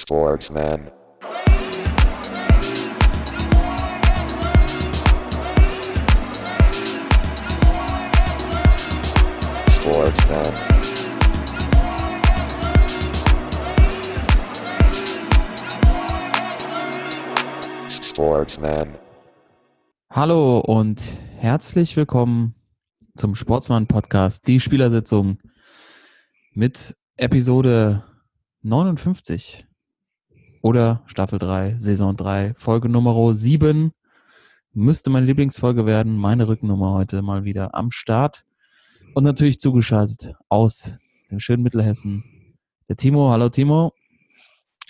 Sportsman. 0.00 0.92
Sportsman. 9.68 10.44
Sportsman. 17.90 18.94
Hallo 20.10 20.60
und 20.60 21.02
herzlich 21.38 21.96
willkommen 21.96 22.54
zum 23.16 23.34
Sportsmann 23.34 23.88
Podcast, 23.88 24.46
die 24.46 24.60
Spielersitzung 24.60 25.38
mit 26.54 26.96
Episode 27.16 28.04
59 28.62 29.67
oder 30.68 31.02
Staffel 31.06 31.38
3, 31.38 31.76
Saison 31.78 32.14
3, 32.14 32.52
Folge 32.58 32.90
Nummer 32.90 33.34
7. 33.34 33.90
Müsste 34.74 35.08
meine 35.08 35.24
Lieblingsfolge 35.24 35.86
werden. 35.86 36.18
Meine 36.18 36.46
Rückennummer 36.46 36.92
heute 36.92 37.22
mal 37.22 37.44
wieder 37.44 37.74
am 37.74 37.90
Start. 37.90 38.44
Und 39.14 39.24
natürlich 39.24 39.60
zugeschaltet 39.60 40.34
aus 40.50 40.98
dem 41.30 41.40
schönen 41.40 41.62
Mittelhessen. 41.62 42.22
Der 42.86 42.96
Timo. 42.96 43.30
Hallo 43.30 43.48
Timo. 43.48 43.94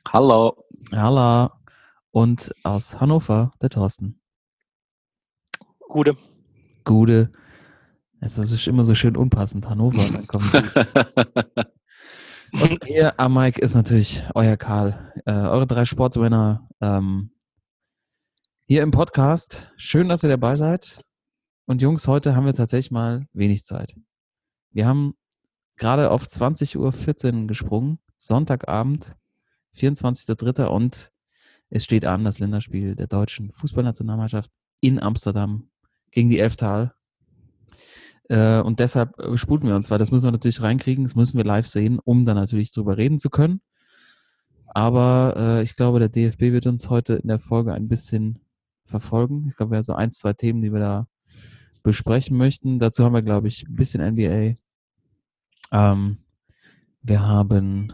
Hallo. 0.09 0.65
Hallo. 0.91 1.49
Und 2.10 2.51
aus 2.65 3.01
Hannover, 3.01 3.52
der 3.63 3.71
Thorsten. 3.71 4.21
Gute. 5.88 6.16
Gude. 6.83 7.30
Es 8.21 8.37
ist 8.37 8.66
immer 8.66 8.83
so 8.83 8.97
schön 8.97 9.16
unpassend. 9.16 9.69
Hannover. 9.69 10.02
Dann 10.10 10.27
kommt 10.27 10.52
Und 12.52 12.87
ihr 12.87 13.19
am 13.20 13.34
Mike 13.34 13.61
ist 13.61 13.75
natürlich 13.75 14.25
euer 14.34 14.57
Karl. 14.57 15.12
Äh, 15.27 15.33
eure 15.33 15.66
drei 15.66 15.84
Sportsmänner 15.84 16.69
ähm, 16.80 17.30
hier 18.66 18.83
im 18.83 18.91
Podcast. 18.91 19.66
Schön, 19.77 20.09
dass 20.09 20.23
ihr 20.23 20.29
dabei 20.30 20.54
seid. 20.54 20.99
Und 21.66 21.82
Jungs, 21.82 22.09
heute 22.09 22.35
haben 22.35 22.46
wir 22.46 22.54
tatsächlich 22.54 22.91
mal 22.91 23.26
wenig 23.32 23.65
Zeit. 23.65 23.95
Wir 24.71 24.87
haben 24.87 25.15
gerade 25.76 26.10
auf 26.10 26.24
20.14 26.24 26.76
Uhr 27.43 27.46
gesprungen, 27.46 27.99
Sonntagabend, 28.16 29.13
24.03. 29.76 30.65
und 30.65 31.13
es 31.71 31.85
steht 31.85 32.04
an 32.04 32.24
das 32.24 32.38
Länderspiel 32.38 32.95
der 32.95 33.07
deutschen 33.07 33.52
Fußballnationalmannschaft 33.52 34.51
in 34.80 35.01
Amsterdam 35.01 35.71
gegen 36.10 36.30
die 36.30 36.38
Elftal. 36.38 36.95
Äh, 38.29 38.60
und 38.60 38.80
deshalb 38.80 39.18
äh, 39.18 39.37
sputen 39.37 39.68
wir 39.68 39.76
uns, 39.76 39.90
weil 39.90 39.98
das 39.98 40.10
müssen 40.10 40.26
wir 40.26 40.32
natürlich 40.32 40.62
reinkriegen, 40.62 41.04
das 41.04 41.15
müssen 41.15 41.37
wir 41.37 41.45
live 41.45 41.66
sehen, 41.66 41.98
um 42.04 42.24
dann 42.24 42.37
natürlich 42.37 42.73
drüber 42.73 42.96
reden 42.96 43.18
zu 43.18 43.30
können. 43.30 43.60
Aber 44.66 45.35
äh, 45.37 45.62
ich 45.62 45.76
glaube, 45.76 45.98
der 45.98 46.10
DFB 46.10 46.40
wird 46.52 46.66
uns 46.66 46.90
heute 46.90 47.15
in 47.15 47.29
der 47.29 47.38
Folge 47.38 47.73
ein 47.73 47.88
bisschen 47.88 48.40
verfolgen. 48.85 49.46
Ich 49.48 49.57
glaube, 49.57 49.73
wir 49.73 49.76
haben 49.76 49.85
so 49.85 49.95
ein, 49.95 50.12
zwei 50.12 50.35
Themen, 50.35 50.60
die 50.60 50.73
wir 50.73 50.80
da 50.80 51.07
besprechen 51.82 52.37
möchten. 52.37 52.79
Dazu 52.79 53.04
haben 53.04 53.15
wir, 53.15 53.23
glaube 53.23 53.48
ich, 53.48 53.66
ein 53.66 53.76
bisschen 53.76 54.04
NBA. 54.04 54.57
Ähm, 55.73 56.18
wir 57.02 57.23
haben 57.23 57.92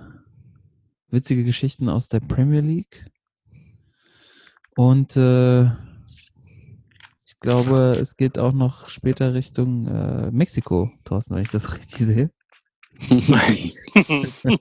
witzige 1.11 1.45
Geschichten 1.45 1.89
aus 1.89 2.09
der 2.09 2.21
Premier 2.21 2.61
League. 2.61 3.07
Und 4.77 5.17
äh, 5.17 5.71
glaube, 7.45 7.91
es 8.01 8.17
geht 8.17 8.39
auch 8.39 8.53
noch 8.53 8.89
später 8.89 9.35
Richtung 9.35 9.87
äh, 9.87 10.31
Mexiko, 10.31 10.91
Thorsten, 11.05 11.35
wenn 11.35 11.43
ich 11.43 11.51
das 11.51 11.75
richtig 11.77 11.99
sehe. 11.99 12.31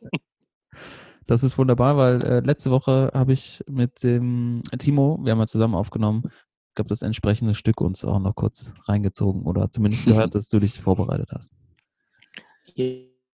Das 1.26 1.42
ist 1.42 1.58
wunderbar, 1.58 1.95
weil 1.95 2.22
äh, 2.26 2.39
letzte 2.42 2.70
Woche 2.70 3.09
habe 3.14 3.31
ich 3.31 3.64
mit 3.70 4.04
dem 4.04 4.61
Timo, 4.78 5.20
wir 5.23 5.31
haben 5.31 5.39
ja 5.39 5.48
zusammen 5.48 5.73
aufgenommen, 5.73 6.23
ich 6.26 6.76
glaube, 6.76 6.89
das 6.89 7.02
entsprechende 7.02 7.56
Stück 7.56 7.80
uns 7.80 8.04
auch 8.04 8.20
noch 8.20 8.36
kurz 8.36 8.73
reingezogen 8.89 9.44
oder 9.44 9.72
zumindest 9.72 10.04
gehört, 10.04 10.36
dass 10.36 10.49
du 10.49 10.60
dich 10.60 10.82
vorbereitet 10.82 11.30
hast. 11.32 11.54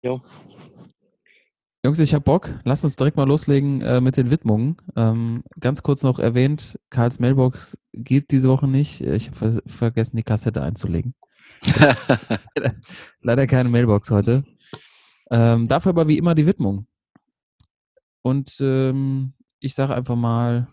Jo. 0.03 0.21
Jungs, 1.85 1.99
ich 1.99 2.13
habe 2.13 2.25
Bock. 2.25 2.59
Lasst 2.65 2.83
uns 2.83 2.97
direkt 2.97 3.15
mal 3.15 3.27
loslegen 3.27 3.81
äh, 3.81 4.01
mit 4.01 4.17
den 4.17 4.31
Widmungen. 4.31 4.77
Ähm, 4.97 5.43
ganz 5.61 5.81
kurz 5.81 6.03
noch 6.03 6.19
erwähnt, 6.19 6.77
Karls 6.89 7.19
Mailbox 7.19 7.79
geht 7.93 8.31
diese 8.31 8.49
Woche 8.49 8.67
nicht. 8.67 8.99
Ich 8.99 9.27
habe 9.27 9.37
ver 9.37 9.61
vergessen, 9.65 10.17
die 10.17 10.23
Kassette 10.23 10.61
einzulegen. 10.61 11.15
Leider 13.21 13.47
keine 13.47 13.69
Mailbox 13.69 14.11
heute. 14.11 14.43
Ähm, 15.31 15.69
dafür 15.69 15.91
aber 15.91 16.09
wie 16.09 16.17
immer 16.17 16.35
die 16.35 16.45
Widmung. 16.45 16.85
Und 18.23 18.57
ähm, 18.59 19.33
ich 19.61 19.73
sage 19.73 19.95
einfach 19.95 20.17
mal, 20.17 20.67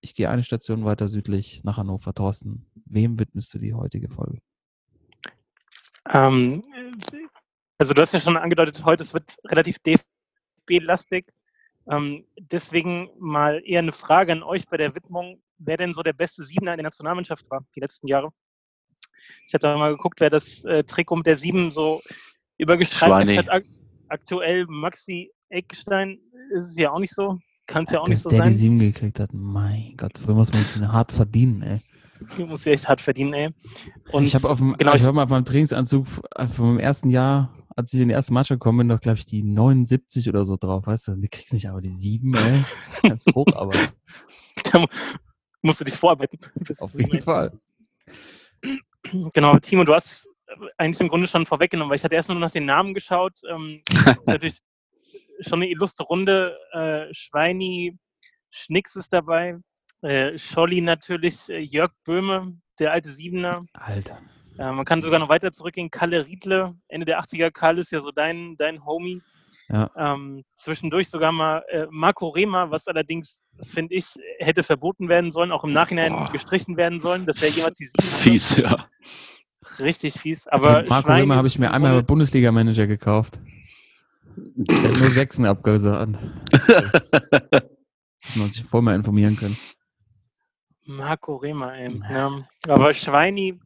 ich 0.00 0.14
gehe 0.14 0.30
eine 0.30 0.42
Station 0.42 0.84
weiter 0.84 1.06
südlich 1.06 1.62
nach 1.62 1.76
Hannover. 1.76 2.12
Thorsten, 2.12 2.66
wem 2.86 3.20
widmest 3.20 3.54
du 3.54 3.58
die 3.58 3.74
heutige 3.74 4.10
Folge? 4.10 4.40
Ähm, 6.10 6.60
also 7.78 7.94
du 7.94 8.02
hast 8.02 8.12
ja 8.12 8.20
schon 8.20 8.36
angedeutet, 8.36 8.84
heute 8.84 9.04
es 9.04 9.14
wird 9.14 9.36
relativ 9.46 9.78
DFB-lastig. 10.68 11.26
Ähm, 11.90 12.24
deswegen 12.38 13.08
mal 13.18 13.62
eher 13.64 13.80
eine 13.80 13.92
Frage 13.92 14.32
an 14.32 14.42
euch 14.42 14.66
bei 14.68 14.76
der 14.76 14.94
Widmung, 14.94 15.40
wer 15.58 15.76
denn 15.76 15.94
so 15.94 16.02
der 16.02 16.12
beste 16.12 16.44
Siebener 16.44 16.72
in 16.72 16.78
der 16.78 16.84
Nationalmannschaft 16.84 17.48
war 17.50 17.64
die 17.74 17.80
letzten 17.80 18.06
Jahre. 18.06 18.30
Ich 19.46 19.54
habe 19.54 19.62
da 19.62 19.76
mal 19.76 19.92
geguckt, 19.92 20.20
wer 20.20 20.30
das 20.30 20.64
äh, 20.64 20.84
Trikot 20.84 21.16
mit 21.16 21.26
der 21.26 21.36
Sieben 21.36 21.70
so 21.72 22.00
übergestreift 22.58 23.36
hat. 23.36 23.52
Ak 23.52 23.64
aktuell 24.08 24.66
Maxi 24.68 25.30
Eckstein 25.50 26.18
ist 26.52 26.70
es 26.70 26.76
ja 26.76 26.90
auch 26.90 26.98
nicht 26.98 27.14
so. 27.14 27.38
Kann 27.66 27.84
es 27.84 27.92
ja 27.92 28.00
auch 28.00 28.04
Dass 28.04 28.10
nicht 28.10 28.22
so 28.22 28.30
der 28.30 28.42
die 28.42 28.50
sein. 28.50 28.58
sieben 28.58 28.78
gekriegt 28.78 29.20
hat. 29.20 29.32
Mein 29.32 29.94
Gott, 29.96 30.18
früher 30.18 30.34
muss 30.34 30.50
man 30.50 30.60
sich 30.60 30.82
hart 30.82 31.12
verdienen, 31.12 31.62
ey. 31.62 31.80
Die 32.36 32.44
muss 32.46 32.64
ja 32.64 32.72
echt 32.72 32.88
hart 32.88 33.00
verdienen, 33.00 33.32
ey. 33.32 33.50
Und 34.10 34.24
ich 34.24 34.34
habe 34.34 34.48
auf 34.48 34.58
dem, 34.58 34.74
genau, 34.76 34.94
ich 34.94 35.04
hab 35.04 35.14
mal 35.14 35.24
auf 35.24 35.30
meinem 35.30 35.44
Trainingsanzug 35.44 36.06
äh, 36.34 36.46
vom 36.46 36.78
ersten 36.78 37.10
Jahr, 37.10 37.54
als 37.80 37.92
ich 37.94 38.00
in 38.00 38.08
die 38.08 38.14
erste 38.14 38.32
Mannschaft 38.32 38.60
gekommen 38.60 38.78
bin, 38.78 38.86
noch, 38.88 39.00
glaube 39.00 39.18
ich, 39.18 39.26
die 39.26 39.42
79 39.42 40.28
oder 40.28 40.44
so 40.44 40.56
drauf, 40.56 40.86
weißt 40.86 41.08
du? 41.08 41.16
Du 41.16 41.28
kriegst 41.28 41.52
nicht 41.52 41.68
aber 41.68 41.80
die 41.80 41.88
7, 41.88 42.34
ey. 42.34 42.64
Das 42.86 42.94
ist 42.94 43.02
ganz 43.02 43.24
hoch, 43.34 43.46
aber 43.54 43.72
da 44.72 44.86
musst 45.62 45.80
du 45.80 45.84
dich 45.84 45.94
vorarbeiten. 45.94 46.38
auf 46.78 46.94
jeden. 46.94 47.20
Fall. 47.20 47.52
Genau, 49.32 49.58
Timo, 49.58 49.84
du 49.84 49.94
hast 49.94 50.28
eigentlich 50.76 51.00
im 51.00 51.08
Grunde 51.08 51.26
schon 51.26 51.46
vorweggenommen, 51.46 51.90
weil 51.90 51.96
ich 51.96 52.04
hatte 52.04 52.14
erst 52.14 52.28
nur 52.28 52.38
nach 52.38 52.50
den 52.50 52.66
Namen 52.66 52.92
geschaut. 52.92 53.40
Ähm, 53.48 53.80
das 53.88 54.06
ist 54.18 54.26
natürlich 54.26 54.58
schon 55.40 55.62
eine 55.62 55.70
illustre 55.70 56.04
Runde. 56.04 56.56
Äh, 56.72 57.12
Schweini, 57.14 57.98
Schnicks 58.50 58.96
ist 58.96 59.12
dabei. 59.12 59.56
Äh, 60.02 60.38
Scholli 60.38 60.82
natürlich, 60.82 61.48
äh, 61.48 61.60
Jörg 61.60 61.92
Böhme, 62.04 62.58
der 62.78 62.92
alte 62.92 63.10
Siebener. 63.10 63.64
Alter. 63.72 64.20
Äh, 64.60 64.72
man 64.72 64.84
kann 64.84 65.00
sogar 65.00 65.18
noch 65.18 65.30
weiter 65.30 65.52
zurückgehen. 65.52 65.90
Kalle 65.90 66.26
Riedle, 66.26 66.74
Ende 66.88 67.06
der 67.06 67.18
80er. 67.20 67.50
Kalle 67.50 67.80
ist 67.80 67.92
ja 67.92 68.02
so 68.02 68.10
dein, 68.10 68.56
dein 68.58 68.84
Homie. 68.84 69.22
Ja. 69.70 69.90
Ähm, 69.96 70.44
zwischendurch 70.54 71.08
sogar 71.08 71.32
mal 71.32 71.62
äh, 71.68 71.86
Marco 71.90 72.28
Rehmer, 72.28 72.70
was 72.70 72.86
allerdings, 72.86 73.42
finde 73.62 73.94
ich, 73.94 74.06
hätte 74.38 74.62
verboten 74.62 75.08
werden 75.08 75.32
sollen, 75.32 75.50
auch 75.52 75.64
im 75.64 75.72
Nachhinein 75.72 76.12
Boah. 76.12 76.28
gestrichen 76.30 76.76
werden 76.76 77.00
sollen. 77.00 77.24
Das 77.24 77.40
wäre 77.40 77.52
jemals 77.52 77.78
die 77.78 77.86
Sieben. 77.86 78.02
Fies, 78.02 78.56
ja. 78.56 78.76
Richtig 79.78 80.14
fies. 80.14 80.46
Aber 80.46 80.84
Marco 80.88 81.10
Römer 81.10 81.36
habe 81.36 81.48
ich 81.48 81.58
mir 81.58 81.70
einmal 81.70 82.02
Bundesliga-Manager 82.02 82.86
gekauft. 82.86 83.40
Der 84.36 84.76
hat 84.76 84.82
nur 84.82 84.92
Sechsen 84.92 85.46
abgesagt. 85.46 86.18
Man 88.34 88.50
sich 88.50 88.64
vorher 88.64 88.82
mal 88.82 88.94
informieren 88.94 89.36
können. 89.36 89.56
Marco 90.84 91.36
Rehmer, 91.36 91.74
ey. 91.74 92.00
Ja. 92.10 92.44
Aber 92.68 92.92
Schweini, 92.92 93.58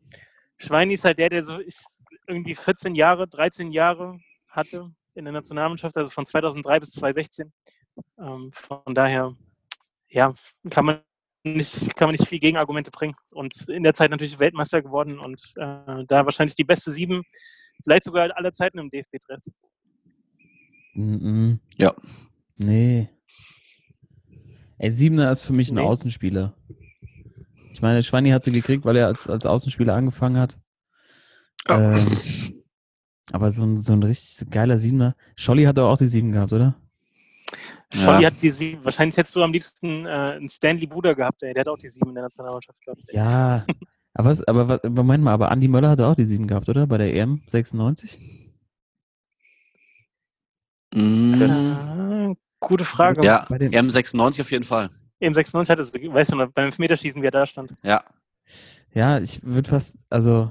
Schweini 0.65 0.95
ist 0.95 1.05
halt 1.05 1.19
der, 1.19 1.29
der 1.29 1.45
so 1.45 1.59
ich, 1.61 1.77
irgendwie 2.27 2.55
14 2.55 2.95
Jahre, 2.95 3.29
13 3.29 3.71
Jahre 3.73 4.19
hatte 4.49 4.91
in 5.15 5.25
der 5.25 5.33
Nationalmannschaft, 5.33 5.97
also 5.97 6.11
von 6.11 6.27
2003 6.27 6.81
bis 6.81 6.93
2016. 6.93 7.53
Ähm, 8.19 8.51
von 8.53 8.95
daher, 8.95 9.37
ja, 10.09 10.33
kann 10.71 10.87
man 10.87 11.01
nicht, 11.45 11.95
kann 11.97 12.09
man 12.09 12.15
nicht 12.15 12.27
viel 12.27 12.39
Gegenargumente 12.39 12.91
bringen. 12.91 13.15
Und 13.31 13.69
in 13.69 13.83
der 13.83 13.95
Zeit 13.95 14.11
natürlich 14.11 14.39
Weltmeister 14.39 14.83
geworden 14.83 15.19
und 15.19 15.41
äh, 15.57 16.05
da 16.07 16.25
wahrscheinlich 16.25 16.57
die 16.57 16.65
beste 16.65 16.93
Sieben, 16.93 17.23
vielleicht 17.83 18.05
sogar 18.05 18.35
aller 18.37 18.53
Zeiten 18.53 18.79
im 18.79 18.91
DFB-Dress. 18.91 19.51
Mhm. 20.95 21.61
Ja. 21.77 21.93
Nee. 22.57 23.09
Ey, 24.79 24.93
Siebener 24.93 25.31
ist 25.33 25.45
für 25.45 25.53
mich 25.53 25.71
ein 25.71 25.77
Nee. 25.77 25.83
Außenspieler. 25.83 26.57
Ich 27.75 27.83
meine, 27.83 28.03
Schweini 28.05 28.31
hat 28.31 28.45
sie 28.45 28.53
gekriegt, 28.53 28.85
weil 28.85 28.97
er 28.97 29.09
als, 29.09 29.29
als 29.29 29.45
Außenspieler 29.45 29.95
angefangen 29.95 30.39
hat. 30.39 30.57
Ja. 31.69 31.97
Ähm, 31.99 32.07
aber 33.33 33.51
so 33.51 33.65
ein, 33.65 33.81
so 33.81 33.93
ein 33.95 34.03
richtig 34.05 34.37
so 34.37 34.47
geiler 34.49 34.79
Siebener. 34.79 35.17
Scholli 35.35 35.65
hat 35.65 35.77
doch 35.77 35.91
auch 35.91 35.99
die 35.99 36.07
Sieben 36.07 36.31
gehabt, 36.33 36.53
oder? 36.53 36.77
Scholli 37.93 38.23
Ja. 38.23 38.31
hat 38.31 38.41
die 38.41 38.51
Sieben, 38.53 38.85
wahrscheinlich 38.85 39.17
hättest 39.17 39.35
du 39.35 39.43
am 39.43 39.53
liebsten 39.53 40.07
äh, 40.07 40.09
einen 40.09 40.49
Stanley 40.49 40.87
Buda 40.87 41.15
gehabt, 41.15 41.43
ey. 41.43 41.53
der 41.53 41.63
hat 41.63 41.69
auch 41.69 41.77
die 41.79 41.89
Sieben 41.89 42.11
in 42.11 42.15
der 42.15 42.25
Nationalmannschaft 42.25 42.81
gehabt. 42.85 43.03
Ey. 43.09 43.17
Ja. 43.17 43.67
aber, 44.15 44.31
was, 44.31 44.45
aber 44.47 44.69
was, 44.69 44.81
Moment 44.89 45.25
mal, 45.25 45.33
aber 45.33 45.51
Andi 45.51 45.67
Möller 45.67 45.91
hatte 45.91 46.07
auch 46.07 46.15
die 46.15 46.25
Sieben 46.27 46.47
gehabt, 46.47 46.69
oder? 46.69 46.87
Bei 46.87 46.99
der 46.99 47.13
EM 47.13 47.43
96? 47.49 48.21
Mm, 50.95 51.43
Äh, 51.43 52.35
Gute 52.61 52.85
Frage. 52.85 53.25
Ja, 53.25 53.45
Bei 53.49 53.59
den- 53.59 53.73
M96 53.75 54.41
auf 54.43 54.51
jeden 54.53 54.65
Fall. 54.65 54.91
Eben 55.25 55.35
96 55.35 55.71
hat 55.71 55.79
es, 55.79 55.93
weißt 55.93 56.33
du 56.33 56.37
noch, 56.37 56.53
beim 56.53 56.67
Elfmeterschießen, 56.67 57.23
wie 57.23 57.27
er 57.27 57.31
da 57.31 57.47
stand. 57.47 57.75
Ja. 57.83 58.05
Ja, 58.93 59.19
ich 59.19 59.43
würde 59.43 59.69
fast, 59.69 59.97
also, 60.11 60.51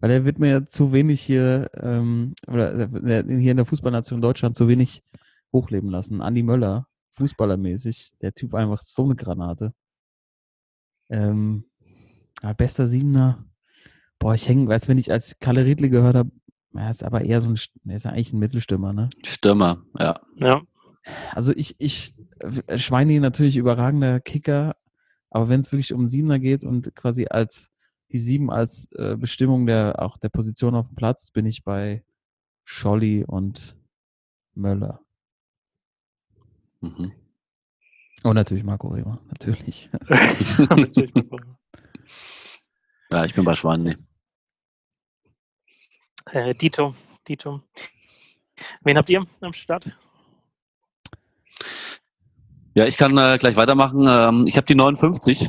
weil 0.00 0.10
er 0.10 0.24
wird 0.24 0.38
mir 0.38 0.68
zu 0.68 0.92
wenig 0.92 1.22
hier, 1.22 1.70
ähm, 1.74 2.34
oder 2.46 2.78
äh, 2.78 3.24
hier 3.26 3.52
in 3.52 3.56
der 3.56 3.64
Fußballnation 3.64 4.20
Deutschland 4.20 4.56
zu 4.56 4.68
wenig 4.68 5.02
hochleben 5.52 5.88
lassen. 5.88 6.20
Andi 6.20 6.42
Möller, 6.42 6.88
fußballermäßig, 7.12 8.12
der 8.20 8.34
Typ 8.34 8.54
einfach 8.54 8.82
so 8.82 9.04
eine 9.04 9.14
Granate. 9.14 9.72
Ähm, 11.08 11.64
bester 12.56 12.86
Siebener. 12.86 13.44
Boah, 14.18 14.34
ich 14.34 14.48
hänge, 14.48 14.68
weißt 14.68 14.86
du, 14.86 14.88
wenn 14.90 14.98
ich 14.98 15.12
als 15.12 15.38
Kalle 15.38 15.64
Riedle 15.64 15.88
gehört 15.90 16.16
habe, 16.16 16.30
er 16.74 16.90
ist 16.90 17.04
aber 17.04 17.22
eher 17.22 17.40
so 17.40 17.48
ein, 17.48 17.58
er 17.86 17.96
ist 17.96 18.06
eigentlich 18.06 18.32
ein 18.32 18.40
Mittelstürmer, 18.40 18.92
ne? 18.92 19.08
Stürmer, 19.24 19.82
ja. 19.98 20.20
Ja. 20.34 20.62
Also 21.32 21.52
ich, 21.54 21.76
ich, 21.78 22.14
äh, 22.66 22.78
Schweini 22.78 23.20
natürlich 23.20 23.56
überragender 23.56 24.20
Kicker, 24.20 24.76
aber 25.30 25.48
wenn 25.48 25.60
es 25.60 25.72
wirklich 25.72 25.92
um 25.92 26.06
Siebener 26.06 26.38
geht 26.38 26.64
und 26.64 26.94
quasi 26.94 27.26
als 27.28 27.70
die 28.10 28.18
Sieben 28.18 28.50
als 28.50 28.90
äh, 28.92 29.16
Bestimmung 29.16 29.66
der 29.66 30.00
auch 30.02 30.16
der 30.16 30.30
Position 30.30 30.74
auf 30.74 30.88
dem 30.88 30.96
Platz, 30.96 31.30
bin 31.30 31.46
ich 31.46 31.64
bei 31.64 32.04
Scholli 32.64 33.24
und 33.24 33.76
Möller. 34.54 35.00
Mhm. 36.80 37.12
Und 38.22 38.34
natürlich 38.34 38.64
Marco 38.64 38.94
natürlich. 39.28 39.90
Natürlich. 40.10 41.12
Ja, 43.10 43.24
ich 43.24 43.34
bin 43.34 43.42
bei 43.44 43.54
Schweini. 43.54 43.96
äh, 46.30 46.54
Dito, 46.54 46.94
Dito. 47.26 47.62
Wen 48.82 48.98
habt 48.98 49.08
ihr 49.08 49.24
am 49.40 49.52
Start? 49.54 49.90
Ja, 52.74 52.86
ich 52.86 52.96
kann 52.96 53.16
äh, 53.18 53.36
gleich 53.38 53.56
weitermachen. 53.56 54.06
Ähm, 54.08 54.44
ich 54.46 54.56
habe 54.56 54.66
die 54.66 54.74
59. 54.74 55.48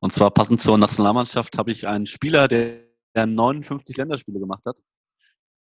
Und 0.00 0.12
zwar 0.12 0.30
passend 0.30 0.62
zur 0.62 0.78
Nationalmannschaft 0.78 1.58
habe 1.58 1.70
ich 1.70 1.86
einen 1.86 2.06
Spieler, 2.06 2.48
der, 2.48 2.84
der 3.14 3.26
59 3.26 3.96
Länderspiele 3.96 4.40
gemacht 4.40 4.64
hat. 4.66 4.80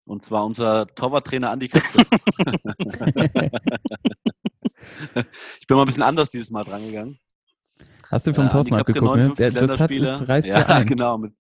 Und 0.05 0.25
zwar 0.25 0.45
unser 0.45 0.87
Torwarttrainer 0.87 1.51
Andi 1.51 1.69
Köpke. 1.69 2.07
ich 5.61 5.67
bin 5.67 5.77
mal 5.77 5.83
ein 5.83 5.87
bisschen 5.87 6.03
anders 6.03 6.31
dieses 6.31 6.51
Mal 6.51 6.65
drangegangen. 6.65 7.19
Hast 8.11 8.27
du 8.27 8.35
vom 8.35 8.47
Äh, 8.47 8.49
Thorsten 8.49 8.75
abgeguckt, 8.75 9.17
ne? 9.17 9.35
Der, 9.35 9.53
59 9.53 9.59
das 9.69 9.81
hat, 9.81 9.91
das 10.21 10.29
reißt 10.29 10.47
ja, 10.47 10.59
ja 10.61 10.67
ein. 10.67 10.87
genau. 10.87 11.19
Mit, 11.19 11.35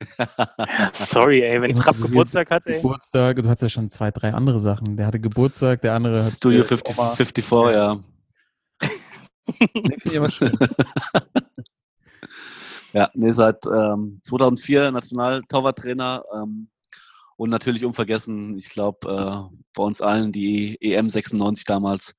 Sorry, 0.92 1.42
ey, 1.42 1.60
wenn 1.60 1.76
Ja, 1.76 1.82
Trapp 1.82 1.96
Geburtstag 2.00 2.50
hat, 2.50 2.66
ey. 2.66 2.76
Geburtstag, 2.76 3.36
du 3.36 3.48
hast 3.48 3.62
ja 3.62 3.68
schon 3.68 3.90
zwei, 3.90 4.10
drei 4.10 4.32
andere 4.32 4.60
Sachen. 4.60 4.96
Der 4.96 5.06
hatte 5.06 5.20
Geburtstag, 5.20 5.82
der 5.82 5.94
andere 5.94 6.22
hat 6.22 6.32
Studio 6.32 6.62
äh, 6.62 6.64
50, 6.64 6.98
Oma. 6.98 7.10
54, 7.10 7.74
ja. 7.74 8.00
Schön. 10.30 10.52
Ja, 12.92 13.08
nee, 13.14 13.30
seit 13.30 13.66
ähm, 13.66 14.20
2004 14.24 14.90
Nationaltorwarttrainer 14.90 16.24
ähm, 16.34 16.68
und 17.36 17.50
natürlich 17.50 17.84
unvergessen, 17.84 18.58
ich 18.58 18.68
glaube, 18.68 19.08
äh, 19.08 19.56
bei 19.74 19.82
uns 19.82 20.00
allen 20.00 20.32
die 20.32 20.76
EM 20.80 21.08
96 21.08 21.64
damals. 21.64 22.14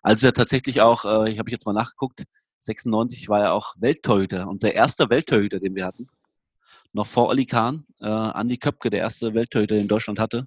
Als 0.00 0.22
er 0.22 0.32
tatsächlich 0.32 0.80
auch, 0.80 1.04
äh, 1.04 1.30
ich 1.30 1.38
habe 1.38 1.50
jetzt 1.50 1.66
mal 1.66 1.72
nachgeguckt, 1.72 2.24
96 2.60 3.28
war 3.28 3.40
er 3.40 3.52
auch 3.52 3.74
Welttorhüter, 3.78 4.46
unser 4.48 4.72
erster 4.72 5.10
Welttorhüter, 5.10 5.58
den 5.58 5.74
wir 5.74 5.86
hatten. 5.86 6.06
Noch 6.92 7.06
vor 7.06 7.28
Olli 7.28 7.46
Kahn, 7.46 7.86
äh, 8.00 8.06
Andi 8.06 8.58
Köpke, 8.58 8.90
der 8.90 9.00
erste 9.00 9.34
Welttorhüter, 9.34 9.76
den 9.76 9.88
Deutschland 9.88 10.18
hatte. 10.18 10.46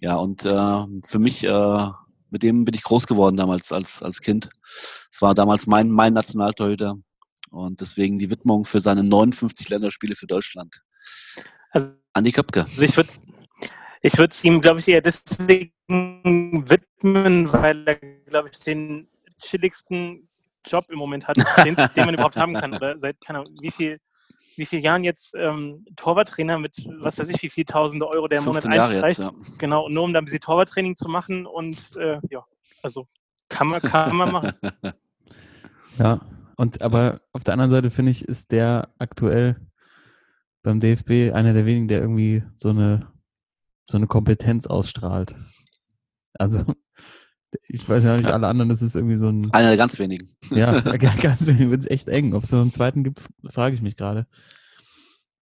Ja, 0.00 0.16
und 0.16 0.44
äh, 0.44 0.84
für 1.06 1.18
mich, 1.18 1.44
äh, 1.44 1.88
mit 2.30 2.42
dem 2.42 2.64
bin 2.64 2.74
ich 2.74 2.82
groß 2.82 3.06
geworden 3.06 3.36
damals 3.36 3.70
als, 3.72 4.02
als 4.02 4.20
Kind. 4.20 4.50
Es 5.10 5.22
war 5.22 5.34
damals 5.34 5.66
mein, 5.66 5.90
mein 5.90 6.14
Nationaltorhüter. 6.14 6.96
Und 7.50 7.80
deswegen 7.80 8.18
die 8.18 8.30
Widmung 8.30 8.64
für 8.64 8.80
seine 8.80 9.04
59 9.04 9.68
Länderspiele 9.68 10.16
für 10.16 10.26
Deutschland. 10.26 10.82
Also 11.70 11.92
Andi 12.12 12.32
Köpke. 12.32 12.62
Also 12.62 12.82
ich 12.82 12.96
würde 12.96 13.10
ich 14.04 14.18
würde 14.18 14.32
es 14.32 14.42
ihm, 14.42 14.60
glaube 14.60 14.80
ich, 14.80 14.88
eher 14.88 15.00
deswegen 15.00 15.72
widmen, 16.68 17.52
weil 17.52 17.86
er, 17.86 17.94
glaube 18.26 18.50
ich, 18.52 18.58
den 18.58 19.08
chilligsten 19.40 20.28
Job 20.66 20.86
im 20.90 20.98
Moment 20.98 21.28
hat, 21.28 21.36
den, 21.64 21.76
den 21.76 22.04
man 22.04 22.14
überhaupt 22.14 22.36
haben 22.36 22.54
kann. 22.54 22.74
Oder 22.74 22.98
seit, 22.98 23.20
keine 23.20 23.40
Ahnung, 23.40 23.56
wie 23.60 23.70
viel, 23.70 24.00
wie 24.56 24.66
viel 24.66 24.80
Jahren 24.80 25.04
jetzt 25.04 25.34
ähm, 25.36 25.84
Torwarttrainer 25.96 26.58
mit, 26.58 26.76
was 27.00 27.18
weiß 27.18 27.28
ich, 27.28 27.42
wie 27.42 27.50
viel 27.50 27.64
tausende 27.64 28.06
Euro 28.08 28.28
der 28.28 28.38
im 28.38 28.44
Monat 28.44 28.64
15 28.64 28.72
Jahre 28.80 29.04
einstreicht. 29.04 29.18
jetzt, 29.18 29.48
ja. 29.50 29.56
Genau, 29.58 29.88
nur 29.88 30.04
um 30.04 30.12
da 30.12 30.20
ein 30.20 30.24
bisschen 30.24 30.40
Torwarttraining 30.40 30.96
zu 30.96 31.08
machen 31.08 31.46
und 31.46 31.96
äh, 31.96 32.20
ja, 32.30 32.44
also 32.82 33.06
kann 33.48 33.68
man, 33.68 33.80
kann 33.80 34.16
man 34.16 34.32
machen. 34.32 34.52
Ja, 35.98 36.20
und 36.56 36.80
aber 36.80 37.20
auf 37.32 37.44
der 37.44 37.52
anderen 37.54 37.70
Seite 37.70 37.90
finde 37.90 38.12
ich, 38.12 38.24
ist 38.26 38.50
der 38.50 38.88
aktuell 38.98 39.56
beim 40.62 40.80
DFB 40.80 41.34
einer 41.34 41.52
der 41.52 41.66
wenigen, 41.66 41.88
der 41.88 42.00
irgendwie 42.00 42.42
so 42.54 42.70
eine, 42.70 43.12
so 43.84 43.96
eine 43.98 44.06
Kompetenz 44.06 44.66
ausstrahlt. 44.66 45.34
Also, 46.34 46.64
ich 47.68 47.88
weiß 47.88 48.02
ja 48.04 48.16
nicht, 48.16 48.26
alle 48.28 48.46
anderen, 48.46 48.68
das 48.68 48.82
ist 48.82 48.96
irgendwie 48.96 49.16
so 49.16 49.28
ein, 49.28 49.50
Einer 49.52 49.68
der 49.68 49.76
ganz 49.76 49.98
wenigen. 49.98 50.28
ja, 50.50 50.80
ga- 50.80 51.14
ganz 51.20 51.46
wenig, 51.46 51.70
wird 51.70 51.80
es 51.82 51.90
echt 51.90 52.08
eng. 52.08 52.34
Ob 52.34 52.44
es 52.44 52.52
noch 52.52 52.60
einen 52.60 52.70
zweiten 52.72 53.04
gibt, 53.04 53.22
frage 53.50 53.74
ich 53.74 53.82
mich 53.82 53.96
gerade. 53.96 54.26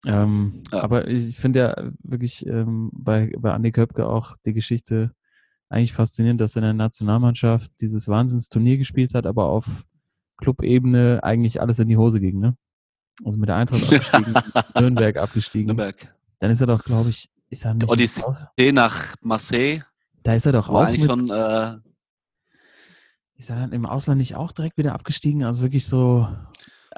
Ähm, 0.05 0.63
Ja. 0.71 0.81
Aber 0.83 1.07
ich 1.07 1.37
finde 1.37 1.59
ja 1.59 1.91
wirklich 2.03 2.45
ähm, 2.47 2.89
bei, 2.93 3.31
bei 3.37 3.51
Andi 3.53 3.71
Köpke 3.71 4.07
auch 4.07 4.35
die 4.45 4.53
Geschichte 4.53 5.11
eigentlich 5.69 5.93
faszinierend, 5.93 6.41
dass 6.41 6.55
er 6.55 6.59
in 6.61 6.63
der 6.65 6.73
Nationalmannschaft 6.73 7.71
dieses 7.79 8.07
Wahnsinnsturnier 8.07 8.77
gespielt 8.77 9.13
hat, 9.13 9.25
aber 9.25 9.45
auf 9.45 9.65
Clubebene 10.37 11.19
eigentlich 11.23 11.61
alles 11.61 11.79
in 11.79 11.87
die 11.87 11.97
Hose 11.97 12.19
ging, 12.19 12.39
ne? 12.39 12.57
Also 13.23 13.37
mit 13.37 13.47
der 13.49 13.57
Eintracht 13.57 13.83
abgestiegen, 13.83 14.33
Nürnberg 14.79 15.17
abgestiegen. 15.17 15.67
Nürnberg. 15.67 16.15
Dann 16.39 16.49
ist 16.51 16.59
er 16.61 16.67
doch, 16.67 16.83
glaube 16.83 17.11
ich, 17.11 17.29
ist 17.49 17.63
er 17.65 17.75
nicht 17.75 17.87
Odyssee 17.89 18.71
nach 18.73 19.13
Marseille, 19.21 19.83
da 20.23 20.33
ist 20.33 20.45
er 20.47 20.53
doch 20.53 20.69
auch 20.69 20.81
eigentlich 20.81 21.01
mit, 21.01 21.09
schon, 21.09 21.29
äh, 21.29 21.75
ist 23.41 23.49
er 23.49 23.55
dann 23.55 23.71
im 23.71 23.87
Ausland 23.87 24.19
nicht 24.19 24.35
auch 24.35 24.51
direkt 24.51 24.77
wieder 24.77 24.93
abgestiegen? 24.93 25.43
Also 25.43 25.63
wirklich 25.63 25.87
so, 25.87 26.27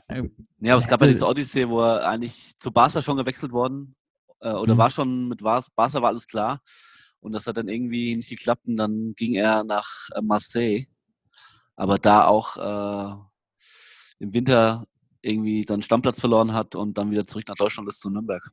äh, 0.10 0.24
ja, 0.60 0.74
aber 0.74 0.81
es 0.81 0.90
gab 0.90 1.00
ja 1.01 1.07
diese 1.07 1.25
Odyssee, 1.25 1.69
wo 1.69 1.80
er 1.80 2.06
eigentlich 2.06 2.57
zu 2.60 2.69
Barca 2.69 3.01
schon 3.01 3.16
gewechselt 3.16 3.54
worden, 3.54 3.95
äh, 4.42 4.51
oder 4.51 4.74
Mhm. 4.74 4.78
war 4.78 4.92
schon 4.92 5.28
mit 5.30 5.42
Bar- 5.42 5.63
Barca 5.74 6.01
war 6.01 6.10
alles 6.10 6.28
klar. 6.28 6.62
Und 7.22 7.31
das 7.31 7.48
hat 7.48 7.56
dann 7.56 7.69
irgendwie 7.69 8.18
nicht 8.18 8.28
geklappt 8.28 8.68
und 8.68 8.75
dann 8.75 9.13
ging 9.16 9.36
er 9.36 9.63
nach 9.63 10.10
äh, 10.13 10.22
Marseille. 10.22 10.88
Aber 11.78 11.98
da 11.98 12.25
auch 12.28 12.57
äh, 12.57 13.16
im 14.20 14.34
Winter 14.34 14.86
irgendwie 15.22 15.63
seinen 15.65 15.82
Stammplatz 15.82 16.20
verloren 16.20 16.51
hat 16.51 16.75
und 16.75 16.98
dann 16.98 17.10
wieder 17.10 17.24
zurück 17.24 17.46
nach 17.48 17.56
Deutschland 17.56 17.88
ist 17.88 18.01
zu 18.01 18.10
Nürnberg. 18.10 18.51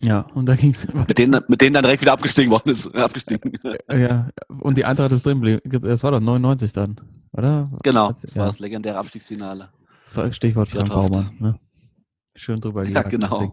Ja, 0.00 0.20
und 0.34 0.46
da 0.46 0.54
ging 0.56 0.70
es 0.70 0.86
Mit 0.92 1.18
denen, 1.18 1.42
mit 1.48 1.60
denen 1.60 1.74
dann 1.74 1.82
direkt 1.82 2.02
wieder 2.02 2.12
abgestiegen 2.12 2.50
worden 2.50 2.70
ist. 2.70 2.86
abgestiegen. 2.96 3.52
Ja, 3.90 4.28
und 4.60 4.76
die 4.78 4.84
Eintracht 4.84 5.12
ist 5.12 5.26
drin 5.26 5.40
geblieben. 5.40 5.60
Das 5.88 6.02
war 6.04 6.12
doch 6.12 6.20
99 6.20 6.72
dann, 6.72 7.00
oder? 7.32 7.70
genau, 7.82 8.12
Das- 8.12 8.34
ja. 8.34 8.40
war 8.40 8.46
das 8.46 8.58
legendäre 8.60 8.98
Abstiegsfinale. 8.98 9.70
Stichwort 10.30 10.68
Frank. 10.68 10.88
Baumann. 10.88 11.30
Ne? 11.38 11.58
Schön 12.34 12.60
drüber 12.60 12.82
Ja, 12.84 12.88
gejagt, 12.88 13.10
genau. 13.10 13.40
Ding. 13.40 13.52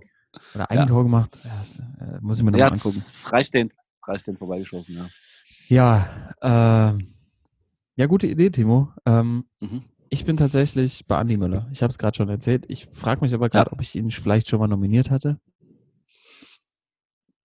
Oder 0.53 0.69
ein 0.69 0.77
Ja. 0.77 0.85
Tor 0.85 1.03
gemacht. 1.03 1.39
Ja, 1.43 1.51
das, 1.59 1.79
äh, 1.79 2.19
muss 2.21 2.37
ich 2.37 2.43
mir 2.43 2.51
nochmal 2.51 2.69
angucken. 2.71 2.99
freistehend, 3.01 3.73
freistehend 4.03 4.37
vorbeigeschossen, 4.39 4.95
ja. 4.95 5.07
Ja, 5.67 6.89
ähm, 6.91 7.13
ja, 7.95 8.05
gute 8.05 8.27
Idee, 8.27 8.49
Timo. 8.51 8.89
Ähm, 9.05 9.45
Mhm. 9.61 9.83
ich 10.09 10.25
bin 10.25 10.37
tatsächlich 10.37 11.05
bei 11.07 11.17
Andi 11.17 11.37
Müller. 11.37 11.67
Ich 11.71 11.81
habe 11.81 11.89
es 11.91 11.97
gerade 11.97 12.15
schon 12.15 12.29
erzählt. 12.29 12.65
Ich 12.67 12.85
frage 12.85 13.21
mich 13.21 13.33
aber 13.33 13.49
gerade, 13.49 13.71
ob 13.71 13.81
ich 13.81 13.95
ihn 13.95 14.11
vielleicht 14.11 14.47
schon 14.49 14.59
mal 14.59 14.67
nominiert 14.67 15.09
hatte. 15.09 15.39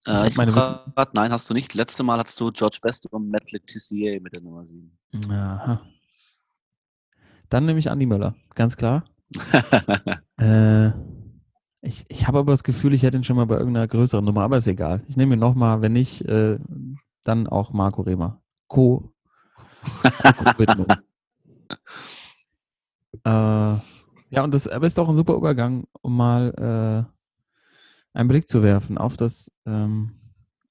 Ich 0.07 0.13
Äh, 0.13 0.29
ich 0.29 0.37
meine 0.37 0.53
grad, 0.53 1.15
nein, 1.15 1.33
hast 1.33 1.49
du 1.51 1.55
nicht. 1.55 1.75
Letzte 1.75 2.03
Mal 2.03 2.19
hattest 2.19 2.41
du 2.41 2.51
George 2.53 2.79
Best 2.83 3.07
und 3.13 3.31
Matt 3.31 3.53
Letizier 3.53 4.21
mit 4.21 4.35
der 4.35 4.43
Nummer 4.43 4.65
7. 4.65 4.91
Aha. 5.31 5.83
Dann 7.51 7.67
nehme 7.67 7.79
ich 7.79 7.91
Andi 7.91 8.07
Müller, 8.07 8.35
ganz 8.55 8.77
klar. 8.77 9.05
Äh, 10.39 10.93
ich 11.83 12.07
ich 12.09 12.27
habe 12.27 12.39
aber 12.39 12.53
das 12.53 12.65
Gefühl, 12.65 12.95
ich 12.95 13.03
hätte 13.03 13.19
ihn 13.19 13.25
schon 13.25 13.37
mal 13.37 13.45
bei 13.45 13.59
irgendeiner 13.59 13.87
größeren 13.87 14.25
Nummer, 14.25 14.43
aber 14.43 14.57
ist 14.57 14.67
egal. 14.67 15.03
Ich 15.07 15.19
nehme 15.19 15.35
ihn 15.35 15.39
nochmal, 15.39 15.83
wenn 15.83 15.93
nicht, 15.93 16.23
äh, 16.23 16.59
dann 17.25 17.47
auch 17.47 17.75
Marco 17.75 18.01
Rehmer. 18.01 18.41
Co. 18.69 19.13
Co-Widmung. 19.83 20.87
äh, 23.25 23.79
ja, 24.31 24.45
und 24.45 24.55
das 24.55 24.67
aber 24.67 24.87
ist 24.87 24.99
auch 24.99 25.11
ein 25.11 25.17
super 25.17 25.35
Übergang, 25.35 25.85
um 26.01 26.17
mal 26.17 27.07
äh, 27.07 27.20
einen 28.13 28.29
Blick 28.29 28.49
zu 28.49 28.63
werfen 28.63 28.99
auf 28.99 29.17
das 29.17 29.51
ähm, 29.67 30.21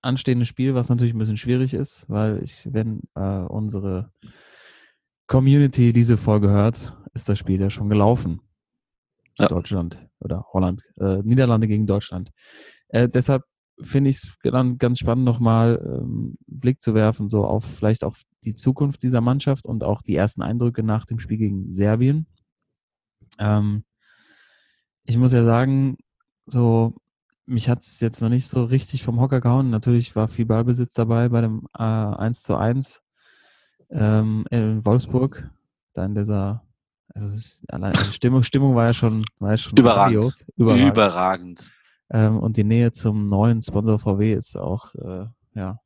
anstehende 0.02 0.46
Spiel, 0.46 0.76
was 0.76 0.90
natürlich 0.90 1.14
ein 1.14 1.20
bisschen 1.20 1.38
schwierig 1.38 1.74
ist, 1.74 2.10
weil 2.10 2.44
ich, 2.44 2.68
wenn 2.72 3.02
äh, 3.16 3.42
unsere 3.42 4.12
Community 5.28 5.94
diese 5.94 6.18
Folge 6.18 6.50
hört, 6.50 6.98
ist 7.14 7.30
das 7.30 7.40
Spiel 7.40 7.60
ja 7.60 7.70
schon 7.70 7.90
gelaufen. 7.90 8.42
Ja. 9.38 9.48
Deutschland 9.48 10.06
oder 10.20 10.46
Holland, 10.52 10.84
äh, 11.00 11.22
Niederlande 11.24 11.68
gegen 11.68 11.88
Deutschland. 11.88 12.32
Äh, 12.90 13.08
deshalb 13.08 13.44
finde 13.82 14.10
ich 14.10 14.18
es 14.18 14.38
dann 14.44 14.78
ganz 14.78 15.00
spannend, 15.00 15.24
nochmal 15.24 15.80
ähm, 15.86 16.38
Blick 16.48 16.82
zu 16.82 16.94
werfen, 16.94 17.30
so 17.30 17.46
auf 17.46 17.64
vielleicht 17.64 18.04
auf 18.04 18.24
die 18.44 18.56
Zukunft 18.56 19.04
dieser 19.04 19.22
Mannschaft 19.22 19.66
und 19.66 19.84
auch 19.84 20.02
die 20.02 20.16
ersten 20.16 20.42
Eindrücke 20.42 20.84
nach 20.84 21.06
dem 21.06 21.20
Spiel 21.20 21.38
gegen 21.38 21.72
Serbien. 21.72 22.28
Ähm, 23.38 23.84
ich 25.06 25.18
muss 25.18 25.32
ja 25.32 25.44
sagen, 25.44 25.98
so, 26.46 26.96
mich 27.50 27.68
hat 27.68 27.82
es 27.82 28.00
jetzt 28.00 28.22
noch 28.22 28.30
nicht 28.30 28.48
so 28.48 28.64
richtig 28.64 29.04
vom 29.04 29.20
Hocker 29.20 29.42
gehauen. 29.42 29.70
Natürlich 29.70 30.16
war 30.16 30.28
viel 30.28 30.46
Ballbesitz 30.46 30.94
dabei 30.94 31.30
bei 31.30 31.42
dem 31.42 31.68
äh, 31.78 31.84
1 31.84 32.44
zu 32.44 32.56
1 32.56 33.02
ähm, 33.90 34.46
in 34.52 34.86
Wolfsburg. 34.86 35.50
Da 35.94 36.06
in 36.06 36.16
dieser, 36.16 36.64
also 37.14 37.38
allein, 37.68 37.96
also 37.96 38.12
Stimmung, 38.12 38.44
Stimmung 38.44 38.76
war 38.76 38.86
ja 38.86 38.94
schon, 38.94 39.24
war 39.40 39.52
ja 39.52 39.58
schon 39.58 39.78
Überragend. 39.78 40.14
grandios. 40.14 40.46
Überragend. 40.56 40.92
Überragend. 40.92 41.72
Ähm, 42.12 42.40
und 42.40 42.58
die 42.58 42.64
Nähe 42.64 42.92
zum 42.92 43.28
neuen 43.30 43.62
Sponsor 43.62 44.00
VW 44.00 44.34
ist 44.34 44.56
auch, 44.56 44.94
äh, 44.96 45.26
ja, 45.56 45.80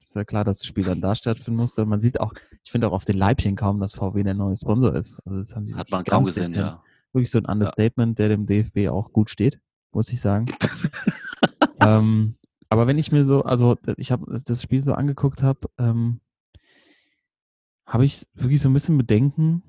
ist 0.00 0.14
ja 0.14 0.24
klar, 0.24 0.44
dass 0.44 0.58
das 0.58 0.66
Spiel 0.66 0.84
dann 0.84 1.00
da 1.00 1.14
stattfinden 1.14 1.58
musste. 1.60 1.82
Und 1.82 1.88
man 1.88 2.00
sieht 2.00 2.20
auch, 2.20 2.32
ich 2.62 2.70
finde 2.70 2.88
auch 2.88 2.92
auf 2.92 3.04
den 3.04 3.18
Leibchen 3.18 3.56
kaum, 3.56 3.80
dass 3.80 3.94
VW 3.94 4.22
der 4.22 4.34
neue 4.34 4.56
Sponsor 4.56 4.94
ist. 4.94 5.18
Also 5.24 5.38
das 5.38 5.54
haben 5.54 5.66
die 5.66 5.74
Hat 5.74 5.90
man 5.90 6.04
kaum 6.04 6.24
gesehen, 6.24 6.54
ja. 6.54 6.82
Wirklich 7.12 7.30
so 7.30 7.38
ein 7.38 7.46
Understatement, 7.46 8.18
der 8.18 8.28
dem 8.28 8.46
DFB 8.46 8.88
auch 8.88 9.12
gut 9.12 9.30
steht, 9.30 9.60
muss 9.96 10.10
ich 10.10 10.20
sagen. 10.20 10.46
ähm, 11.80 12.36
aber 12.68 12.86
wenn 12.86 12.98
ich 12.98 13.10
mir 13.12 13.24
so, 13.24 13.42
also 13.42 13.78
ich 13.96 14.12
habe 14.12 14.42
das 14.44 14.62
Spiel 14.62 14.84
so 14.84 14.92
angeguckt 14.92 15.42
habe, 15.42 15.68
ähm, 15.78 16.20
habe 17.86 18.04
ich 18.04 18.26
wirklich 18.34 18.60
so 18.60 18.68
ein 18.68 18.74
bisschen 18.74 18.98
Bedenken, 18.98 19.62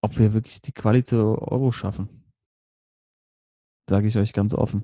ob 0.00 0.18
wir 0.18 0.34
wirklich 0.34 0.60
die 0.62 0.72
Qualität 0.72 1.18
Euro 1.18 1.70
schaffen. 1.70 2.08
Sage 3.88 4.08
ich 4.08 4.16
euch 4.18 4.32
ganz 4.32 4.52
offen. 4.52 4.82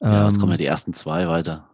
Ja, 0.00 0.24
jetzt 0.24 0.34
Ähm, 0.34 0.40
kommen 0.40 0.52
ja 0.52 0.58
die 0.58 0.66
ersten 0.66 0.92
zwei 0.92 1.26
weiter. 1.28 1.70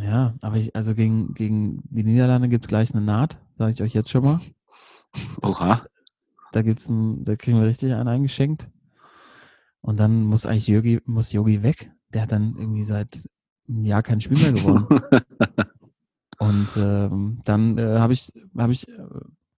ja, 0.00 0.34
aber 0.42 0.56
ich, 0.56 0.76
also 0.76 0.94
gegen, 0.94 1.34
gegen 1.34 1.82
die 1.90 2.04
Niederlande 2.04 2.48
gibt 2.48 2.64
es 2.64 2.68
gleich 2.68 2.94
eine 2.94 3.04
Naht, 3.04 3.38
sage 3.56 3.72
ich 3.72 3.82
euch 3.82 3.94
jetzt 3.94 4.10
schon 4.10 4.22
mal. 4.22 4.40
Oha. 5.42 5.84
Da 6.52 6.62
gibt's 6.62 6.88
ein, 6.88 7.24
da 7.24 7.34
kriegen 7.36 7.58
wir 7.58 7.66
richtig 7.66 7.92
einen 7.92 8.08
eingeschenkt. 8.08 8.68
Und 9.80 9.98
dann 9.98 10.24
muss 10.24 10.46
eigentlich 10.46 10.66
Yogi, 10.66 11.00
muss 11.06 11.32
Yogi 11.32 11.62
weg. 11.62 11.90
Der 12.12 12.22
hat 12.22 12.32
dann 12.32 12.56
irgendwie 12.58 12.84
seit 12.84 13.28
einem 13.68 13.84
Jahr 13.84 14.02
kein 14.02 14.20
Spiel 14.20 14.38
mehr 14.38 14.52
gewonnen. 14.52 14.86
Und 16.38 16.68
ähm, 16.76 17.40
dann 17.44 17.78
äh, 17.78 17.98
habe 17.98 18.12
ich, 18.12 18.32
habe 18.56 18.72
ich 18.72 18.88
äh, 18.88 19.02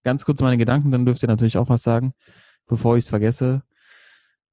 ganz 0.03 0.25
kurz 0.25 0.41
meine 0.41 0.57
Gedanken, 0.57 0.91
dann 0.91 1.05
dürft 1.05 1.23
ihr 1.23 1.29
natürlich 1.29 1.59
auch 1.59 1.69
was 1.69 1.83
sagen, 1.83 2.15
bevor 2.67 2.97
ich 2.97 3.05
es 3.05 3.11
vergesse. 3.11 3.63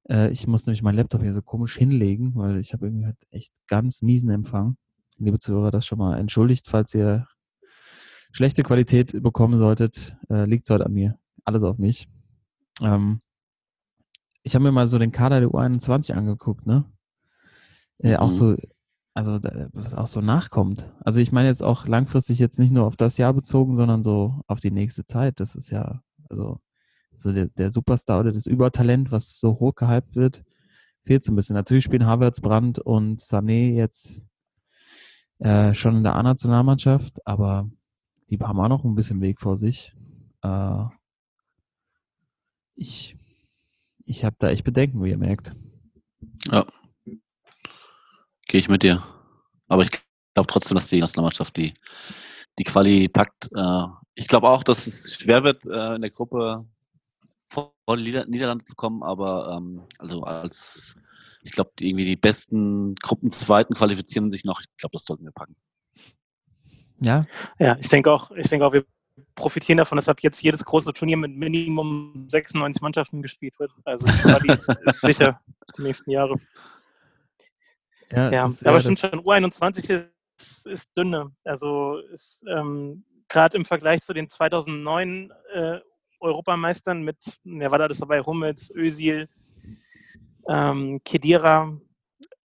Äh, 0.08 0.30
ich 0.30 0.46
muss 0.46 0.66
nämlich 0.66 0.82
meinen 0.82 0.96
Laptop 0.96 1.22
hier 1.22 1.32
so 1.32 1.40
komisch 1.40 1.76
hinlegen, 1.78 2.34
weil 2.34 2.58
ich 2.58 2.74
habe 2.74 2.86
irgendwie 2.86 3.06
halt 3.06 3.16
echt 3.30 3.52
ganz 3.66 4.02
miesen 4.02 4.30
Empfang. 4.30 4.76
Liebe 5.16 5.38
Zuhörer, 5.38 5.70
das 5.70 5.86
schon 5.86 5.98
mal 5.98 6.18
entschuldigt, 6.18 6.68
falls 6.68 6.94
ihr 6.94 7.26
schlechte 8.30 8.62
Qualität 8.62 9.22
bekommen 9.22 9.56
solltet, 9.56 10.16
äh, 10.28 10.44
liegt 10.44 10.66
es 10.66 10.70
heute 10.70 10.84
an 10.86 10.92
mir. 10.92 11.18
Alles 11.44 11.62
auf 11.62 11.78
mich. 11.78 12.08
Ähm, 12.82 13.20
ich 14.42 14.54
habe 14.54 14.64
mir 14.64 14.72
mal 14.72 14.88
so 14.88 14.98
den 14.98 15.12
Kader 15.12 15.40
der 15.40 15.50
U21 15.50 16.12
angeguckt, 16.12 16.66
ne? 16.66 16.84
Äh, 17.98 18.16
Auch 18.16 18.26
Mhm. 18.26 18.30
so, 18.30 18.56
also 19.14 19.38
was 19.72 19.94
auch 19.94 20.06
so 20.06 20.20
nachkommt. 20.20 20.86
Also 21.00 21.20
ich 21.20 21.32
meine 21.32 21.48
jetzt 21.48 21.62
auch 21.62 21.86
langfristig 21.86 22.38
jetzt 22.38 22.58
nicht 22.58 22.72
nur 22.72 22.86
auf 22.86 22.96
das 22.96 23.18
Jahr 23.18 23.34
bezogen, 23.34 23.74
sondern 23.76 24.04
so 24.04 24.42
auf 24.46 24.60
die 24.60 24.70
nächste 24.70 25.04
Zeit. 25.04 25.40
Das 25.40 25.54
ist 25.56 25.70
ja, 25.70 26.02
also 26.30 26.60
so 27.16 27.32
der, 27.32 27.46
der 27.46 27.72
Superstar 27.72 28.20
oder 28.20 28.32
das 28.32 28.46
Übertalent, 28.46 29.10
was 29.10 29.40
so 29.40 29.58
hoch 29.58 29.74
gehypt 29.74 30.14
wird, 30.14 30.44
fehlt 31.04 31.24
so 31.24 31.32
ein 31.32 31.36
bisschen. 31.36 31.54
Natürlich 31.54 31.84
spielen 31.84 32.06
Havertz, 32.06 32.40
Brandt 32.40 32.78
und 32.78 33.20
Sané 33.20 33.72
jetzt 33.72 34.24
äh, 35.40 35.74
schon 35.74 35.96
in 35.96 36.02
der 36.04 36.14
A-Nationalmannschaft, 36.14 37.26
aber 37.26 37.68
die 38.30 38.38
haben 38.38 38.60
auch 38.60 38.68
noch 38.68 38.84
ein 38.84 38.94
bisschen 38.94 39.20
Weg 39.20 39.40
vor 39.40 39.56
sich. 39.56 39.92
Äh, 40.42 40.84
ich 42.76 43.16
ich 44.08 44.24
habe 44.24 44.36
da 44.38 44.48
echt 44.48 44.64
Bedenken, 44.64 45.04
wie 45.04 45.10
ihr 45.10 45.18
merkt. 45.18 45.52
Ja. 46.50 46.66
Gehe 47.04 48.60
ich 48.60 48.68
mit 48.68 48.82
dir. 48.82 49.04
Aber 49.68 49.82
ich 49.82 49.90
glaube 50.34 50.48
trotzdem, 50.50 50.76
dass 50.76 50.88
die 50.88 51.00
Nationalmannschaft 51.00 51.56
die, 51.58 51.74
die 52.58 52.64
Quali 52.64 53.08
packt. 53.08 53.50
Äh, 53.54 53.84
ich 54.14 54.26
glaube 54.26 54.48
auch, 54.48 54.62
dass 54.62 54.86
es 54.86 55.14
schwer 55.14 55.44
wird, 55.44 55.64
äh, 55.66 55.96
in 55.96 56.00
der 56.00 56.10
Gruppe 56.10 56.66
vor 57.42 57.72
die 57.90 58.02
Nieder 58.02 58.26
Niederlande 58.26 58.64
zu 58.64 58.74
kommen, 58.74 59.02
aber 59.02 59.56
ähm, 59.56 59.82
also 59.98 60.22
als 60.22 60.96
ich 61.42 61.52
glaube, 61.52 61.70
irgendwie 61.80 62.04
die 62.04 62.16
besten 62.16 62.94
Gruppenzweiten 62.96 63.74
qualifizieren 63.76 64.30
sich 64.30 64.44
noch. 64.44 64.60
Ich 64.60 64.66
glaube, 64.76 64.94
das 64.94 65.04
sollten 65.04 65.24
wir 65.24 65.32
packen. 65.32 65.56
Ja, 67.00 67.22
Ja, 67.58 67.76
ich 67.78 67.88
denke 67.88 68.10
auch, 68.10 68.30
ich 68.32 68.48
denke 68.48 68.66
auch, 68.66 68.72
wir 68.72 68.84
profitieren 69.34 69.78
davon, 69.78 69.96
dass 69.96 70.08
ab 70.08 70.20
jetzt 70.20 70.42
jedes 70.42 70.64
große 70.64 70.92
Turnier 70.92 71.16
mit 71.16 71.36
Minimum 71.36 72.26
96 72.28 72.82
Mannschaften 72.82 73.22
gespielt 73.22 73.58
wird. 73.58 73.72
Also 73.84 74.06
die 74.06 74.52
ist, 74.52 74.68
ist 74.86 75.00
sicher 75.00 75.40
die 75.76 75.82
nächsten 75.82 76.10
Jahre. 76.10 76.36
ja, 78.10 78.30
Ja, 78.30 78.46
das, 78.46 78.64
aber 78.64 78.76
ja, 78.76 78.80
stimmt 78.80 78.98
schon, 78.98 79.20
U21 79.20 80.08
ist, 80.38 80.66
ist 80.66 80.96
dünne. 80.96 81.32
Also 81.44 81.98
ist 82.12 82.44
ähm, 82.48 83.04
gerade 83.28 83.56
im 83.56 83.64
Vergleich 83.64 84.00
zu 84.00 84.12
den 84.12 84.28
2009 84.28 85.32
äh, 85.52 85.78
Europameistern 86.20 87.02
mit, 87.02 87.18
wer 87.44 87.70
war 87.70 87.78
da 87.78 87.88
das 87.88 87.98
dabei? 87.98 88.20
Hummels, 88.20 88.70
Özil, 88.74 89.28
ähm, 90.48 91.00
Kedira. 91.04 91.78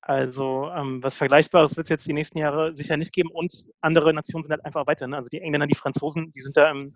Also 0.01 0.69
ähm, 0.75 1.03
was 1.03 1.17
Vergleichbares 1.17 1.77
wird 1.77 1.85
es 1.85 1.89
jetzt 1.89 2.07
die 2.07 2.13
nächsten 2.13 2.39
Jahre 2.39 2.75
sicher 2.75 2.97
nicht 2.97 3.13
geben 3.13 3.29
und 3.31 3.53
andere 3.81 4.13
Nationen 4.13 4.43
sind 4.43 4.51
halt 4.51 4.65
einfach 4.65 4.87
weiter. 4.87 5.07
Ne? 5.07 5.15
Also 5.15 5.29
die 5.29 5.39
Engländer, 5.39 5.67
die 5.67 5.75
Franzosen, 5.75 6.31
die 6.31 6.41
sind 6.41 6.57
da 6.57 6.71
im, 6.71 6.95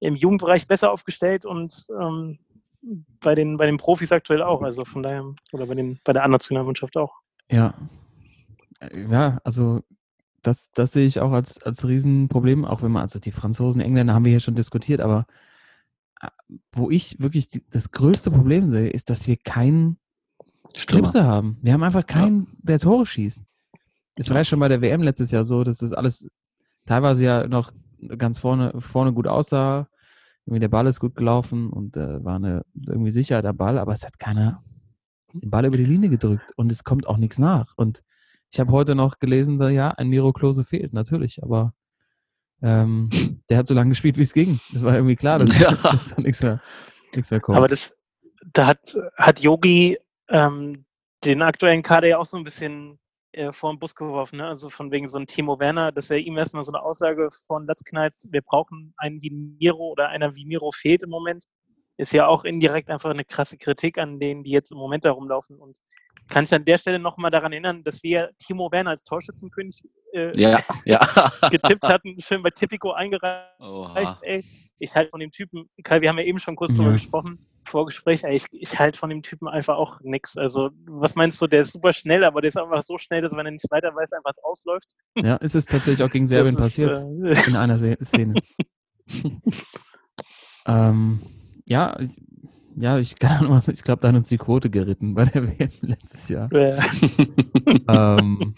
im 0.00 0.16
Jugendbereich 0.16 0.66
besser 0.66 0.90
aufgestellt 0.90 1.44
und 1.44 1.86
ähm, 2.00 2.38
bei 3.20 3.34
den, 3.34 3.58
bei 3.58 3.66
den 3.66 3.76
Profis 3.76 4.10
aktuell 4.10 4.42
auch. 4.42 4.62
Also 4.62 4.84
von 4.84 5.02
daher, 5.02 5.34
oder 5.52 5.66
bei, 5.66 5.74
den, 5.74 5.98
bei 6.02 6.12
der 6.12 6.24
A-Nationalmannschaft 6.24 6.96
auch. 6.96 7.12
ja. 7.50 7.74
Äh, 8.80 9.06
Ja, 9.10 9.38
also 9.44 9.82
das, 10.42 10.70
das 10.72 10.92
sehe 10.92 11.06
ich 11.06 11.20
auch 11.20 11.32
als, 11.32 11.62
als 11.62 11.86
Riesenproblem, 11.86 12.64
auch 12.64 12.82
wenn 12.82 12.92
man, 12.92 13.02
also 13.02 13.18
die 13.18 13.32
Franzosen, 13.32 13.80
Engländer 13.80 14.14
haben 14.14 14.24
wir 14.24 14.30
hier 14.30 14.40
schon 14.40 14.54
diskutiert, 14.54 15.00
aber 15.00 15.26
äh, 16.20 16.28
wo 16.72 16.90
ich 16.90 17.20
wirklich 17.20 17.48
die, 17.48 17.64
das 17.70 17.90
größte 17.90 18.30
Problem 18.30 18.64
sehe, 18.64 18.88
ist, 18.88 19.10
dass 19.10 19.26
wir 19.26 19.36
keinen 19.36 19.98
Stürmer. 20.74 21.12
Haben. 21.12 21.58
Wir 21.62 21.72
haben 21.72 21.82
einfach 21.82 22.06
keinen, 22.06 22.48
der 22.62 22.78
Tore 22.78 23.06
schießt. 23.06 23.42
Es 24.16 24.30
war 24.30 24.38
ja 24.38 24.44
schon 24.44 24.60
bei 24.60 24.68
der 24.68 24.80
WM 24.80 25.02
letztes 25.02 25.30
Jahr 25.30 25.44
so, 25.44 25.62
dass 25.62 25.78
das 25.78 25.92
alles 25.92 26.28
teilweise 26.86 27.24
ja 27.24 27.46
noch 27.46 27.72
ganz 28.18 28.38
vorne, 28.38 28.72
vorne 28.80 29.12
gut 29.12 29.26
aussah. 29.26 29.88
Irgendwie 30.46 30.60
der 30.60 30.68
Ball 30.68 30.86
ist 30.86 31.00
gut 31.00 31.16
gelaufen 31.16 31.70
und 31.70 31.96
äh, 31.96 32.24
war 32.24 32.36
eine 32.36 32.62
irgendwie 32.86 33.10
Sicherheit 33.10 33.44
am 33.44 33.56
Ball, 33.56 33.78
aber 33.78 33.92
es 33.92 34.04
hat 34.04 34.18
keiner 34.18 34.62
den 35.32 35.50
Ball 35.50 35.66
über 35.66 35.76
die 35.76 35.84
Linie 35.84 36.08
gedrückt 36.08 36.52
und 36.56 36.70
es 36.72 36.84
kommt 36.84 37.06
auch 37.06 37.18
nichts 37.18 37.38
nach. 37.38 37.74
Und 37.76 38.02
ich 38.50 38.60
habe 38.60 38.72
heute 38.72 38.94
noch 38.94 39.18
gelesen, 39.18 39.58
da, 39.58 39.68
ja, 39.68 39.90
ein 39.90 40.08
Miro 40.08 40.32
Klose 40.32 40.64
fehlt, 40.64 40.92
natürlich, 40.92 41.42
aber 41.42 41.74
ähm, 42.62 43.10
der 43.50 43.58
hat 43.58 43.66
so 43.66 43.74
lange 43.74 43.90
gespielt, 43.90 44.16
wie 44.16 44.22
es 44.22 44.32
ging. 44.32 44.60
Das 44.72 44.82
war 44.82 44.94
irgendwie 44.94 45.16
klar, 45.16 45.38
dass, 45.38 45.58
Ja. 45.58 45.70
dass 45.82 46.14
da 46.14 46.22
nichts 46.22 46.42
mehr, 46.42 46.60
nichts 47.14 47.30
mehr 47.30 47.40
kommt. 47.40 47.58
Aber 47.58 47.68
das, 47.68 47.94
da 48.52 48.68
hat, 48.68 48.96
hat 49.16 49.40
Yogi 49.40 49.98
ähm, 50.28 50.84
den 51.24 51.42
aktuellen 51.42 51.82
Kader 51.82 52.08
ja 52.08 52.18
auch 52.18 52.26
so 52.26 52.36
ein 52.36 52.44
bisschen 52.44 52.98
äh, 53.32 53.52
vor 53.52 53.72
den 53.72 53.78
Bus 53.78 53.94
geworfen. 53.94 54.36
Ne? 54.38 54.46
Also 54.46 54.70
von 54.70 54.90
wegen 54.90 55.08
so 55.08 55.18
ein 55.18 55.26
Timo 55.26 55.58
Werner, 55.58 55.92
dass 55.92 56.10
er 56.10 56.18
ihm 56.18 56.36
erstmal 56.38 56.64
so 56.64 56.72
eine 56.72 56.82
Aussage 56.82 57.28
von 57.46 57.66
Latz 57.66 57.84
knallt, 57.84 58.14
wir 58.24 58.42
brauchen 58.42 58.94
einen 58.96 59.20
wie 59.22 59.30
Miro 59.30 59.90
oder 59.92 60.08
einer 60.08 60.34
wie 60.34 60.44
Miro 60.46 60.70
fehlt 60.72 61.02
im 61.02 61.10
Moment, 61.10 61.44
ist 61.96 62.12
ja 62.12 62.26
auch 62.26 62.44
indirekt 62.44 62.90
einfach 62.90 63.10
eine 63.10 63.24
krasse 63.24 63.56
Kritik 63.56 63.98
an 63.98 64.20
denen, 64.20 64.42
die 64.42 64.50
jetzt 64.50 64.70
im 64.70 64.78
Moment 64.78 65.04
da 65.04 65.10
rumlaufen. 65.12 65.58
Und 65.58 65.78
kann 66.28 66.44
ich 66.44 66.52
an 66.52 66.64
der 66.64 66.76
Stelle 66.78 66.98
nochmal 66.98 67.30
daran 67.30 67.52
erinnern, 67.52 67.82
dass 67.84 68.02
wir 68.02 68.30
Timo 68.38 68.70
Werner 68.72 68.90
als 68.90 69.04
Torschützenkönig 69.04 69.82
äh, 70.12 70.32
Ja, 70.40 70.58
ja. 70.84 70.98
getippt 71.50 71.84
hatten, 71.84 72.20
schön 72.20 72.42
bei 72.42 72.50
Tipico 72.50 72.92
eingereicht 72.92 73.48
Oha. 73.60 74.18
ey, 74.22 74.44
ich 74.78 74.94
halte 74.94 75.10
von 75.10 75.20
dem 75.20 75.30
Typen, 75.30 75.70
Kai, 75.82 76.00
wir 76.00 76.08
haben 76.08 76.18
ja 76.18 76.24
eben 76.24 76.38
schon 76.38 76.56
kurz 76.56 76.74
drüber 76.74 76.88
Ja. 76.90 76.94
gesprochen, 76.94 77.38
Vorgespräch, 77.66 78.24
ey, 78.24 78.36
ich, 78.36 78.46
ich 78.52 78.78
halte 78.78 78.98
von 78.98 79.10
dem 79.10 79.22
Typen 79.22 79.48
einfach 79.48 79.76
auch 79.76 80.00
nix. 80.02 80.36
Also, 80.36 80.70
was 80.86 81.14
meinst 81.14 81.40
du, 81.42 81.46
der 81.46 81.60
ist 81.62 81.72
super 81.72 81.92
schnell, 81.92 82.24
aber 82.24 82.40
der 82.40 82.48
ist 82.48 82.56
einfach 82.56 82.82
so 82.82 82.98
schnell, 82.98 83.22
dass 83.22 83.32
wenn 83.34 83.46
er 83.46 83.52
nicht 83.52 83.70
weiter 83.70 83.94
weiß, 83.94 84.12
einfach 84.12 84.30
es 84.30 84.42
ausläuft. 84.42 84.92
ja, 85.16 85.36
ist 85.36 85.54
es 85.54 85.66
tatsächlich 85.66 86.02
auch 86.06 86.10
gegen 86.12 86.26
Serbien 86.26 86.54
ist, 86.56 86.60
passiert. 86.60 86.96
Äh, 86.96 87.48
in 87.48 87.56
einer 87.56 87.76
Szene. 87.76 88.34
ähm, 90.66 91.20
ja, 91.64 91.98
ich- 92.00 92.20
ja, 92.78 92.98
ich 92.98 93.16
Ahnung, 93.22 93.52
was- 93.52 93.68
ich 93.68 93.82
glaube, 93.84 94.02
da 94.02 94.08
hat 94.08 94.14
uns 94.16 94.28
die 94.28 94.36
Quote 94.38 94.68
geritten 94.68 95.14
bei 95.14 95.24
der 95.24 95.44
WM 95.48 95.70
letztes 95.80 96.28
Jahr. 96.28 96.52
äh, 96.52 96.78
ähm, 97.88 98.54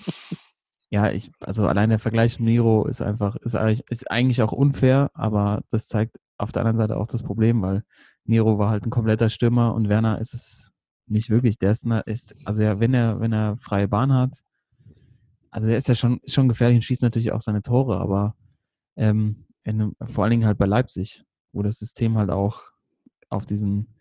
ja, 0.90 1.10
ich, 1.10 1.30
also 1.40 1.66
allein 1.66 1.90
der 1.90 1.98
Vergleich 1.98 2.40
mit 2.40 2.46
Miro 2.48 2.86
ist 2.86 3.00
einfach, 3.02 3.36
ist 3.36 3.54
eigentlich, 3.54 3.84
ist 3.90 4.10
eigentlich 4.10 4.42
auch 4.42 4.52
unfair, 4.52 5.10
aber 5.14 5.62
das 5.70 5.86
zeigt 5.86 6.18
auf 6.38 6.50
der 6.50 6.62
anderen 6.62 6.78
Seite 6.78 6.96
auch 6.96 7.06
das 7.06 7.22
Problem, 7.22 7.62
weil 7.62 7.84
Miro 8.28 8.58
war 8.58 8.70
halt 8.70 8.84
ein 8.84 8.90
kompletter 8.90 9.30
Stürmer 9.30 9.74
und 9.74 9.88
Werner 9.88 10.20
ist 10.20 10.34
es 10.34 10.72
nicht 11.06 11.30
wirklich. 11.30 11.58
Der 11.58 11.72
ist, 11.72 11.86
ist 12.06 12.34
also 12.44 12.62
ja, 12.62 12.78
wenn 12.78 12.94
er, 12.94 13.20
wenn 13.20 13.32
er 13.32 13.56
freie 13.56 13.88
Bahn 13.88 14.12
hat, 14.12 14.44
also 15.50 15.66
er 15.66 15.78
ist 15.78 15.88
ja 15.88 15.94
schon, 15.94 16.20
schon 16.26 16.48
gefährlich 16.48 16.76
und 16.76 16.82
schießt 16.82 17.02
natürlich 17.02 17.32
auch 17.32 17.40
seine 17.40 17.62
Tore, 17.62 17.98
aber 17.98 18.36
ähm, 18.96 19.46
in, 19.64 19.94
vor 20.02 20.24
allen 20.24 20.32
Dingen 20.32 20.46
halt 20.46 20.58
bei 20.58 20.66
Leipzig, 20.66 21.24
wo 21.52 21.62
das 21.62 21.78
System 21.78 22.18
halt 22.18 22.30
auch 22.30 22.62
auf 23.30 23.46
diesen 23.46 23.94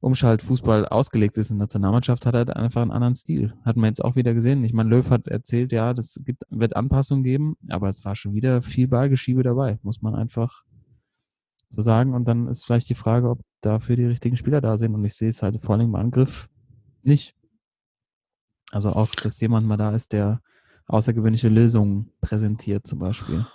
Umschaltfußball 0.00 0.88
ausgelegt 0.88 1.36
ist 1.36 1.50
in 1.50 1.58
der 1.58 1.66
Nationalmannschaft, 1.66 2.26
hat 2.26 2.34
er 2.34 2.38
halt 2.38 2.56
einfach 2.56 2.82
einen 2.82 2.90
anderen 2.90 3.14
Stil. 3.14 3.54
Hat 3.64 3.76
man 3.76 3.88
jetzt 3.88 4.02
auch 4.02 4.16
wieder 4.16 4.34
gesehen. 4.34 4.64
Ich 4.64 4.72
meine, 4.72 4.88
Löw 4.88 5.08
hat 5.10 5.28
erzählt, 5.28 5.72
ja, 5.72 5.94
das 5.94 6.20
gibt, 6.24 6.42
wird 6.50 6.74
Anpassungen 6.74 7.22
geben, 7.22 7.56
aber 7.68 7.88
es 7.88 8.04
war 8.04 8.16
schon 8.16 8.34
wieder 8.34 8.62
viel 8.62 8.88
Ballgeschiebe 8.88 9.42
dabei, 9.42 9.78
muss 9.82 10.02
man 10.02 10.14
einfach 10.14 10.64
so 11.72 11.82
sagen. 11.82 12.14
Und 12.14 12.26
dann 12.26 12.48
ist 12.48 12.64
vielleicht 12.64 12.88
die 12.88 12.94
Frage, 12.94 13.28
ob 13.28 13.40
dafür 13.60 13.96
die 13.96 14.06
richtigen 14.06 14.36
Spieler 14.36 14.60
da 14.60 14.76
sind. 14.76 14.94
Und 14.94 15.04
ich 15.04 15.14
sehe 15.14 15.30
es 15.30 15.42
halt 15.42 15.60
vor 15.60 15.74
allem 15.74 15.88
im 15.88 15.94
Angriff 15.94 16.48
nicht. 17.02 17.34
Also 18.70 18.90
auch, 18.90 19.08
dass 19.14 19.40
jemand 19.40 19.66
mal 19.66 19.76
da 19.76 19.94
ist, 19.94 20.12
der 20.12 20.40
außergewöhnliche 20.86 21.48
Lösungen 21.48 22.10
präsentiert, 22.20 22.86
zum 22.86 22.98
Beispiel. 22.98 23.46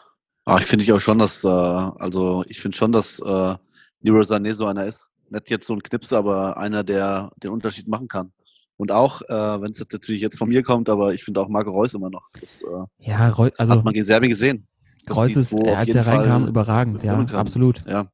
Ah, 0.45 0.57
ich 0.59 0.65
finde 0.65 0.83
ich 0.83 0.93
auch 0.93 0.99
schon, 0.99 1.19
dass, 1.19 1.43
äh, 1.43 1.47
also 1.47 2.43
ich 2.47 2.59
finde 2.59 2.77
schon, 2.77 2.91
dass 2.91 3.19
äh, 3.19 3.55
Leroy 4.01 4.21
Sané 4.21 4.53
so 4.53 4.65
einer 4.65 4.85
ist 4.85 5.11
nicht 5.29 5.49
jetzt 5.49 5.67
so 5.67 5.73
ein 5.73 5.83
Knipse, 5.83 6.17
aber 6.17 6.57
einer, 6.57 6.83
der 6.83 7.31
den 7.43 7.51
Unterschied 7.51 7.87
machen 7.87 8.07
kann. 8.07 8.31
Und 8.77 8.91
auch, 8.91 9.21
äh, 9.23 9.61
wenn 9.61 9.71
es 9.71 9.79
jetzt 9.79 9.93
natürlich 9.93 10.21
jetzt 10.21 10.37
von 10.37 10.49
mir 10.49 10.61
kommt, 10.61 10.89
aber 10.89 11.13
ich 11.13 11.23
finde 11.23 11.41
auch 11.41 11.49
Marco 11.49 11.71
Reus 11.71 11.95
immer 11.95 12.09
noch. 12.09 12.29
Das 12.39 12.61
äh, 12.61 12.85
ja, 13.09 13.29
Reu 13.29 13.49
also 13.57 13.73
hat 13.73 13.83
man 13.83 13.93
gegen 13.93 14.05
Serbien 14.05 14.29
gesehen. 14.29 14.67
Reus 15.09 15.35
ist, 15.35 15.53
als 15.53 15.89
er 15.89 16.07
reinkam, 16.07 16.47
überragend, 16.47 17.03
ja, 17.03 17.15
kann. 17.23 17.35
absolut. 17.35 17.85
Ja. 17.87 18.07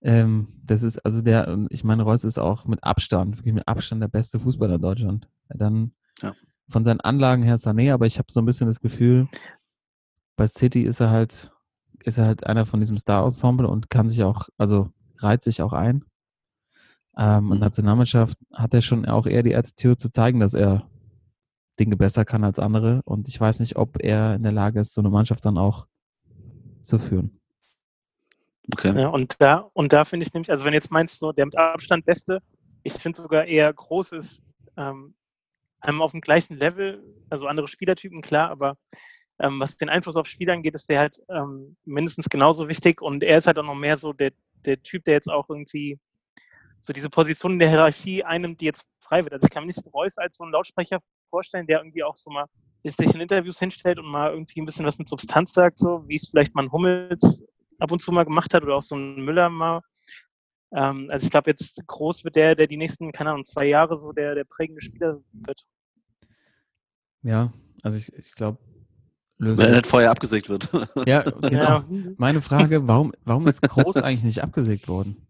Ähm, 0.00 0.48
das 0.64 0.82
ist, 0.82 0.98
also 0.98 1.22
der, 1.22 1.66
ich 1.70 1.84
meine, 1.84 2.02
Reus 2.02 2.24
ist 2.24 2.38
auch 2.38 2.66
mit 2.66 2.82
Abstand, 2.84 3.38
wirklich 3.38 3.54
mit 3.54 3.66
Abstand 3.66 4.02
der 4.02 4.08
beste 4.08 4.38
Fußballer 4.38 4.76
in 4.76 4.82
Deutschland. 4.82 5.28
Dann 5.48 5.92
ja. 6.22 6.32
von 6.68 6.84
seinen 6.84 7.00
Anlagen 7.00 7.42
her 7.42 7.56
Sané, 7.56 7.92
aber 7.92 8.06
ich 8.06 8.18
habe 8.18 8.30
so 8.30 8.40
ein 8.40 8.46
bisschen 8.46 8.66
das 8.66 8.80
Gefühl, 8.80 9.28
bei 10.36 10.46
City 10.46 10.82
ist 10.82 11.00
er 11.00 11.10
halt, 11.10 11.52
ist 12.04 12.18
er 12.18 12.26
halt 12.26 12.46
einer 12.46 12.66
von 12.66 12.80
diesem 12.80 12.98
Star-Ensemble 12.98 13.66
und 13.66 13.90
kann 13.90 14.08
sich 14.08 14.22
auch, 14.22 14.48
also 14.56 14.90
reiht 15.18 15.42
sich 15.42 15.62
auch 15.62 15.72
ein. 15.72 16.04
Ähm, 17.16 17.44
mhm. 17.44 17.50
Und 17.52 17.60
Nationalmannschaft 17.60 18.38
hat 18.54 18.72
er 18.74 18.82
schon 18.82 19.04
auch 19.06 19.26
eher 19.26 19.42
die 19.42 19.56
Attitude 19.56 19.96
zu 19.96 20.10
zeigen, 20.10 20.38
dass 20.38 20.54
er 20.54 20.88
Dinge 21.80 21.96
besser 21.96 22.24
kann 22.24 22.44
als 22.44 22.58
andere. 22.58 23.02
Und 23.04 23.28
ich 23.28 23.40
weiß 23.40 23.60
nicht, 23.60 23.76
ob 23.76 24.02
er 24.02 24.36
in 24.36 24.42
der 24.42 24.52
Lage 24.52 24.80
ist, 24.80 24.94
so 24.94 25.00
eine 25.00 25.10
Mannschaft 25.10 25.44
dann 25.44 25.58
auch 25.58 25.86
zu 26.88 26.98
führen. 26.98 27.38
Okay. 28.74 28.98
Ja, 28.98 29.08
und 29.08 29.36
da, 29.38 29.70
und 29.72 29.92
da 29.92 30.04
finde 30.04 30.26
ich 30.26 30.32
nämlich, 30.32 30.50
also 30.50 30.64
wenn 30.64 30.74
jetzt 30.74 30.90
meinst, 30.90 31.18
so 31.18 31.32
der 31.32 31.46
mit 31.46 31.56
Abstand 31.56 32.04
Beste, 32.04 32.40
ich 32.82 32.94
finde 32.94 33.22
sogar 33.22 33.44
eher 33.44 33.72
groß 33.72 34.12
ist, 34.12 34.42
ähm, 34.76 35.14
auf 35.80 36.10
dem 36.10 36.20
gleichen 36.20 36.56
Level, 36.56 37.02
also 37.30 37.46
andere 37.46 37.68
Spielertypen, 37.68 38.20
klar, 38.20 38.50
aber 38.50 38.76
ähm, 39.38 39.60
was 39.60 39.76
den 39.76 39.88
Einfluss 39.88 40.16
auf 40.16 40.26
Spieler 40.26 40.54
angeht, 40.54 40.74
ist 40.74 40.90
der 40.90 40.98
halt 40.98 41.22
ähm, 41.28 41.76
mindestens 41.84 42.28
genauso 42.28 42.68
wichtig 42.68 43.00
und 43.00 43.22
er 43.22 43.38
ist 43.38 43.46
halt 43.46 43.58
auch 43.58 43.64
noch 43.64 43.74
mehr 43.74 43.96
so 43.96 44.12
der, 44.12 44.32
der 44.64 44.82
Typ, 44.82 45.04
der 45.04 45.14
jetzt 45.14 45.30
auch 45.30 45.48
irgendwie 45.48 45.98
so 46.80 46.92
diese 46.92 47.10
Position 47.10 47.52
in 47.52 47.58
der 47.58 47.70
Hierarchie 47.70 48.24
einnimmt, 48.24 48.60
die 48.60 48.66
jetzt 48.66 48.86
frei 48.98 49.24
wird. 49.24 49.32
Also 49.32 49.46
ich 49.46 49.52
kann 49.52 49.62
mir 49.62 49.68
nicht 49.68 49.82
Reus 49.92 50.18
als 50.18 50.36
so 50.36 50.44
einen 50.44 50.52
Lautsprecher 50.52 50.98
vorstellen, 51.30 51.66
der 51.66 51.78
irgendwie 51.78 52.02
auch 52.02 52.16
so 52.16 52.30
mal 52.30 52.46
sich 52.84 53.14
in 53.14 53.20
Interviews 53.20 53.58
hinstellt 53.58 53.98
und 53.98 54.06
mal 54.06 54.32
irgendwie 54.32 54.60
ein 54.60 54.66
bisschen 54.66 54.86
was 54.86 54.98
mit 54.98 55.08
Substanz 55.08 55.52
sagt, 55.52 55.78
so 55.78 56.04
wie 56.06 56.16
es 56.16 56.28
vielleicht 56.28 56.54
mal 56.54 56.62
ein 56.62 56.72
Hummels 56.72 57.44
ab 57.78 57.92
und 57.92 58.00
zu 58.00 58.12
mal 58.12 58.24
gemacht 58.24 58.54
hat 58.54 58.62
oder 58.62 58.76
auch 58.76 58.82
so 58.82 58.96
ein 58.96 59.24
Müller 59.24 59.48
mal. 59.50 59.80
Ähm, 60.72 61.08
also 61.10 61.24
ich 61.24 61.30
glaube, 61.30 61.50
jetzt 61.50 61.80
groß 61.86 62.24
wird 62.24 62.36
der, 62.36 62.54
der 62.54 62.66
die 62.66 62.76
nächsten, 62.76 63.12
keine 63.12 63.30
Ahnung, 63.30 63.44
zwei 63.44 63.66
Jahre 63.66 63.96
so 63.96 64.12
der, 64.12 64.34
der 64.34 64.44
prägende 64.44 64.80
Spieler 64.80 65.20
wird. 65.32 65.64
Ja, 67.22 67.52
also 67.82 67.98
ich, 67.98 68.12
ich 68.14 68.32
glaube, 68.34 68.58
wenn 69.38 69.58
er 69.58 69.76
nicht 69.76 69.86
vorher 69.86 70.10
abgesägt 70.10 70.48
wird. 70.48 70.70
Ja, 71.06 71.22
genau. 71.42 71.62
Ja. 71.62 71.84
Meine 72.16 72.42
Frage, 72.42 72.86
warum, 72.88 73.12
warum 73.24 73.46
ist 73.46 73.62
Groß 73.62 73.98
eigentlich 73.98 74.24
nicht 74.24 74.42
abgesägt 74.42 74.88
worden? 74.88 75.28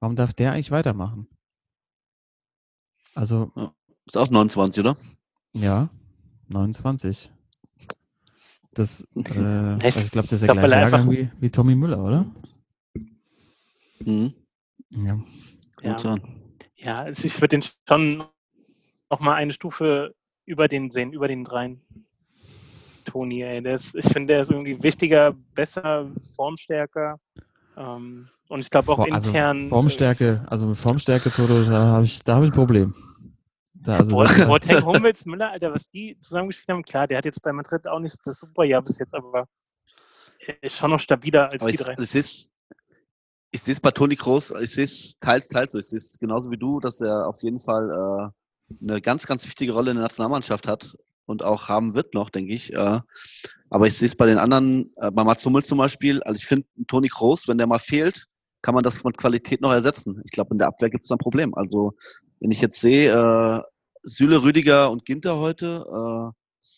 Warum 0.00 0.16
darf 0.16 0.32
der 0.32 0.52
eigentlich 0.52 0.70
weitermachen? 0.70 1.28
Also. 3.14 3.50
Ja, 3.56 3.74
ist 4.06 4.16
auch 4.16 4.28
29, 4.28 4.80
oder? 4.80 4.96
Ja, 5.52 5.88
29. 6.48 7.30
Das, 8.72 9.06
äh, 9.14 9.38
also 9.82 10.00
ich 10.00 10.10
glaube, 10.10 10.28
das 10.28 10.42
ist 10.42 10.42
der 10.42 10.54
gleiche 10.54 10.80
Jahrgang 10.80 11.10
wie, 11.10 11.30
wie 11.40 11.50
Tommy 11.50 11.74
Müller, 11.74 12.02
oder? 12.02 12.26
Mhm. 14.04 14.34
Ja. 14.90 15.18
Ja, 15.82 16.16
ja 16.76 16.98
also 17.00 17.26
ich 17.26 17.40
würde 17.40 17.58
den 17.58 17.64
schon 17.88 18.24
noch 19.10 19.20
mal 19.20 19.34
eine 19.34 19.52
Stufe 19.52 20.14
über 20.44 20.68
den 20.68 20.90
sehen, 20.90 21.12
über 21.12 21.28
den 21.28 21.44
dreien. 21.44 21.80
Toni, 23.04 23.42
ey. 23.42 23.62
Der 23.62 23.74
ist, 23.74 23.94
ich 23.94 24.06
finde, 24.06 24.34
der 24.34 24.42
ist 24.42 24.50
irgendwie 24.50 24.82
wichtiger, 24.82 25.34
besser, 25.54 26.10
formstärker. 26.34 27.20
Ähm, 27.76 28.28
und 28.48 28.60
ich 28.60 28.70
glaube 28.70 28.92
auch 28.92 28.98
also 28.98 29.28
intern. 29.28 29.68
Formstärke, 29.68 30.44
also 30.48 30.66
mit 30.66 30.78
Formstärke, 30.78 31.30
Toto, 31.30 31.64
da 31.64 31.86
habe 31.86 32.04
ich, 32.04 32.20
hab 32.26 32.42
ich 32.42 32.50
ein 32.50 32.54
Problem. 32.54 32.94
Da, 33.84 33.98
also 33.98 34.16
Boateng, 34.16 34.82
Hummels, 34.84 35.26
Müller, 35.26 35.50
Alter, 35.50 35.74
was 35.74 35.90
die 35.90 36.18
zusammengespielt 36.20 36.74
haben, 36.74 36.82
klar, 36.82 37.06
der 37.06 37.18
hat 37.18 37.26
jetzt 37.26 37.42
bei 37.42 37.52
Madrid 37.52 37.86
auch 37.86 38.00
nicht 38.00 38.16
das 38.24 38.38
super 38.38 38.64
Jahr 38.64 38.82
bis 38.82 38.98
jetzt, 38.98 39.14
aber 39.14 39.46
ist 40.62 40.76
schon 40.76 40.90
noch 40.90 41.00
stabiler 41.00 41.50
als 41.52 41.60
aber 41.60 41.70
die 41.70 41.76
ich, 41.76 41.84
drei. 41.84 41.94
Es 41.98 42.14
ist, 42.14 42.50
ich 43.50 43.62
sehe 43.62 43.72
es 43.72 43.80
bei 43.80 43.90
Toni 43.90 44.16
Kroos, 44.16 44.52
ich 44.62 44.74
sehe 44.74 44.84
es 44.84 45.18
teils, 45.20 45.48
teils 45.48 45.72
so. 45.72 45.78
Ich 45.78 45.86
sehe 45.86 45.98
es 45.98 46.18
genauso 46.18 46.50
wie 46.50 46.56
du, 46.56 46.80
dass 46.80 47.00
er 47.00 47.28
auf 47.28 47.42
jeden 47.42 47.60
Fall 47.60 47.90
äh, 47.90 48.82
eine 48.82 49.00
ganz, 49.02 49.26
ganz 49.26 49.46
wichtige 49.46 49.72
Rolle 49.72 49.90
in 49.90 49.96
der 49.96 50.04
Nationalmannschaft 50.04 50.66
hat 50.66 50.96
und 51.26 51.44
auch 51.44 51.68
haben 51.68 51.94
wird 51.94 52.14
noch, 52.14 52.30
denke 52.30 52.54
ich. 52.54 52.72
Äh, 52.72 53.00
aber 53.70 53.86
ich 53.86 53.98
sehe 53.98 54.06
es 54.06 54.16
bei 54.16 54.26
den 54.26 54.38
anderen, 54.38 54.92
äh, 54.96 55.10
bei 55.10 55.24
Mats 55.24 55.44
Hummels 55.44 55.68
zum 55.68 55.78
Beispiel, 55.78 56.22
also 56.22 56.36
ich 56.36 56.46
finde, 56.46 56.66
Toni 56.86 57.08
Kroos, 57.08 57.48
wenn 57.48 57.58
der 57.58 57.66
mal 57.66 57.78
fehlt, 57.78 58.26
kann 58.62 58.74
man 58.74 58.82
das 58.82 59.04
mit 59.04 59.18
Qualität 59.18 59.60
noch 59.60 59.72
ersetzen. 59.72 60.22
Ich 60.24 60.30
glaube, 60.30 60.54
in 60.54 60.58
der 60.58 60.68
Abwehr 60.68 60.88
gibt 60.88 61.04
es 61.04 61.10
ein 61.10 61.18
Problem. 61.18 61.54
Also, 61.54 61.92
wenn 62.40 62.50
ich 62.50 62.62
jetzt 62.62 62.80
sehe, 62.80 63.12
äh, 63.12 63.62
Süle, 64.04 64.42
Rüdiger 64.42 64.90
und 64.90 65.04
Ginter 65.04 65.38
heute, 65.38 65.84
äh, 65.88 66.68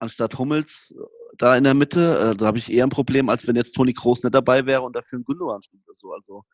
anstatt 0.00 0.38
Hummels 0.38 0.94
äh, 0.96 1.20
da 1.38 1.56
in 1.56 1.64
der 1.64 1.74
Mitte, 1.74 2.32
äh, 2.32 2.36
da 2.36 2.46
habe 2.46 2.58
ich 2.58 2.70
eher 2.70 2.84
ein 2.84 2.90
Problem, 2.90 3.28
als 3.28 3.46
wenn 3.46 3.56
jetzt 3.56 3.74
Toni 3.74 3.94
Kroos 3.94 4.22
nicht 4.22 4.34
dabei 4.34 4.66
wäre 4.66 4.82
und 4.82 4.94
dafür 4.94 5.20
ein 5.20 5.24
Gündogan 5.24 5.62
spielt. 5.62 5.82
So. 5.92 6.12
Also, 6.12 6.44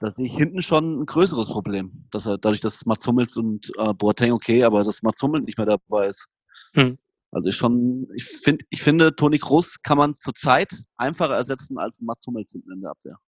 da 0.00 0.10
sehe 0.10 0.26
ich 0.26 0.36
hinten 0.36 0.62
schon 0.62 1.00
ein 1.00 1.06
größeres 1.06 1.48
Problem. 1.48 2.06
Dass 2.10 2.26
er, 2.26 2.38
dadurch, 2.38 2.60
dass 2.60 2.86
Mats 2.86 3.06
Hummels 3.06 3.36
und 3.36 3.70
äh, 3.78 3.92
Boateng 3.94 4.32
okay, 4.32 4.62
aber 4.62 4.84
dass 4.84 5.02
Mats 5.02 5.22
Hummels 5.22 5.46
nicht 5.46 5.58
mehr 5.58 5.66
dabei 5.66 6.06
ist. 6.06 6.26
Hm. 6.74 6.96
Also 7.32 7.50
schon, 7.50 8.06
ich, 8.14 8.24
find, 8.24 8.62
ich 8.70 8.80
finde, 8.80 9.16
Toni 9.16 9.38
Kroos 9.38 9.82
kann 9.82 9.98
man 9.98 10.16
zurzeit 10.18 10.72
einfacher 10.96 11.34
ersetzen 11.34 11.78
als 11.78 12.00
Mats 12.00 12.26
Hummels 12.26 12.52
hinten 12.52 12.72
in 12.72 12.80
der 12.82 12.90
Abwehr. 12.90 13.18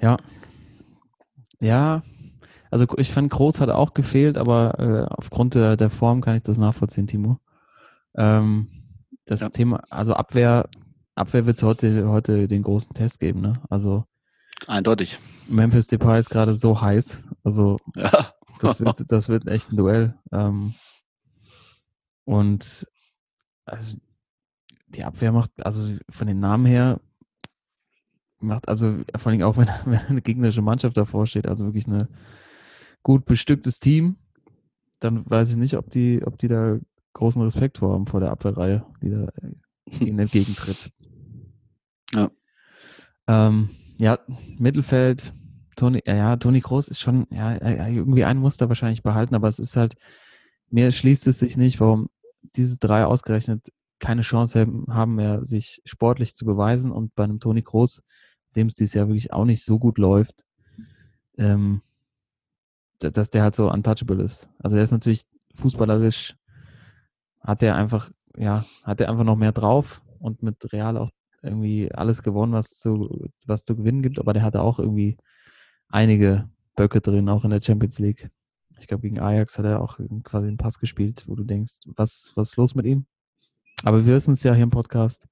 Ja. 0.00 0.16
Ja. 1.60 2.02
Also 2.70 2.86
ich 2.96 3.10
fand, 3.10 3.30
Groß 3.30 3.60
hat 3.60 3.68
auch 3.70 3.94
gefehlt, 3.94 4.38
aber 4.38 4.78
äh, 4.78 5.14
aufgrund 5.14 5.54
der, 5.54 5.76
der, 5.76 5.90
Form 5.90 6.20
kann 6.20 6.36
ich 6.36 6.42
das 6.42 6.56
nachvollziehen, 6.56 7.06
Timo. 7.06 7.38
Ähm, 8.14 8.68
das 9.26 9.40
ja. 9.40 9.48
Thema, 9.48 9.82
also 9.90 10.14
Abwehr, 10.14 10.68
Abwehr 11.14 11.46
wird 11.46 11.56
es 11.56 11.62
heute, 11.62 12.08
heute 12.08 12.46
den 12.48 12.62
großen 12.62 12.94
Test 12.94 13.18
geben, 13.18 13.40
ne? 13.40 13.54
Also 13.68 14.04
eindeutig. 14.66 15.18
Memphis 15.48 15.88
Depay 15.88 16.20
ist 16.20 16.30
gerade 16.30 16.54
so 16.54 16.80
heiß. 16.80 17.28
Also 17.42 17.76
ja. 17.96 18.10
das, 18.60 18.80
wird, 18.80 19.04
das 19.08 19.28
wird 19.28 19.48
echt 19.48 19.72
ein 19.72 19.76
Duell. 19.76 20.14
Ähm, 20.32 20.74
und 22.24 22.86
also 23.64 23.98
die 24.88 25.04
Abwehr 25.04 25.32
macht, 25.32 25.50
also 25.64 25.88
von 26.08 26.26
den 26.26 26.40
Namen 26.40 26.66
her, 26.66 27.00
macht, 28.38 28.68
also 28.68 28.98
vor 29.16 29.32
allem 29.32 29.42
auch, 29.42 29.56
wenn, 29.56 29.68
wenn 29.84 30.00
eine 30.06 30.22
gegnerische 30.22 30.62
Mannschaft 30.62 30.96
davor 30.96 31.26
steht, 31.26 31.48
also 31.48 31.64
wirklich 31.64 31.88
ein 31.88 32.08
gut 33.02 33.24
bestücktes 33.24 33.80
Team, 33.80 34.16
dann 34.98 35.28
weiß 35.28 35.50
ich 35.50 35.56
nicht, 35.56 35.76
ob 35.76 35.90
die, 35.90 36.22
ob 36.24 36.38
die 36.38 36.48
da 36.48 36.78
großen 37.14 37.42
Respekt 37.42 37.78
vor 37.78 37.92
haben 37.92 38.06
vor 38.06 38.20
der 38.20 38.30
Abwehrreihe, 38.30 38.84
die 39.02 39.10
da 39.10 39.28
ihnen 40.00 40.18
entgegentritt. 40.18 40.92
Ja. 42.12 42.30
Ähm, 43.26 43.70
ja, 43.98 44.18
Mittelfeld, 44.58 45.32
Toni, 45.76 46.02
ja, 46.06 46.36
Toni 46.36 46.60
Groß 46.60 46.88
ist 46.88 47.00
schon, 47.00 47.26
ja, 47.30 47.52
irgendwie 47.88 48.24
ein 48.24 48.38
Muster 48.38 48.68
wahrscheinlich 48.68 49.02
behalten, 49.02 49.34
aber 49.34 49.48
es 49.48 49.58
ist 49.58 49.76
halt, 49.76 49.94
mir 50.70 50.92
schließt 50.92 51.26
es 51.26 51.38
sich 51.38 51.56
nicht, 51.56 51.80
warum 51.80 52.08
diese 52.56 52.78
drei 52.78 53.04
ausgerechnet 53.04 53.72
keine 53.98 54.22
Chance 54.22 54.66
haben 54.88 55.14
mehr, 55.14 55.44
sich 55.44 55.82
sportlich 55.84 56.34
zu 56.34 56.44
beweisen 56.44 56.90
und 56.90 57.14
bei 57.14 57.24
einem 57.24 57.40
Toni 57.40 57.62
Groß 57.62 58.02
dem 58.56 58.68
es 58.68 58.74
dieses 58.74 58.94
Jahr 58.94 59.08
wirklich 59.08 59.32
auch 59.32 59.44
nicht 59.44 59.64
so 59.64 59.78
gut 59.78 59.98
läuft, 59.98 60.44
ähm, 61.38 61.82
dass 63.00 63.30
der 63.30 63.42
halt 63.42 63.54
so 63.54 63.70
untouchable 63.70 64.22
ist. 64.22 64.48
Also 64.58 64.76
er 64.76 64.82
ist 64.82 64.92
natürlich 64.92 65.24
fußballerisch, 65.56 66.36
hat 67.40 67.62
er 67.62 67.76
einfach, 67.76 68.10
ja, 68.36 68.64
hat 68.84 69.00
er 69.00 69.10
einfach 69.10 69.24
noch 69.24 69.36
mehr 69.36 69.52
drauf 69.52 70.02
und 70.18 70.42
mit 70.42 70.72
Real 70.72 70.96
auch 70.96 71.10
irgendwie 71.42 71.92
alles 71.92 72.22
gewonnen, 72.22 72.52
was 72.52 72.70
zu, 72.78 73.30
was 73.46 73.64
zu 73.64 73.74
gewinnen 73.74 74.02
gibt, 74.02 74.18
aber 74.18 74.32
der 74.32 74.42
hatte 74.42 74.62
auch 74.62 74.78
irgendwie 74.78 75.16
einige 75.88 76.48
Böcke 76.76 77.00
drin, 77.00 77.28
auch 77.28 77.44
in 77.44 77.50
der 77.50 77.62
Champions 77.62 77.98
League. 77.98 78.30
Ich 78.78 78.86
glaube, 78.86 79.02
gegen 79.02 79.20
Ajax 79.20 79.58
hat 79.58 79.66
er 79.66 79.80
auch 79.80 79.98
quasi 80.24 80.48
einen 80.48 80.56
Pass 80.56 80.78
gespielt, 80.78 81.24
wo 81.26 81.34
du 81.34 81.44
denkst, 81.44 81.80
was, 81.86 82.32
was 82.34 82.50
ist 82.50 82.56
los 82.56 82.74
mit 82.74 82.86
ihm? 82.86 83.06
Aber 83.84 84.04
wir 84.06 84.14
wissen 84.14 84.34
es 84.34 84.42
ja 84.42 84.54
hier 84.54 84.64
im 84.64 84.70
Podcast. 84.70 85.26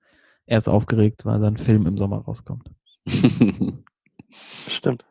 Er 0.46 0.58
ist 0.58 0.68
aufgeregt, 0.68 1.24
weil 1.24 1.40
sein 1.40 1.56
Film 1.56 1.86
im 1.86 1.98
Sommer 1.98 2.18
rauskommt. 2.18 2.70
Stimmt. 4.30 5.04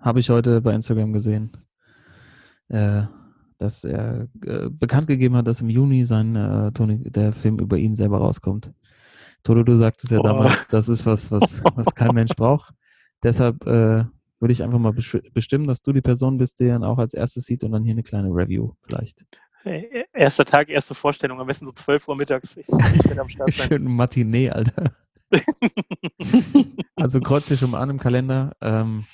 Habe 0.00 0.20
ich 0.20 0.30
heute 0.30 0.60
bei 0.60 0.74
Instagram 0.74 1.12
gesehen, 1.12 1.52
äh, 2.68 3.02
dass 3.58 3.84
er 3.84 4.28
äh, 4.44 4.68
bekannt 4.70 5.06
gegeben 5.06 5.36
hat, 5.36 5.46
dass 5.46 5.60
im 5.60 5.70
Juni 5.70 6.04
sein 6.04 6.34
äh, 6.36 6.72
Tony, 6.72 7.02
der 7.02 7.32
Film 7.32 7.58
über 7.58 7.76
ihn 7.78 7.94
selber 7.96 8.18
rauskommt. 8.18 8.72
Toto, 9.42 9.62
du 9.62 9.76
sagtest 9.76 10.10
ja 10.12 10.18
Oh. 10.20 10.22
damals, 10.22 10.66
das 10.68 10.88
ist 10.88 11.06
was, 11.06 11.30
was, 11.30 11.62
was 11.74 11.94
kein 11.94 12.14
Mensch 12.14 12.34
braucht. 12.36 12.74
Deshalb 13.22 13.66
äh, 13.66 14.04
würde 14.40 14.52
ich 14.52 14.62
einfach 14.62 14.78
mal 14.78 14.92
bestimmen, 14.92 15.66
dass 15.66 15.82
du 15.82 15.92
die 15.92 16.02
Person 16.02 16.36
bist, 16.38 16.60
die 16.60 16.66
dann 16.68 16.84
auch 16.84 16.98
als 16.98 17.14
erstes 17.14 17.44
sieht 17.44 17.62
und 17.64 17.72
dann 17.72 17.84
hier 17.84 17.92
eine 17.92 18.02
kleine 18.02 18.28
Review 18.28 18.72
vielleicht. 18.82 19.24
Äh, 19.64 20.04
Erster 20.12 20.44
Tag, 20.44 20.68
erste 20.68 20.94
Vorstellung, 20.94 21.40
am 21.40 21.46
besten 21.46 21.66
so 21.66 21.72
12 21.72 22.08
Uhr 22.08 22.16
mittags. 22.16 22.56
Ich, 22.56 22.68
ich 22.68 23.04
werde 23.06 23.20
am 23.22 23.28
Start 23.28 23.52
sein. 23.54 23.68
Schön 23.68 23.84
Matinee, 23.84 24.50
Alter. 24.50 24.92
Also 26.96 27.20
kreuz 27.20 27.46
dich 27.46 27.60
schon 27.60 27.70
mal 27.70 27.80
an 27.80 27.90
im 27.90 27.98
Kalender. 27.98 28.52
Ähm, 28.60 29.04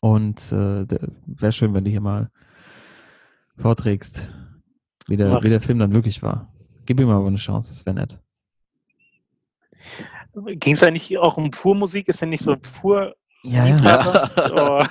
und 0.00 0.52
äh, 0.52 0.86
wäre 1.26 1.52
schön, 1.52 1.74
wenn 1.74 1.84
du 1.84 1.90
hier 1.90 2.00
mal 2.00 2.30
vorträgst, 3.56 4.30
wie 5.06 5.16
der, 5.16 5.42
wie 5.42 5.48
der 5.48 5.60
Film 5.60 5.78
dann 5.78 5.94
wirklich 5.94 6.22
war. 6.22 6.52
Gib 6.86 7.00
ihm 7.00 7.10
aber 7.10 7.26
eine 7.26 7.36
Chance, 7.36 7.70
das 7.70 7.86
wäre 7.86 7.94
nett. 7.94 8.18
Ging 10.34 10.74
es 10.74 10.82
eigentlich 10.82 11.16
auch 11.18 11.36
um 11.36 11.50
Pur-Musik? 11.50 12.08
Ist 12.08 12.22
denn 12.22 12.30
nicht 12.30 12.44
so 12.44 12.56
pur? 12.56 13.14
Ja, 13.42 13.66
ja, 13.66 14.88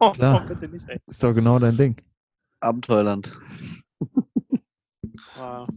Oh. 0.00 0.08
Oh, 0.08 0.10
Klar. 0.10 0.42
oh, 0.42 0.48
bitte 0.48 0.68
nicht, 0.68 0.88
ey. 0.88 1.00
ist 1.06 1.22
doch 1.22 1.32
genau 1.32 1.58
dein 1.58 1.76
Ding. 1.76 1.96
Abenteuerland. 2.60 3.32
Wow. 5.36 5.68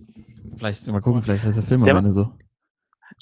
Vielleicht 0.57 0.87
mal 0.87 1.01
gucken, 1.01 1.21
vielleicht 1.21 1.45
ist 1.45 1.55
der 1.55 1.63
Film 1.63 1.83
Der 1.83 1.93
am 1.93 1.99
Ende 1.99 2.13
so. 2.13 2.33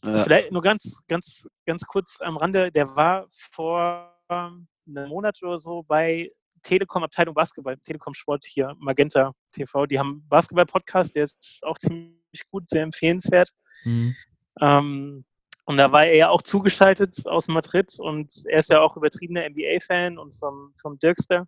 Vielleicht 0.03 0.51
nur 0.51 0.61
ganz, 0.61 1.01
ganz, 1.07 1.47
ganz 1.65 1.85
kurz 1.85 2.19
am 2.21 2.37
Rande. 2.37 2.71
Der 2.71 2.95
war 2.95 3.27
vor 3.51 4.13
ähm, 4.29 4.67
einem 4.87 5.09
Monat 5.09 5.41
oder 5.43 5.57
so 5.57 5.83
bei 5.83 6.31
Telekom 6.63 7.03
Abteilung 7.03 7.35
Basketball, 7.35 7.77
Telekom 7.77 8.13
Sport 8.13 8.43
hier, 8.45 8.73
Magenta 8.79 9.33
TV. 9.51 9.85
Die 9.85 9.99
haben 9.99 10.11
einen 10.11 10.27
Basketball-Podcast, 10.27 11.15
der 11.15 11.25
ist 11.25 11.59
auch 11.63 11.77
ziemlich 11.77 12.17
gut, 12.49 12.67
sehr 12.67 12.83
empfehlenswert. 12.83 13.51
Mhm. 13.83 14.15
Ähm, 14.61 15.25
und 15.65 15.77
da 15.77 15.91
war 15.91 16.05
er 16.05 16.15
ja 16.15 16.29
auch 16.29 16.41
zugeschaltet 16.41 17.25
aus 17.27 17.47
Madrid 17.47 17.95
und 17.99 18.31
er 18.45 18.59
ist 18.59 18.69
ja 18.69 18.81
auch 18.81 18.97
übertriebener 18.97 19.47
NBA-Fan 19.49 20.17
und 20.17 20.35
vom, 20.35 20.73
vom 20.79 20.97
Dirkster. 20.99 21.47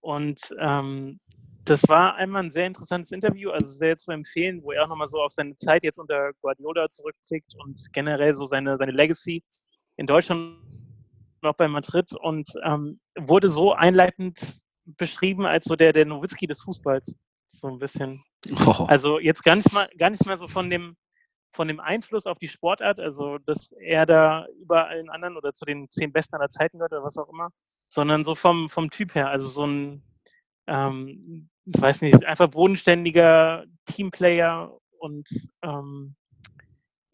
Und 0.00 0.40
ähm, 0.58 1.20
das 1.64 1.88
war 1.88 2.14
einmal 2.14 2.44
ein 2.44 2.50
sehr 2.50 2.66
interessantes 2.66 3.12
Interview, 3.12 3.50
also 3.50 3.66
sehr 3.66 3.96
zu 3.96 4.12
empfehlen, 4.12 4.62
wo 4.62 4.72
er 4.72 4.84
auch 4.84 4.88
nochmal 4.88 5.06
so 5.06 5.20
auf 5.20 5.32
seine 5.32 5.56
Zeit 5.56 5.84
jetzt 5.84 5.98
unter 5.98 6.32
Guardiola 6.40 6.88
zurückblickt 6.88 7.54
und 7.58 7.92
generell 7.92 8.34
so 8.34 8.46
seine, 8.46 8.76
seine 8.76 8.92
Legacy 8.92 9.42
in 9.96 10.06
Deutschland 10.06 10.58
auch 11.42 11.54
bei 11.54 11.68
Madrid 11.68 12.12
und 12.12 12.48
ähm, 12.64 13.00
wurde 13.18 13.48
so 13.48 13.72
einleitend 13.72 14.60
beschrieben 14.86 15.46
als 15.46 15.64
so 15.64 15.76
der, 15.76 15.92
der 15.92 16.06
Nowitzki 16.06 16.46
des 16.46 16.62
Fußballs. 16.62 17.16
So 17.50 17.68
ein 17.68 17.78
bisschen. 17.78 18.22
Oh. 18.66 18.84
Also 18.86 19.18
jetzt 19.18 19.42
gar 19.42 19.56
nicht 19.56 19.72
mal, 19.72 19.88
gar 19.98 20.10
nicht 20.10 20.26
mal 20.26 20.38
so 20.38 20.48
von 20.48 20.70
dem, 20.70 20.96
von 21.54 21.68
dem 21.68 21.80
Einfluss 21.80 22.26
auf 22.26 22.38
die 22.38 22.48
Sportart, 22.48 23.00
also 23.00 23.38
dass 23.38 23.72
er 23.72 24.06
da 24.06 24.46
über 24.60 24.86
allen 24.86 25.10
anderen 25.10 25.36
oder 25.36 25.54
zu 25.54 25.64
den 25.64 25.90
zehn 25.90 26.12
Besten 26.12 26.36
aller 26.36 26.50
Zeiten 26.50 26.78
gehört 26.78 26.92
oder 26.92 27.02
was 27.02 27.16
auch 27.16 27.28
immer, 27.28 27.48
sondern 27.88 28.24
so 28.24 28.34
vom, 28.34 28.68
vom 28.68 28.90
Typ 28.90 29.14
her, 29.14 29.30
also 29.30 29.46
so 29.46 29.66
ein, 29.66 30.02
ähm, 30.66 31.48
ich 31.64 31.80
weiß 31.80 32.02
nicht, 32.02 32.24
einfach 32.24 32.48
bodenständiger 32.48 33.64
Teamplayer 33.86 34.76
und 34.98 35.28
ähm, 35.62 36.14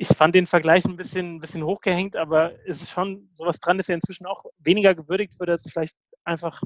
ich 0.03 0.09
fand 0.09 0.35
den 0.35 0.47
Vergleich 0.49 0.85
ein 0.85 0.97
bisschen, 0.97 1.37
ein 1.37 1.41
bisschen 1.41 1.63
hochgehängt, 1.63 2.17
aber 2.17 2.53
es 2.67 2.83
ist 2.83 2.91
schon 2.91 3.29
sowas 3.31 3.61
dran, 3.61 3.79
dass 3.79 3.89
er 3.89 3.95
inzwischen 3.95 4.27
auch 4.27 4.45
weniger 4.59 4.97
gewürdigt 4.97 5.39
wird, 5.39 5.49
als 5.49 5.63
vielleicht 5.71 5.97
einfach 6.25 6.61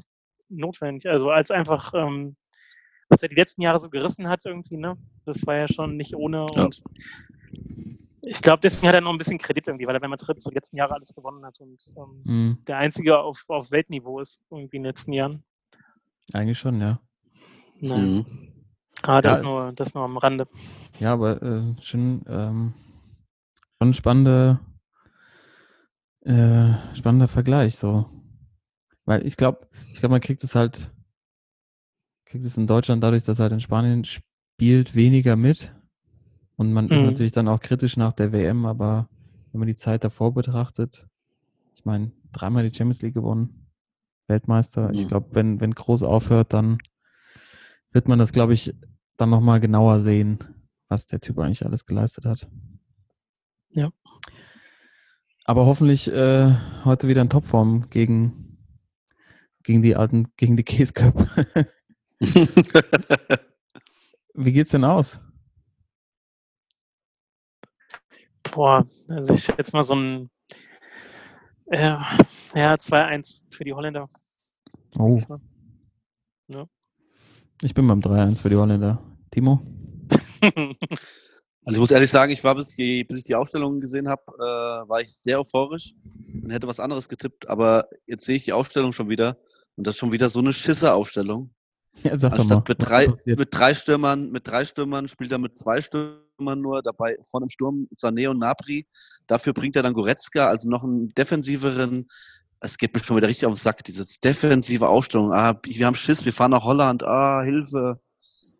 notwendig. 0.48 1.06
Also 1.06 1.30
als 1.30 1.50
einfach, 1.50 1.92
ähm, 1.92 2.36
was 3.10 3.22
er 3.22 3.28
die 3.28 3.34
letzten 3.34 3.60
Jahre 3.60 3.78
so 3.78 3.90
gerissen 3.90 4.26
hat 4.26 4.46
irgendwie, 4.46 4.78
ne? 4.78 4.96
Das 5.26 5.46
war 5.46 5.54
ja 5.54 5.68
schon 5.68 5.98
nicht 5.98 6.16
ohne 6.16 6.46
Ja. 6.56 6.64
und 6.64 6.80
ich 8.22 8.40
glaube, 8.40 8.60
deswegen 8.62 8.88
hat 8.88 8.94
er 8.94 9.02
noch 9.02 9.12
ein 9.12 9.18
bisschen 9.18 9.38
Kredit 9.38 9.68
irgendwie, 9.68 9.86
weil 9.86 9.94
er 9.96 10.00
bei 10.00 10.08
Madrid 10.08 10.40
so 10.40 10.48
die 10.48 10.54
letzten 10.54 10.78
Jahre 10.78 10.94
alles 10.94 11.14
gewonnen 11.14 11.44
hat 11.44 11.60
und 11.60 11.78
ähm, 11.98 12.22
Mhm. 12.24 12.64
der 12.66 12.78
Einzige 12.78 13.18
auf, 13.18 13.44
auf 13.48 13.70
Weltniveau 13.70 14.18
ist 14.20 14.40
irgendwie 14.50 14.78
in 14.78 14.82
den 14.82 14.88
letzten 14.88 15.12
Jahren. 15.12 15.44
Eigentlich 16.32 16.58
schon, 16.58 16.80
ja. 16.80 17.00
Naja. 17.80 18.00
Mhm. 18.00 18.26
Ah, 19.02 19.20
das, 19.20 19.36
Ja. 19.36 19.42
nur, 19.42 19.72
das 19.72 19.92
nur 19.92 20.04
am 20.04 20.16
Rande. 20.16 20.48
Ja, 20.98 21.12
aber 21.12 21.42
äh, 21.42 21.74
schon, 21.82 22.24
ähm, 22.28 22.72
schon 23.78 23.90
ein 23.90 23.94
spannender, 23.94 24.60
äh, 26.22 26.74
spannender 26.94 27.28
Vergleich, 27.28 27.76
so. 27.76 28.10
Weil 29.04 29.26
ich 29.26 29.36
glaube, 29.36 29.68
ich 29.92 30.00
glaube, 30.00 30.14
man 30.14 30.20
kriegt 30.20 30.42
es 30.42 30.54
halt, 30.54 30.92
kriegt 32.24 32.44
es 32.44 32.56
in 32.56 32.66
Deutschland 32.66 33.02
dadurch, 33.02 33.24
dass 33.24 33.38
er 33.38 33.44
halt 33.44 33.52
in 33.52 33.60
Spanien 33.60 34.04
spielt, 34.04 34.94
weniger 34.94 35.36
mit. 35.36 35.72
Und 36.56 36.72
man 36.72 36.88
ist 36.88 37.00
Mhm. 37.00 37.06
natürlich 37.06 37.32
dann 37.32 37.48
auch 37.48 37.60
kritisch 37.60 37.96
nach 37.96 38.12
der 38.12 38.32
WM, 38.32 38.64
aber 38.66 39.08
wenn 39.52 39.60
man 39.60 39.68
die 39.68 39.76
Zeit 39.76 40.04
davor 40.04 40.32
betrachtet, 40.34 41.06
ich 41.74 41.84
meine, 41.84 42.12
dreimal 42.32 42.68
die 42.68 42.74
Champions 42.74 43.02
League 43.02 43.14
gewonnen, 43.14 43.66
Weltmeister. 44.28 44.90
Ich 44.90 45.04
Mhm. 45.04 45.08
glaube, 45.08 45.28
wenn, 45.32 45.60
wenn 45.60 45.74
Groß 45.74 46.02
aufhört, 46.02 46.52
dann 46.52 46.78
wird 47.92 48.08
man 48.08 48.18
das, 48.18 48.32
glaube 48.32 48.54
ich, 48.54 48.74
dann 49.16 49.30
nochmal 49.30 49.60
genauer 49.60 50.00
sehen, 50.00 50.38
was 50.88 51.06
der 51.06 51.20
Typ 51.20 51.38
eigentlich 51.38 51.64
alles 51.64 51.86
geleistet 51.86 52.24
hat. 52.24 52.48
Ja. 53.70 53.90
Aber 55.44 55.66
hoffentlich 55.66 56.10
äh, 56.12 56.54
heute 56.84 57.08
wieder 57.08 57.22
in 57.22 57.30
Topform 57.30 57.88
gegen, 57.90 58.58
gegen 59.62 59.82
die 59.82 59.94
alten, 59.96 60.32
gegen 60.36 60.56
die 60.56 60.64
Käseköpfe. 60.64 61.46
Wie 64.34 64.52
geht's 64.52 64.70
denn 64.72 64.84
aus? 64.84 65.20
Boah, 68.52 68.84
also 69.08 69.34
ich 69.34 69.44
schätze 69.44 69.72
mal 69.72 69.84
so 69.84 69.94
ein 69.94 70.30
äh, 71.66 71.96
ja, 72.54 72.74
2-1 72.74 73.42
für 73.50 73.64
die 73.64 73.72
Holländer. 73.72 74.08
Oh. 74.98 75.20
Ja. 76.48 76.66
Ich 77.62 77.74
bin 77.74 77.86
beim 77.88 78.00
3-1 78.00 78.40
für 78.40 78.48
die 78.48 78.56
Holländer. 78.56 79.02
Timo? 79.30 79.62
Also 81.66 81.78
ich 81.78 81.80
muss 81.80 81.90
ehrlich 81.90 82.10
sagen, 82.10 82.30
ich 82.30 82.44
war 82.44 82.54
bis, 82.54 82.76
die, 82.76 83.02
bis 83.02 83.18
ich 83.18 83.24
die 83.24 83.34
Aufstellung 83.34 83.80
gesehen 83.80 84.08
habe, 84.08 84.22
äh, 84.38 84.88
war 84.88 85.00
ich 85.00 85.12
sehr 85.12 85.40
euphorisch 85.40 85.94
und 86.42 86.52
hätte 86.52 86.68
was 86.68 86.78
anderes 86.78 87.08
getippt, 87.08 87.48
aber 87.48 87.88
jetzt 88.06 88.24
sehe 88.24 88.36
ich 88.36 88.44
die 88.44 88.52
Aufstellung 88.52 88.92
schon 88.92 89.08
wieder 89.08 89.36
und 89.74 89.84
das 89.84 89.96
ist 89.96 89.98
schon 89.98 90.12
wieder 90.12 90.28
so 90.28 90.38
eine 90.38 90.52
Schisser-Aufstellung. 90.52 91.50
Ja, 92.04 92.16
sag 92.16 92.36
doch 92.36 92.44
mal. 92.44 92.58
Anstatt 92.58 92.68
mit 92.68 92.88
drei, 92.88 93.08
mit 93.24 93.48
drei 93.50 93.74
Stürmern, 93.74 94.30
mit 94.30 94.46
drei 94.46 94.64
Stürmern 94.64 95.08
spielt 95.08 95.32
er 95.32 95.38
mit 95.38 95.58
zwei 95.58 95.80
Stürmern 95.80 96.60
nur, 96.60 96.82
dabei 96.82 97.18
vorne 97.28 97.46
im 97.46 97.50
Sturm 97.50 97.88
Sané 97.96 98.28
und 98.28 98.38
Napri. 98.38 98.86
Dafür 99.26 99.52
bringt 99.52 99.74
er 99.74 99.82
dann 99.82 99.94
Goretzka, 99.94 100.46
also 100.46 100.68
noch 100.68 100.84
einen 100.84 101.08
defensiveren. 101.14 102.08
Es 102.60 102.78
geht 102.78 102.94
mir 102.94 103.00
schon 103.00 103.16
wieder 103.16 103.28
richtig 103.28 103.46
auf 103.46 103.54
den 103.54 103.58
Sack, 103.58 103.82
diese 103.82 104.06
defensive 104.20 104.86
Aufstellung. 104.86 105.32
Ah, 105.32 105.58
wir 105.64 105.86
haben 105.86 105.96
Schiss, 105.96 106.24
wir 106.24 106.32
fahren 106.32 106.52
nach 106.52 106.64
Holland. 106.64 107.02
Ah, 107.02 107.42
Hilfe. 107.42 107.98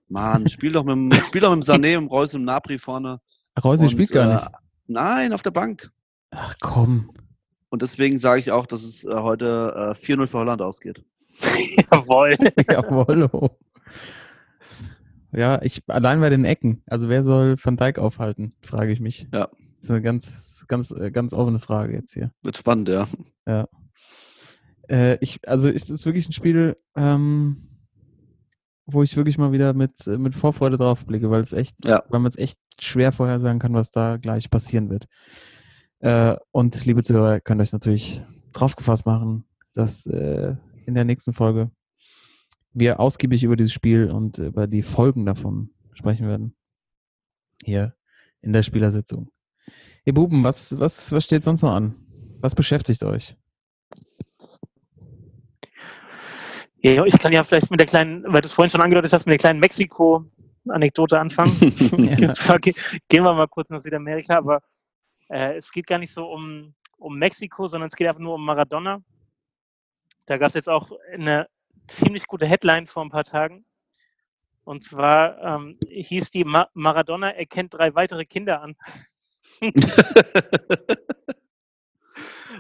Mann, 0.09 0.49
spiel 0.49 0.73
doch 0.73 0.85
mit 0.85 0.95
dem, 0.95 1.12
spiel 1.25 1.40
doch 1.40 1.55
mit 1.55 1.66
dem 1.66 1.75
Sané, 1.75 1.95
mit 1.95 1.95
dem 1.95 2.07
Reus 2.07 2.35
und 2.35 2.42
dem 2.42 2.47
Napri 2.47 2.79
vorne. 2.79 3.21
Reusi 3.62 3.85
Und, 3.85 3.90
spielt 3.90 4.12
gar 4.12 4.31
äh, 4.31 4.35
nicht. 4.35 4.49
Nein, 4.87 5.33
auf 5.33 5.42
der 5.42 5.51
Bank. 5.51 5.90
Ach 6.31 6.55
komm. 6.61 7.11
Und 7.71 7.83
deswegen 7.83 8.19
sage 8.19 8.40
ich 8.40 8.51
auch, 8.53 8.66
dass 8.66 8.83
es 8.83 9.05
äh, 9.05 9.14
heute 9.14 9.75
äh, 9.77 9.92
4-0 9.92 10.27
für 10.27 10.38
Holland 10.38 10.62
ausgeht. 10.62 11.03
Jawohl. 11.92 12.37
Jawohl. 12.71 13.29
oh. 13.33 13.51
Ja, 15.33 15.61
ich 15.62 15.83
allein 15.88 16.21
bei 16.21 16.31
den 16.31 16.45
Ecken. 16.45 16.83
Also 16.87 17.09
wer 17.09 17.23
soll 17.23 17.57
Van 17.62 17.77
Dijk 17.77 17.99
aufhalten, 17.99 18.55
frage 18.62 18.92
ich 18.92 19.01
mich. 19.01 19.27
Ja. 19.33 19.49
Das 19.49 19.83
ist 19.83 19.90
eine 19.90 20.03
ganz, 20.03 20.64
ganz, 20.69 20.90
äh, 20.90 21.11
ganz 21.11 21.35
offene 21.35 21.59
Frage 21.59 21.95
jetzt 21.95 22.12
hier. 22.12 22.33
Wird 22.42 22.57
spannend, 22.57 22.88
ja. 22.88 23.07
Äh, 24.88 25.19
ich, 25.21 25.47
also 25.47 25.69
es 25.69 25.90
ist 25.90 26.07
wirklich 26.07 26.29
ein 26.29 26.33
Spiel, 26.33 26.77
ähm, 26.95 27.65
wo 28.87 29.03
ich 29.03 29.16
wirklich 29.16 29.37
mal 29.38 29.53
wieder 29.53 29.72
mit, 29.75 30.07
äh, 30.07 30.16
mit 30.18 30.35
Vorfreude 30.35 30.77
drauf 30.77 31.05
blicke, 31.07 31.31
weil 31.31 31.40
es 31.42 31.53
echt, 31.53 31.85
Ja. 31.85 32.03
weil 32.09 32.20
man 32.20 32.31
es 32.31 32.38
echt 32.38 32.59
schwer 32.81 33.12
vorhersagen 33.12 33.59
kann, 33.59 33.75
was 33.75 33.90
da 33.90 34.16
gleich 34.16 34.51
passieren 34.51 34.90
wird. 34.90 35.07
Äh, 36.01 36.37
und 36.53 36.85
liebe 36.85 37.03
Zuhörer, 37.03 37.35
ihr 37.35 37.40
könnt 37.40 37.61
euch 37.61 37.72
natürlich 37.72 38.22
drauf 38.53 38.77
gefasst 38.77 39.07
machen, 39.07 39.44
dass 39.75 40.07
äh, 40.07 40.55
in 40.87 40.94
der 40.94 41.05
nächsten 41.05 41.33
Folge 41.33 41.70
wir 42.72 43.01
ausgiebig 43.01 43.42
über 43.42 43.57
dieses 43.57 43.72
Spiel 43.72 44.11
und 44.11 44.38
über 44.38 44.66
die 44.66 44.83
Folgen 44.83 45.27
davon 45.27 45.70
sprechen 45.94 46.29
werden. 46.29 46.55
Hier 47.64 47.94
in 48.42 48.53
der 48.53 48.62
Spielersitzung. 48.62 49.31
Ihr 50.05 50.14
Buben, 50.14 50.44
was, 50.44 50.79
was, 50.79 51.11
was 51.11 51.25
steht 51.25 51.42
sonst 51.42 51.62
noch 51.62 51.72
an? 51.72 51.96
Was 52.40 52.55
beschäftigt 52.55 53.03
euch? 53.03 53.37
Ja, 56.94 57.05
ich 57.05 57.18
kann 57.18 57.33
ja 57.33 57.42
vielleicht 57.42 57.68
mit 57.70 57.81
der 57.81 57.87
kleinen, 57.87 58.22
weil 58.33 58.42
du 58.42 58.46
es 58.46 58.53
vorhin 58.53 58.70
schon 58.70 58.81
angedeutet 58.81 59.12
hast, 59.12 59.27
mit 59.27 59.33
der 59.33 59.38
kleinen 59.38 59.59
Mexiko-Anekdote 59.61 61.18
anfangen. 61.18 61.53
Ja. 62.20 62.33
Zwar 62.35 62.59
ge- 62.61 62.75
gehen 63.09 63.25
wir 63.25 63.35
mal 63.35 63.49
kurz 63.49 63.70
nach 63.70 63.81
Südamerika, 63.81 64.37
aber 64.38 64.62
äh, 65.29 65.57
es 65.57 65.72
geht 65.72 65.88
gar 65.88 65.99
nicht 65.99 66.14
so 66.14 66.27
um, 66.27 66.75
um 66.99 67.18
Mexiko, 67.18 67.66
sondern 67.66 67.88
es 67.88 67.96
geht 67.96 68.07
einfach 68.07 68.20
nur 68.20 68.35
um 68.35 68.44
Maradona. 68.44 69.03
Da 70.27 70.38
gab 70.38 70.49
es 70.49 70.55
jetzt 70.55 70.68
auch 70.68 70.92
eine 71.12 71.49
ziemlich 71.88 72.27
gute 72.29 72.46
Headline 72.46 72.87
vor 72.87 73.05
ein 73.05 73.11
paar 73.11 73.25
Tagen. 73.25 73.64
Und 74.64 74.85
zwar 74.85 75.42
ähm, 75.42 75.79
hieß 75.88 76.31
die 76.31 76.44
Ma 76.44 76.68
Maradona 76.75 77.31
erkennt 77.31 77.75
drei 77.75 77.94
weitere 77.96 78.25
Kinder 78.25 78.62
an. 78.62 78.77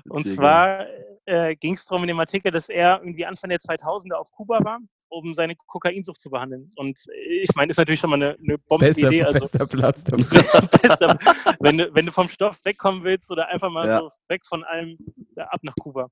Und 0.08 0.22
Sehr 0.22 0.34
zwar 0.34 0.86
äh, 1.26 1.54
ging 1.56 1.74
es 1.74 1.84
darum 1.84 2.02
in 2.04 2.08
dem 2.08 2.20
Artikel, 2.20 2.50
dass 2.50 2.68
er 2.68 3.00
irgendwie 3.00 3.26
Anfang 3.26 3.50
der 3.50 3.58
2000er 3.58 4.14
auf 4.14 4.30
Kuba 4.32 4.62
war, 4.64 4.80
um 5.08 5.34
seine 5.34 5.54
Kokainsucht 5.56 6.20
zu 6.20 6.30
behandeln. 6.30 6.72
Und 6.76 6.98
äh, 7.12 7.42
ich 7.42 7.54
meine, 7.54 7.70
ist 7.70 7.76
natürlich 7.76 8.00
schon 8.00 8.10
mal 8.10 8.16
eine, 8.16 8.36
eine 8.38 8.58
Bester, 8.58 8.66
Bombenidee. 8.68 9.22
Also, 9.24 9.40
bester 9.40 9.66
Platz 9.66 10.04
dafür. 10.04 10.42
bester, 10.82 11.18
wenn, 11.60 11.78
du, 11.78 11.94
wenn 11.94 12.06
du 12.06 12.12
vom 12.12 12.28
Stoff 12.28 12.58
wegkommen 12.64 13.04
willst 13.04 13.30
oder 13.30 13.48
einfach 13.48 13.70
mal 13.70 13.86
Ja. 13.86 13.98
so 14.00 14.10
weg 14.28 14.46
von 14.46 14.64
allem, 14.64 14.96
ja, 15.36 15.44
ab 15.44 15.60
nach 15.62 15.74
Kuba. 15.76 16.08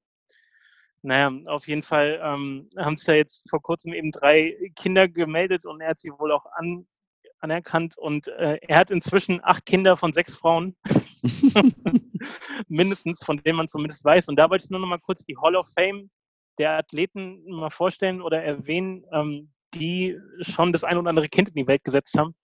Naja, 1.02 1.30
auf 1.48 1.68
jeden 1.68 1.82
Fall 1.82 2.18
ähm, 2.22 2.68
haben 2.78 2.94
es 2.94 3.04
da 3.04 3.12
jetzt 3.12 3.48
vor 3.50 3.60
kurzem 3.60 3.92
eben 3.92 4.10
drei 4.10 4.56
Kinder 4.74 5.06
gemeldet 5.06 5.66
und 5.66 5.82
er 5.82 5.90
hat 5.90 5.98
sie 5.98 6.10
wohl 6.12 6.32
auch 6.32 6.46
an, 6.56 6.86
anerkannt. 7.40 7.98
Und 7.98 8.28
äh, 8.28 8.58
er 8.62 8.78
hat 8.78 8.90
inzwischen 8.90 9.40
acht 9.44 9.66
Kinder 9.66 9.98
von 9.98 10.14
sechs 10.14 10.34
Frauen. 10.34 10.74
Mindestens, 12.68 13.24
von 13.24 13.38
denen 13.42 13.56
man 13.56 13.68
zumindest 13.68 14.04
weiß. 14.04 14.28
Und 14.28 14.36
da 14.36 14.50
wollte 14.50 14.64
ich 14.64 14.70
nur 14.70 14.80
noch 14.80 14.86
mal 14.86 14.98
kurz 15.00 15.24
die 15.24 15.36
Hall 15.36 15.56
of 15.56 15.68
Fame 15.74 16.10
der 16.58 16.78
Athleten 16.78 17.42
mal 17.48 17.70
vorstellen 17.70 18.22
oder 18.22 18.42
erwähnen, 18.42 19.04
ähm, 19.12 19.50
die 19.74 20.16
schon 20.40 20.72
das 20.72 20.84
ein 20.84 20.96
oder 20.96 21.10
andere 21.10 21.28
Kind 21.28 21.48
in 21.48 21.54
die 21.54 21.66
Welt 21.66 21.84
gesetzt 21.84 22.16
haben. 22.18 22.34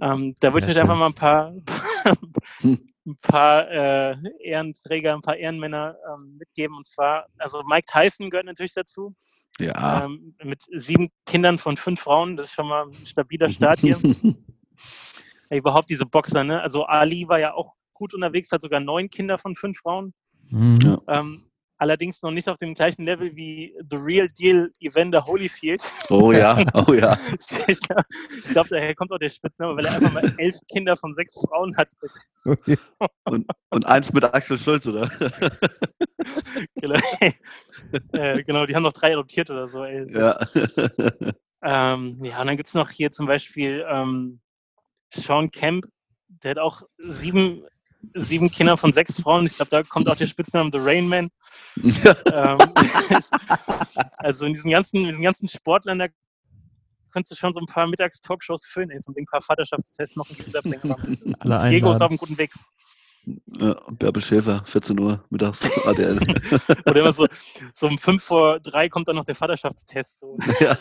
Ähm, 0.00 0.34
da 0.40 0.52
würde 0.52 0.66
ich 0.66 0.72
euch 0.76 0.80
einfach 0.80 0.96
mal 0.96 1.06
ein 1.06 1.14
paar, 1.14 1.52
ein 2.62 3.18
paar 3.22 3.70
äh, 3.70 4.16
Ehrenträger, 4.42 5.14
ein 5.14 5.20
paar 5.20 5.36
Ehrenmänner 5.36 5.96
ähm, 6.12 6.36
mitgeben. 6.38 6.76
Und 6.76 6.86
zwar, 6.86 7.26
also 7.38 7.62
Mike 7.64 7.86
Tyson 7.90 8.30
gehört 8.30 8.46
natürlich 8.46 8.74
dazu, 8.74 9.14
Ja. 9.58 10.04
ähm, 10.04 10.34
mit 10.42 10.62
sieben 10.76 11.10
Kindern 11.26 11.58
von 11.58 11.76
fünf 11.76 12.00
Frauen. 12.00 12.36
Das 12.36 12.46
ist 12.46 12.52
schon 12.54 12.68
mal 12.68 12.86
ein 12.86 13.06
stabiler 13.06 13.48
Start 13.50 13.80
hier. 13.80 13.98
Überhaupt 15.50 15.88
diese 15.90 16.04
Boxer, 16.04 16.44
ne? 16.44 16.60
Also 16.60 16.84
Ali 16.84 17.26
war 17.26 17.40
ja 17.40 17.54
auch 17.54 17.74
gut 17.98 18.14
unterwegs, 18.14 18.50
hat 18.52 18.62
sogar 18.62 18.80
neun 18.80 19.10
Kinder 19.10 19.38
von 19.38 19.54
fünf 19.54 19.78
Frauen. 19.78 20.14
Mhm. 20.50 21.00
Ähm, 21.08 21.44
allerdings 21.76 22.22
noch 22.22 22.30
nicht 22.30 22.48
auf 22.48 22.56
dem 22.56 22.74
gleichen 22.74 23.04
Level 23.04 23.34
wie 23.36 23.74
The 23.90 23.96
Real 23.96 24.28
Deal 24.28 24.72
Evander 24.80 25.24
Holyfield. 25.24 25.82
Oh 26.08 26.32
ja, 26.32 26.56
oh 26.74 26.92
ja. 26.92 27.16
ich 27.66 27.80
glaube, 27.80 28.04
glaub, 28.50 28.68
daher 28.68 28.94
kommt 28.94 29.12
auch 29.12 29.18
der 29.18 29.30
Spitzname, 29.30 29.76
weil 29.76 29.86
er 29.86 29.94
einfach 29.94 30.12
mal 30.12 30.34
elf 30.38 30.56
Kinder 30.70 30.96
von 30.96 31.14
sechs 31.14 31.34
Frauen 31.40 31.76
hat. 31.76 31.90
Und, 33.24 33.46
und 33.70 33.86
eins 33.86 34.12
mit 34.12 34.24
Axel 34.24 34.58
Schulz, 34.58 34.86
oder? 34.86 35.10
genau, 36.76 36.98
äh, 38.12 38.42
genau, 38.42 38.64
die 38.64 38.74
haben 38.74 38.82
noch 38.82 38.94
drei 38.94 39.12
adoptiert 39.12 39.50
oder 39.50 39.66
so. 39.66 39.84
Ey. 39.84 40.10
Ja. 40.10 40.38
Ähm, 41.62 42.24
ja, 42.24 42.40
und 42.40 42.46
dann 42.46 42.56
gibt 42.56 42.68
es 42.68 42.74
noch 42.74 42.90
hier 42.90 43.12
zum 43.12 43.26
Beispiel 43.26 43.84
ähm, 43.88 44.40
Sean 45.12 45.50
Kemp, 45.50 45.86
der 46.28 46.52
hat 46.52 46.58
auch 46.58 46.82
sieben, 46.98 47.64
sieben 48.14 48.50
Kinder 48.50 48.76
von 48.76 48.92
sechs 48.92 49.20
Frauen. 49.20 49.46
Ich 49.46 49.56
glaube, 49.56 49.70
da 49.70 49.82
kommt 49.82 50.08
auch 50.08 50.16
der 50.16 50.26
Spitzname 50.26 50.70
The 50.72 50.78
Rain 50.80 51.08
Man. 51.08 51.30
Ähm, 51.76 52.58
also 54.16 54.46
in 54.46 54.54
diesen 54.54 54.70
ganzen, 54.70 54.98
in 54.98 55.08
diesen 55.08 55.22
ganzen 55.22 55.48
Sportlern, 55.48 55.98
da 55.98 56.06
könntest 57.12 57.32
du 57.32 57.36
schon 57.36 57.52
so 57.52 57.60
ein 57.60 57.66
paar 57.66 57.86
Mittagstalkshows 57.86 58.66
füllen, 58.66 58.90
ey, 58.90 59.02
von 59.02 59.14
ein 59.16 59.26
paar 59.26 59.40
Vaterschaftstests 59.40 60.16
noch. 60.16 60.28
Alle 61.40 61.70
Diego 61.70 61.92
ist 61.92 62.00
auf 62.00 62.10
einem 62.10 62.18
guten 62.18 62.38
Weg. 62.38 62.52
ja. 63.60 63.74
Bärbel 63.90 64.22
Schäfer, 64.22 64.62
14 64.64 64.98
Uhr 65.00 65.24
mittags, 65.30 65.64
ADL. 65.86 66.18
Oder 66.86 67.00
immer 67.00 67.12
so, 67.12 67.26
so 67.74 67.88
um 67.88 67.98
fünf 67.98 68.22
vor 68.22 68.60
drei 68.60 68.88
kommt 68.88 69.08
dann 69.08 69.16
noch 69.16 69.24
der 69.24 69.34
Vaterschaftstest. 69.34 70.20
So. 70.20 70.38
ja. 70.60 70.76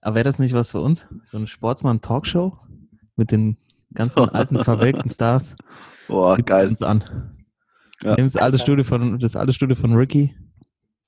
Aber 0.00 0.14
wäre 0.14 0.24
das 0.24 0.38
nicht 0.38 0.54
was 0.54 0.70
für 0.70 0.80
uns? 0.80 1.06
So 1.26 1.36
eine 1.36 1.46
Sportsmann-Talkshow 1.46 2.58
mit 3.16 3.32
den 3.32 3.56
ganzen 3.96 4.28
alten, 4.28 4.58
verwelkten 4.64 5.10
Stars? 5.10 5.56
Boah, 6.06 6.36
geil. 6.36 6.68
uns 6.68 6.82
an. 6.82 7.02
Ja. 8.02 8.14
Nehmen 8.14 8.28
das 8.28 8.36
alte 8.36 8.58
Studio 8.58 8.84
von, 8.84 9.18
das 9.18 9.34
alte 9.34 9.52
Studio 9.52 9.74
von 9.74 9.94
Ricky 9.94 10.34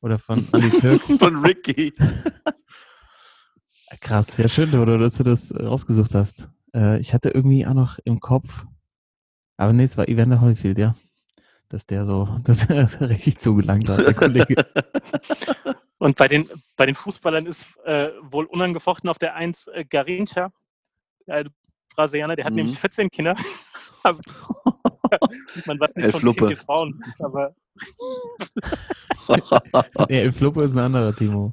oder 0.00 0.18
von 0.18 0.46
Ali 0.52 0.70
Türk. 0.70 1.02
Von 1.18 1.44
Ricky. 1.44 1.92
Krass, 4.00 4.36
ja 4.36 4.48
schön, 4.48 4.70
Dodo, 4.70 4.96
dass 4.96 5.16
du 5.16 5.24
das 5.24 5.52
rausgesucht 5.54 6.14
hast. 6.14 6.48
Äh, 6.74 7.00
ich 7.00 7.14
hatte 7.14 7.30
irgendwie 7.30 7.66
auch 7.66 7.74
noch 7.74 7.98
im 8.04 8.20
Kopf, 8.20 8.64
aber 9.56 9.72
nee, 9.72 9.84
es 9.84 9.96
war 9.96 10.08
Evander 10.08 10.40
Holyfield, 10.40 10.78
ja. 10.78 10.94
Dass 11.68 11.86
der 11.86 12.06
so, 12.06 12.38
dass 12.44 12.64
er 12.64 13.10
richtig 13.10 13.38
zugelangt 13.38 13.88
hat, 13.88 14.06
der 14.06 14.14
Kollege. 14.14 14.54
Und 15.98 16.16
bei 16.16 16.28
den, 16.28 16.48
bei 16.76 16.86
den 16.86 16.94
Fußballern 16.94 17.46
ist 17.46 17.66
äh, 17.84 18.10
wohl 18.22 18.44
unangefochten 18.46 19.10
auf 19.10 19.18
der 19.18 19.34
1 19.34 19.66
äh, 19.68 19.84
Garincha, 19.84 20.52
der 21.26 21.34
alte 21.34 21.50
Brasilianer, 21.98 22.36
der 22.36 22.44
hat 22.44 22.52
Mhm. 22.52 22.58
nämlich 22.58 22.78
14 22.78 23.10
Kinder. 23.10 23.34
Man 24.04 25.80
weiß 25.80 25.96
nicht 25.96 26.04
Elf 26.04 26.12
von 26.12 26.20
Fluppe. 26.20 26.54
Frauen, 26.56 27.02
aber 27.18 27.52
nee, 30.08 30.20
El 30.20 30.32
Fluppo 30.32 30.60
ist 30.62 30.74
ein 30.74 30.78
anderer, 30.78 31.14
Timo. 31.14 31.52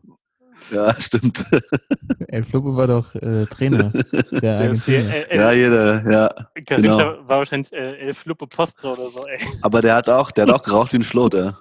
ja, 0.71 0.93
stimmt. 0.95 1.45
El 2.27 2.43
Fluppo 2.43 2.75
war 2.75 2.85
doch 2.87 3.15
äh, 3.15 3.45
Trainer 3.47 3.89
der 3.89 4.39
der 4.39 4.39
hier, 4.39 4.59
Argentinier. 4.59 5.31
äh, 5.31 5.35
Ja, 5.37 5.51
äh, 5.51 5.57
jeder, 5.57 6.11
ja. 6.11 6.29
Genau. 6.53 6.97
war 7.27 7.39
wahrscheinlich 7.39 7.73
äh, 7.73 7.97
El 8.07 8.13
Fluppe 8.13 8.45
Postre 8.47 8.91
oder 8.91 9.09
so. 9.09 9.25
Ey. 9.25 9.39
Aber 9.63 9.81
der 9.81 9.95
hat 9.95 10.07
auch, 10.09 10.29
der 10.31 10.43
hat 10.45 10.51
auch 10.53 10.63
geraucht 10.63 10.93
wie 10.93 10.97
ein 10.97 11.03
Schlot, 11.03 11.33
ja. 11.33 11.57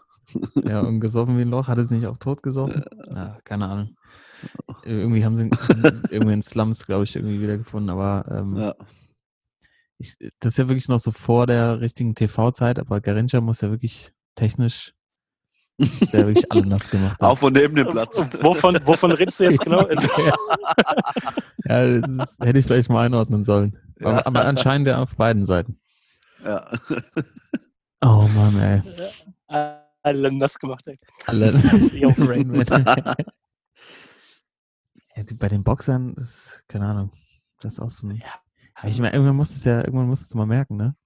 Ja, 0.67 0.81
und 0.81 1.01
gesoffen 1.01 1.39
wie 1.39 1.43
ein 1.43 1.51
Loch. 1.51 1.69
Hat 1.69 1.79
es 1.79 1.91
nicht 1.91 2.07
auch 2.07 2.19
tot 2.19 2.43
gesoffen? 2.43 2.85
Ja, 3.15 3.39
keine 3.45 3.69
Ahnung. 3.69 3.97
Irgendwie 4.85 5.25
haben 5.25 5.37
sie 5.37 5.45
ihn 5.45 5.51
irgendwie 6.11 6.35
in 6.35 6.43
Slums, 6.43 6.87
glaube 6.87 7.05
ich, 7.05 7.17
irgendwie 7.17 7.41
wiedergefunden. 7.41 7.91
Aber 7.91 8.27
ähm, 8.31 8.57
ja. 8.57 8.75
ich, 9.99 10.15
das 10.41 10.53
ist 10.53 10.59
ja 10.59 10.69
wirklich 10.69 10.89
noch 10.89 11.01
so 11.01 11.11
vor 11.11 11.47
der 11.47 11.81
richtigen 11.81 12.15
TV-Zeit. 12.15 12.79
Aber 12.79 13.01
Garincha 13.01 13.41
muss 13.41 13.63
ja 13.63 13.71
wirklich 13.71 14.13
technisch 14.35 14.95
der 16.13 16.27
wirklich 16.27 16.51
alle 16.53 16.67
nass 16.67 16.89
gemacht 16.91 17.21
haben. 17.21 17.31
Auch 17.31 17.39
von 17.39 17.53
neben 17.53 17.75
dem 17.75 17.89
Platz. 17.89 18.25
Wovon, 18.41 18.79
wovon 18.85 19.11
redest 19.13 19.41
du 19.41 19.45
jetzt 19.45 19.61
genau? 19.61 19.89
Ja, 21.67 21.99
das 21.99 22.39
hätte 22.41 22.59
ich 22.59 22.67
vielleicht 22.67 22.91
mal 22.91 23.07
einordnen 23.07 23.43
sollen. 23.43 23.79
Ja. 23.99 24.09
Aber, 24.09 24.27
aber 24.27 24.45
anscheinend 24.45 24.87
ja 24.87 25.03
auf 25.03 25.17
beiden 25.17 25.47
Seiten. 25.47 25.81
Ja. 26.45 26.63
Oh 28.03 28.29
Mann, 28.35 28.59
ey. 28.59 28.83
alle 30.03 30.33
nass 30.33 30.59
gemacht. 30.59 30.87
Ey. 30.87 30.99
Alle. 31.27 31.55
Rain 32.19 32.65
bei 35.25 35.49
den 35.49 35.65
Boxern 35.65 36.15
ist, 36.15 36.65
keine 36.69 36.87
Ahnung, 36.87 37.13
das 37.61 37.75
ist 37.75 37.81
auch 37.81 37.91
so 37.91 38.07
ein. 38.09 38.23
Aber 38.75 38.89
ich 38.89 38.99
meine, 38.99 39.13
irgendwann 39.15 39.37
musst 39.37 39.53
du 39.53 39.57
es 39.57 39.65
ja, 39.65 39.79
irgendwann 39.79 40.09
musst 40.09 40.23
du 40.23 40.27
es 40.27 40.35
mal 40.35 40.47
merken, 40.47 40.77
ne? 40.77 40.97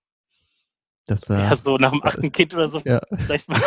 Dass 1.06 1.20
da, 1.22 1.38
Ja, 1.38 1.56
so 1.56 1.76
nach 1.76 1.90
dem 1.92 2.02
achten 2.02 2.30
Kind 2.32 2.54
oder 2.54 2.68
so. 2.68 2.80
ja, 2.84 3.00
Vielleicht 3.18 3.48
mal. 3.48 3.60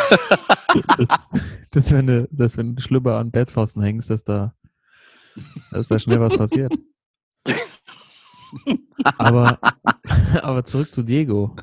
dass, 0.98 1.30
dass, 1.70 1.92
wenn 1.92 2.06
du, 2.06 2.28
dass 2.30 2.56
wenn 2.56 2.76
du 2.76 2.82
Schlüpper 2.82 3.18
an 3.18 3.30
Bettpfosten 3.30 3.82
hängst, 3.82 4.10
dass 4.10 4.24
da, 4.24 4.54
dass 5.70 5.88
da 5.88 5.98
schnell 5.98 6.20
was 6.20 6.36
passiert. 6.36 6.72
aber, 9.18 9.58
aber 10.42 10.64
zurück 10.64 10.92
zu 10.92 11.02
Diego. 11.02 11.56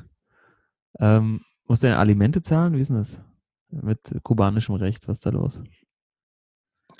Ähm, 0.98 1.40
muss 1.66 1.80
der 1.80 1.98
Alimente 1.98 2.42
zahlen? 2.42 2.74
Wie 2.74 2.80
ist 2.80 2.88
denn 2.88 2.98
das? 2.98 3.22
Mit 3.70 4.00
kubanischem 4.24 4.74
Recht, 4.74 5.06
was 5.08 5.18
ist 5.18 5.26
da 5.26 5.30
los? 5.30 5.62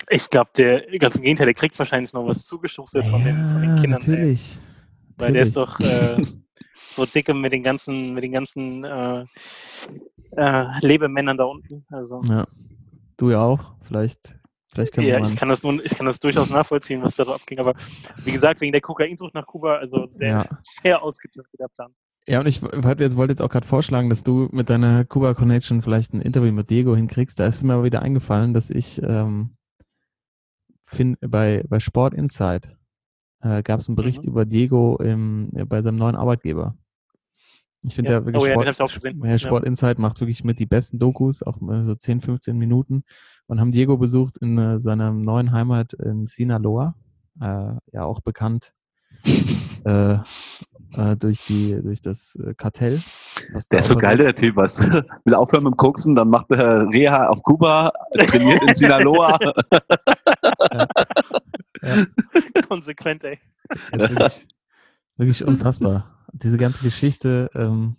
Ich 0.09 0.29
glaube, 0.29 0.49
der 0.57 0.81
ganz 0.99 1.15
im 1.15 1.23
Gegenteil, 1.23 1.45
der 1.45 1.53
kriegt 1.53 1.77
wahrscheinlich 1.77 2.13
noch 2.13 2.25
was 2.25 2.45
zugeschustert 2.45 3.07
von, 3.07 3.23
den, 3.23 3.47
von 3.47 3.61
den 3.61 3.75
Ja, 3.75 3.81
Kindern. 3.81 4.01
Ey. 4.01 4.09
Natürlich. 4.09 4.59
Weil 5.17 5.33
der 5.33 5.43
ist 5.43 5.55
doch 5.55 5.79
äh, 5.79 6.23
so 6.89 7.05
dicke 7.05 7.33
mit 7.33 7.53
den 7.53 7.63
ganzen, 7.63 8.13
mit 8.13 8.23
den 8.23 8.31
ganzen 8.31 8.83
äh, 8.83 9.25
äh, 10.35 10.65
Lebemännern 10.81 11.37
da 11.37 11.45
unten. 11.45 11.85
Also 11.89 12.21
Ja. 12.25 12.45
Du 13.17 13.29
ja 13.29 13.41
auch. 13.43 13.75
Vielleicht, 13.83 14.35
vielleicht 14.73 14.93
können 14.93 15.07
ja, 15.07 15.17
wir 15.17 15.23
ich 15.23 15.35
kann 15.35 15.49
das 15.49 15.61
nun, 15.63 15.81
ich 15.83 15.95
kann 15.95 16.07
das 16.07 16.19
durchaus 16.19 16.49
nachvollziehen, 16.49 17.03
was 17.03 17.15
da 17.15 17.25
so 17.25 17.33
abging. 17.33 17.59
Aber 17.59 17.73
wie 18.23 18.31
gesagt, 18.31 18.61
wegen 18.61 18.71
der 18.71 18.81
Kokainsucht 18.81 19.33
nach 19.35 19.45
Kuba, 19.45 19.75
also 19.75 20.05
sehr, 20.07 20.27
Ja. 20.27 20.45
sehr 20.81 21.03
ausgetüfteter 21.03 21.67
Plan. 21.69 21.93
Ja, 22.27 22.39
und 22.39 22.47
ich 22.47 22.61
wollte 22.61 23.03
jetzt, 23.03 23.15
wollte 23.15 23.31
jetzt 23.33 23.41
auch 23.41 23.49
gerade 23.49 23.65
vorschlagen, 23.67 24.09
dass 24.09 24.23
du 24.23 24.47
mit 24.51 24.69
deiner 24.69 25.05
Kuba 25.05 25.33
Connection 25.33 25.81
vielleicht 25.81 26.13
ein 26.13 26.21
Interview 26.21 26.51
mit 26.51 26.69
Diego 26.69 26.95
hinkriegst. 26.95 27.39
Da 27.39 27.47
ist 27.47 27.63
mir 27.63 27.73
aber 27.73 27.83
wieder 27.83 28.01
eingefallen, 28.01 28.53
dass 28.53 28.69
ich 28.69 29.01
ähm, 29.03 29.55
find, 30.91 31.17
bei, 31.21 31.63
bei 31.67 31.79
Sport 31.79 32.13
Insight 32.13 32.75
äh, 33.41 33.63
gab 33.63 33.79
es 33.79 33.87
einen 33.87 33.95
Bericht 33.95 34.23
Mhm. 34.23 34.29
über 34.29 34.45
Diego 34.45 34.97
im, 34.97 35.49
äh, 35.55 35.65
bei 35.65 35.81
seinem 35.81 35.97
neuen 35.97 36.15
Arbeitgeber. 36.15 36.75
Ich 37.83 37.95
finde 37.95 38.11
Ja. 38.11 38.19
ja 38.19 38.25
wirklich 38.25 38.43
Oh 38.43 38.45
Sport, 38.45 38.79
ja, 39.23 39.29
Ja. 39.31 39.39
Sport 39.39 39.65
Insight 39.65 39.97
macht 39.97 40.19
wirklich 40.21 40.43
mit 40.43 40.59
die 40.59 40.67
besten 40.67 40.99
Dokus, 40.99 41.41
auch 41.41 41.57
so 41.81 41.95
10, 41.95 42.21
15 42.21 42.55
Minuten. 42.57 43.03
Und 43.47 43.59
haben 43.59 43.71
Diego 43.71 43.97
besucht 43.97 44.37
in 44.37 44.57
äh, 44.57 44.79
seiner 44.79 45.11
neuen 45.11 45.51
Heimat 45.51 45.93
in 45.93 46.27
Sinaloa, 46.27 46.95
äh, 47.41 47.73
ja 47.91 48.03
auch 48.03 48.21
bekannt 48.21 48.73
äh, 49.85 50.13
äh, 50.13 51.15
durch, 51.17 51.43
die, 51.47 51.79
durch 51.81 52.01
das 52.01 52.35
äh, 52.35 52.53
Kartell. 52.53 52.99
was 53.53 53.67
Der 53.67 53.79
ist 53.79 53.87
so 53.87 53.95
geil, 53.95 54.17
der 54.17 54.35
Typ, 54.35 54.55
weißt 54.55 54.79
du? 54.93 55.05
Will 55.25 55.33
aufhören 55.33 55.63
mit 55.63 55.73
dem 55.73 55.77
Koksen, 55.77 56.13
dann 56.15 56.29
macht 56.29 56.51
er 56.51 56.87
Reha 56.89 57.27
auf 57.29 57.41
Kuba, 57.43 57.91
trainiert 58.13 58.61
in 58.61 58.75
Sinaloa. 58.75 59.39
Konsequent, 62.67 63.23
ey. 63.23 63.39
Wirklich, 63.91 64.47
wirklich 65.17 65.43
unfassbar. 65.45 66.25
Diese 66.33 66.57
ganze 66.57 66.83
Geschichte, 66.83 67.49
ähm, 67.53 67.97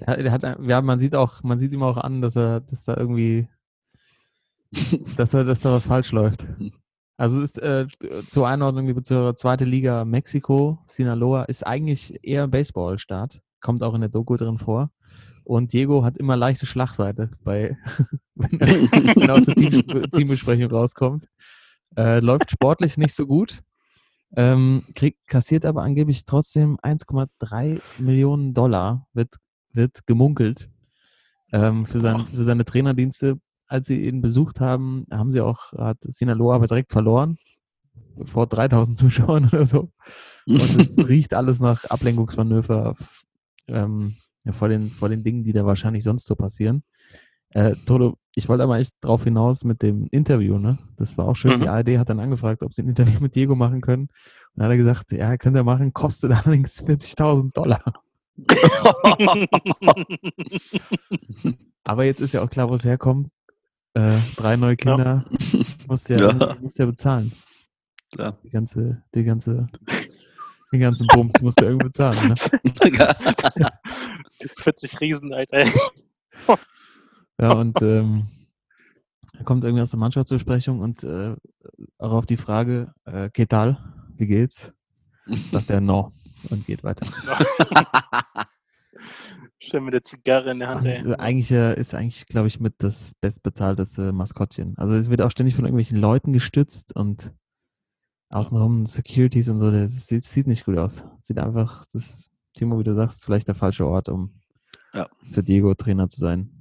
er, 0.00 0.32
hat, 0.32 0.42
ja, 0.42 0.80
man 0.82 0.98
sieht 0.98 1.14
auch, 1.14 1.42
man 1.42 1.58
sieht 1.58 1.72
ihm 1.72 1.82
auch 1.82 1.98
an, 1.98 2.22
dass 2.22 2.36
er, 2.36 2.60
dass 2.60 2.84
da 2.84 2.96
irgendwie, 2.96 3.48
dass 5.16 5.34
er, 5.34 5.44
dass 5.44 5.60
da 5.60 5.72
was 5.72 5.86
falsch 5.86 6.12
läuft. 6.12 6.46
Also 7.16 7.40
es 7.40 7.56
ist 7.56 7.62
äh, 7.62 7.86
zur 8.26 8.48
Einordnung, 8.48 8.86
liebe 8.86 9.02
Zuhörer, 9.02 9.36
zweite 9.36 9.64
Liga 9.64 10.04
Mexiko, 10.04 10.78
Sinaloa, 10.86 11.44
ist 11.44 11.64
eigentlich 11.66 12.18
eher 12.24 12.48
Baseballstaat, 12.48 13.40
kommt 13.60 13.82
auch 13.82 13.94
in 13.94 14.00
der 14.00 14.10
Doku 14.10 14.36
drin 14.36 14.58
vor. 14.58 14.90
Und 15.44 15.72
Diego 15.74 16.04
hat 16.04 16.18
immer 16.18 16.36
leichte 16.36 16.66
Schlagseite 16.66 17.30
bei, 17.44 17.76
wenn, 18.34 18.60
er, 18.60 18.68
wenn 18.68 19.28
er 19.28 19.34
aus 19.34 19.44
der 19.44 19.54
Team, 19.54 20.10
Teambesprechung 20.10 20.70
rauskommt. 20.70 21.28
Äh, 21.96 22.20
läuft 22.20 22.50
sportlich 22.50 22.96
nicht 22.96 23.14
so 23.14 23.26
gut. 23.26 23.62
Ähm, 24.36 24.84
kriegt, 24.94 25.26
kassiert 25.28 25.64
aber 25.64 25.82
angeblich 25.82 26.24
trotzdem 26.24 26.76
1,3 26.78 27.80
Millionen 27.98 28.52
Dollar, 28.52 29.06
wird, 29.12 29.36
wird 29.72 30.06
gemunkelt 30.06 30.68
ähm, 31.52 31.86
für, 31.86 32.00
sein, 32.00 32.26
für 32.34 32.42
seine 32.42 32.64
Trainerdienste. 32.64 33.38
Als 33.66 33.86
sie 33.86 34.06
ihn 34.06 34.20
besucht 34.20 34.60
haben, 34.60 35.06
haben 35.10 35.30
sie 35.30 35.40
auch, 35.40 35.72
hat 35.72 35.98
Sinaloa 36.00 36.56
aber 36.56 36.66
direkt 36.66 36.92
verloren, 36.92 37.38
vor 38.24 38.46
3000 38.46 38.98
Zuschauern 38.98 39.46
oder 39.46 39.64
so. 39.64 39.90
Und 40.46 40.80
es 40.80 40.96
riecht 41.08 41.32
alles 41.32 41.60
nach 41.60 41.84
Ablenkungsmanöver 41.84 42.94
ähm, 43.68 44.16
vor, 44.50 44.68
den, 44.68 44.90
vor 44.90 45.08
den 45.08 45.22
Dingen, 45.22 45.44
die 45.44 45.52
da 45.52 45.64
wahrscheinlich 45.64 46.02
sonst 46.02 46.26
so 46.26 46.34
passieren. 46.34 46.82
Äh, 47.54 47.74
Toto, 47.86 48.18
ich 48.34 48.48
wollte 48.48 48.64
aber 48.64 48.78
echt 48.78 48.92
drauf 49.00 49.24
hinaus 49.24 49.64
mit 49.64 49.80
dem 49.82 50.08
Interview, 50.10 50.58
ne? 50.58 50.78
Das 50.96 51.16
war 51.16 51.28
auch 51.28 51.36
schön. 51.36 51.58
Mhm. 51.58 51.62
Die 51.62 51.68
ARD 51.68 51.98
hat 51.98 52.08
dann 52.10 52.20
angefragt, 52.20 52.62
ob 52.62 52.74
sie 52.74 52.82
ein 52.82 52.88
Interview 52.88 53.20
mit 53.20 53.34
Diego 53.36 53.54
machen 53.54 53.80
können. 53.80 54.02
Und 54.02 54.10
dann 54.56 54.64
hat 54.66 54.72
er 54.72 54.76
gesagt, 54.76 55.12
ja, 55.12 55.36
könnt 55.36 55.56
ihr 55.56 55.62
machen, 55.64 55.92
kostet 55.92 56.30
allerdings 56.32 56.84
40.000 56.84 57.52
Dollar. 57.54 57.82
Aber 61.84 62.04
jetzt 62.04 62.20
ist 62.20 62.34
ja 62.34 62.42
auch 62.42 62.50
klar, 62.50 62.68
wo 62.68 62.74
es 62.74 62.84
herkommt. 62.84 63.28
Äh, 63.94 64.18
drei 64.36 64.56
neue 64.56 64.76
Kinder 64.76 65.24
musst 65.86 66.10
du 66.10 66.14
ja, 66.14 66.32
Ja. 66.32 66.56
musst 66.60 66.78
ja 66.78 66.86
bezahlen. 66.86 67.32
Klar. 68.12 68.36
Die 68.42 68.50
ganze, 68.50 69.02
die 69.14 69.22
ganze, 69.22 69.68
den 70.72 70.80
ganzen 70.80 71.06
Bums 71.08 71.34
musst 71.40 71.60
du 71.60 71.66
irgendwie 71.66 71.86
bezahlen. 71.86 72.28
Ne? 72.28 72.34
40 74.56 75.00
Riesen, 75.00 75.32
Alter. 75.32 75.64
Ja, 77.40 77.52
und 77.52 77.80
ähm, 77.82 78.26
er 79.36 79.44
kommt 79.44 79.64
irgendwie 79.64 79.82
aus 79.82 79.90
der 79.90 79.98
Mannschaftsbesprechung 79.98 80.80
und 80.80 81.02
äh, 81.02 81.34
auch 81.98 82.12
auf 82.12 82.26
die 82.26 82.36
Frage, 82.36 82.92
äh, 83.04 83.28
¿Qué 83.30 83.48
tal? 83.48 83.78
Wie 84.16 84.26
geht's? 84.26 84.72
Sagt 85.50 85.70
er 85.70 85.80
no 85.80 86.12
und 86.50 86.66
geht 86.66 86.84
weiter. 86.84 87.06
Schön 89.58 89.84
mit 89.84 89.94
der 89.94 90.04
Zigarre 90.04 90.50
in 90.50 90.58
der 90.58 90.68
Hand, 90.68 90.86
ist, 90.86 91.06
eigentlich 91.18 91.50
äh, 91.50 91.80
ist 91.80 91.94
eigentlich, 91.94 92.26
glaube 92.26 92.48
ich, 92.48 92.60
mit 92.60 92.74
das 92.78 93.14
bestbezahlteste 93.20 94.12
Maskottchen. 94.12 94.76
Also 94.76 94.94
es 94.94 95.08
wird 95.08 95.22
auch 95.22 95.30
ständig 95.30 95.54
von 95.56 95.64
irgendwelchen 95.64 95.98
Leuten 95.98 96.32
gestützt 96.34 96.94
und 96.94 97.32
außenrum 98.28 98.84
Securities 98.84 99.48
und 99.48 99.58
so. 99.58 99.70
Das 99.70 100.06
sieht, 100.06 100.24
sieht 100.24 100.46
nicht 100.46 100.66
gut 100.66 100.76
aus. 100.76 101.06
Sieht 101.22 101.38
einfach, 101.38 101.86
das 101.92 102.30
Timo, 102.54 102.78
wie 102.78 102.84
du 102.84 102.94
sagst, 102.94 103.24
vielleicht 103.24 103.48
der 103.48 103.54
falsche 103.54 103.86
Ort, 103.86 104.08
um 104.10 104.34
Ja. 104.92 105.08
für 105.32 105.42
Diego 105.42 105.74
Trainer 105.74 106.08
zu 106.08 106.20
sein. 106.20 106.53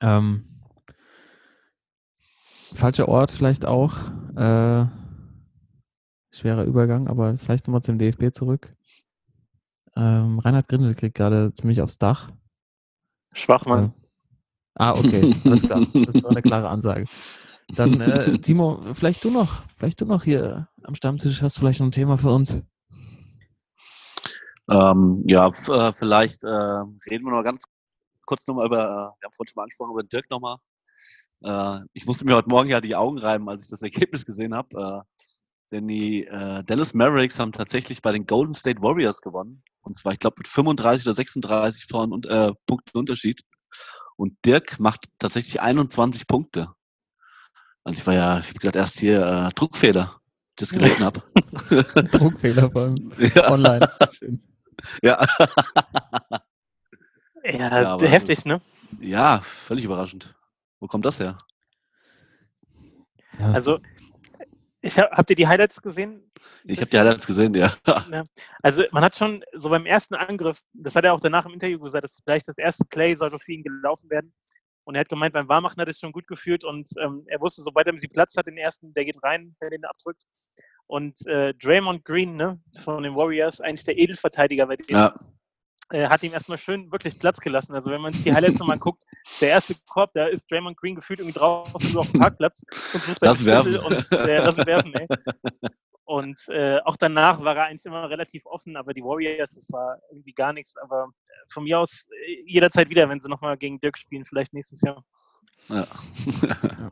Ähm, 0.00 0.44
falscher 2.74 3.08
Ort 3.08 3.32
vielleicht 3.32 3.66
auch. 3.66 3.96
Äh, 4.36 4.86
schwerer 6.32 6.64
Übergang, 6.64 7.08
aber 7.08 7.36
vielleicht 7.38 7.66
nochmal 7.66 7.82
zum 7.82 7.98
DFB 7.98 8.32
zurück. 8.32 8.74
Ähm, 9.96 10.38
Reinhard 10.38 10.68
Grindel 10.68 10.94
kriegt 10.94 11.16
gerade 11.16 11.52
ziemlich 11.54 11.82
aufs 11.82 11.98
Dach. 11.98 12.30
Schwachmann. 13.34 13.84
Ja. 13.84 13.94
Ah, 14.74 14.92
okay, 14.92 15.34
alles 15.44 15.62
klar. 15.62 15.84
Das 15.92 16.22
war 16.22 16.30
eine 16.30 16.42
klare 16.42 16.68
Ansage. 16.68 17.06
Dann, 17.76 18.00
äh, 18.00 18.38
Timo, 18.38 18.80
vielleicht 18.94 19.24
du 19.24 19.30
noch, 19.30 19.62
vielleicht 19.76 20.00
du 20.00 20.06
noch 20.06 20.24
hier 20.24 20.68
am 20.82 20.94
Stammtisch 20.94 21.42
hast 21.42 21.58
vielleicht 21.58 21.80
noch 21.80 21.88
ein 21.88 21.92
Thema 21.92 22.18
für 22.18 22.30
uns. 22.30 22.62
Ähm, 24.68 25.22
ja, 25.26 25.48
äh, 25.48 25.92
vielleicht 25.92 26.42
äh, 26.44 26.48
reden 26.48 27.24
wir 27.24 27.32
noch 27.32 27.42
ganz 27.42 27.64
kurz 28.30 28.46
nochmal 28.46 28.66
über, 28.66 28.78
äh, 28.78 29.20
wir 29.20 29.26
haben 29.26 29.32
vorhin 29.32 29.48
schon 29.48 29.56
mal 29.56 29.62
angesprochen, 29.64 29.90
über 29.90 30.02
Dirk 30.04 30.30
nochmal. 30.30 30.58
Äh, 31.42 31.84
ich 31.94 32.06
musste 32.06 32.24
mir 32.24 32.36
heute 32.36 32.48
Morgen 32.48 32.68
ja 32.68 32.80
die 32.80 32.94
Augen 32.94 33.18
reiben, 33.18 33.48
als 33.48 33.64
ich 33.64 33.70
das 33.70 33.82
Ergebnis 33.82 34.24
gesehen 34.24 34.54
habe. 34.54 35.04
Äh, 35.04 35.26
denn 35.72 35.86
die 35.86 36.28
Dallas 36.66 36.94
Mavericks 36.94 37.38
haben 37.38 37.52
tatsächlich 37.52 38.02
bei 38.02 38.10
den 38.10 38.26
Golden 38.26 38.54
State 38.54 38.82
Warriors 38.82 39.20
gewonnen. 39.20 39.62
Und 39.82 39.96
zwar, 39.96 40.12
ich 40.12 40.18
glaube, 40.18 40.34
mit 40.38 40.48
35 40.48 41.06
oder 41.06 41.14
36 41.14 41.86
Toren 41.86 42.12
und, 42.12 42.26
äh, 42.26 42.50
Punkten 42.66 42.98
Unterschied. 42.98 43.42
Und 44.16 44.36
Dirk 44.44 44.80
macht 44.80 45.06
tatsächlich 45.20 45.60
21 45.60 46.26
Punkte. 46.26 46.74
Also 47.84 48.00
ich 48.00 48.06
war 48.08 48.14
ja, 48.14 48.40
ich 48.40 48.48
habe 48.48 48.58
gedacht, 48.58 48.74
erst 48.74 48.98
hier 48.98 49.24
äh, 49.24 49.54
Druckfehler, 49.54 50.20
das 50.56 50.70
gelesen 50.70 51.04
habe. 51.06 51.22
Druckfehler 52.18 52.68
vor 52.72 52.82
allem 52.82 53.12
ja, 53.36 53.52
online. 53.52 53.88
Schön. 54.12 54.42
ja. 55.04 55.24
Ja, 57.58 57.98
Ja, 57.98 58.08
heftig, 58.08 58.44
ne? 58.44 58.60
Ja, 59.00 59.40
völlig 59.40 59.84
überraschend. 59.84 60.34
Wo 60.80 60.86
kommt 60.86 61.04
das 61.04 61.20
her? 61.20 61.38
Ja, 63.38 63.52
Also, 63.52 63.78
ich 64.82 64.98
hab, 64.98 65.10
habt 65.12 65.30
ihr 65.30 65.36
die 65.36 65.46
Highlights 65.46 65.82
gesehen? 65.82 66.30
Ich 66.64 66.80
habe 66.80 66.90
die 66.90 66.98
Highlights 66.98 67.26
gesehen, 67.26 67.54
ja. 67.54 67.72
Also 68.62 68.84
man 68.92 69.04
hat 69.04 69.16
schon 69.16 69.44
so 69.52 69.68
beim 69.68 69.86
ersten 69.86 70.14
Angriff, 70.14 70.60
das 70.72 70.96
hat 70.96 71.04
er 71.04 71.12
auch 71.12 71.20
danach 71.20 71.46
im 71.46 71.52
Interview 71.52 71.78
gesagt, 71.78 72.04
dass 72.04 72.20
vielleicht 72.24 72.48
das 72.48 72.58
erste 72.58 72.84
Play 72.86 73.14
sollte 73.14 73.38
für 73.38 73.52
ihn 73.52 73.62
gelaufen 73.62 74.10
werden. 74.10 74.32
Und 74.84 74.94
er 74.94 75.00
hat 75.00 75.08
gemeint, 75.08 75.34
beim 75.34 75.48
Warmachen 75.48 75.80
hat 75.80 75.88
er 75.88 75.92
es 75.92 75.98
schon 75.98 76.12
gut 76.12 76.26
gefühlt 76.26 76.64
und 76.64 76.88
ähm, 77.00 77.24
er 77.26 77.40
wusste, 77.40 77.62
sobald 77.62 77.86
er 77.86 77.96
sie 77.98 78.08
Platz 78.08 78.36
hat, 78.36 78.46
den 78.46 78.56
ersten, 78.56 78.92
der 78.94 79.04
geht 79.04 79.22
rein, 79.22 79.54
wenn 79.60 79.66
er 79.66 79.70
den 79.70 79.84
abdrückt. 79.84 80.22
Und 80.86 81.24
äh, 81.26 81.54
Draymond 81.54 82.04
Green 82.04 82.36
ne, 82.36 82.58
von 82.82 83.02
den 83.02 83.14
Warriors, 83.14 83.60
eigentlich 83.60 83.84
der 83.84 83.98
Edelverteidiger 83.98 84.66
bei 84.66 84.76
denen, 84.76 84.98
ja. 84.98 85.14
Äh, 85.90 86.08
hat 86.08 86.22
ihm 86.22 86.32
erstmal 86.32 86.58
schön 86.58 86.90
wirklich 86.90 87.18
Platz 87.18 87.38
gelassen. 87.40 87.74
Also 87.74 87.90
wenn 87.90 88.00
man 88.00 88.12
sich 88.12 88.22
die 88.24 88.32
Highlights 88.32 88.58
nochmal 88.58 88.78
guckt, 88.78 89.02
der 89.40 89.50
erste 89.50 89.74
Korb, 89.88 90.10
da 90.14 90.26
ist 90.26 90.50
Draymond 90.50 90.76
Green 90.76 90.94
gefühlt 90.94 91.20
irgendwie 91.20 91.38
draußen 91.38 91.96
auf 91.96 92.10
dem 92.10 92.20
Parkplatz 92.20 92.62
und 92.92 93.02
sucht 93.02 93.18
Lass 93.22 93.44
werfen. 93.44 93.78
Und 93.78 94.12
äh, 94.12 94.38
ihn 94.38 94.66
werfen, 94.66 94.94
ey. 94.94 95.06
Und 96.04 96.48
äh, 96.48 96.80
auch 96.84 96.96
danach 96.96 97.40
war 97.40 97.56
er 97.56 97.66
eigentlich 97.66 97.86
immer 97.86 98.10
relativ 98.10 98.44
offen, 98.46 98.76
aber 98.76 98.92
die 98.92 99.02
Warriors, 99.02 99.54
das 99.54 99.70
war 99.70 99.96
irgendwie 100.10 100.32
gar 100.32 100.52
nichts. 100.52 100.76
Aber 100.78 101.04
äh, 101.04 101.32
von 101.48 101.62
mir 101.62 101.78
aus 101.78 102.08
äh, 102.26 102.42
jederzeit 102.46 102.90
wieder, 102.90 103.08
wenn 103.08 103.20
sie 103.20 103.28
nochmal 103.28 103.56
gegen 103.56 103.78
Dirk 103.78 103.96
spielen, 103.96 104.24
vielleicht 104.24 104.52
nächstes 104.52 104.80
Jahr. 104.80 105.04
ja. 105.68 105.86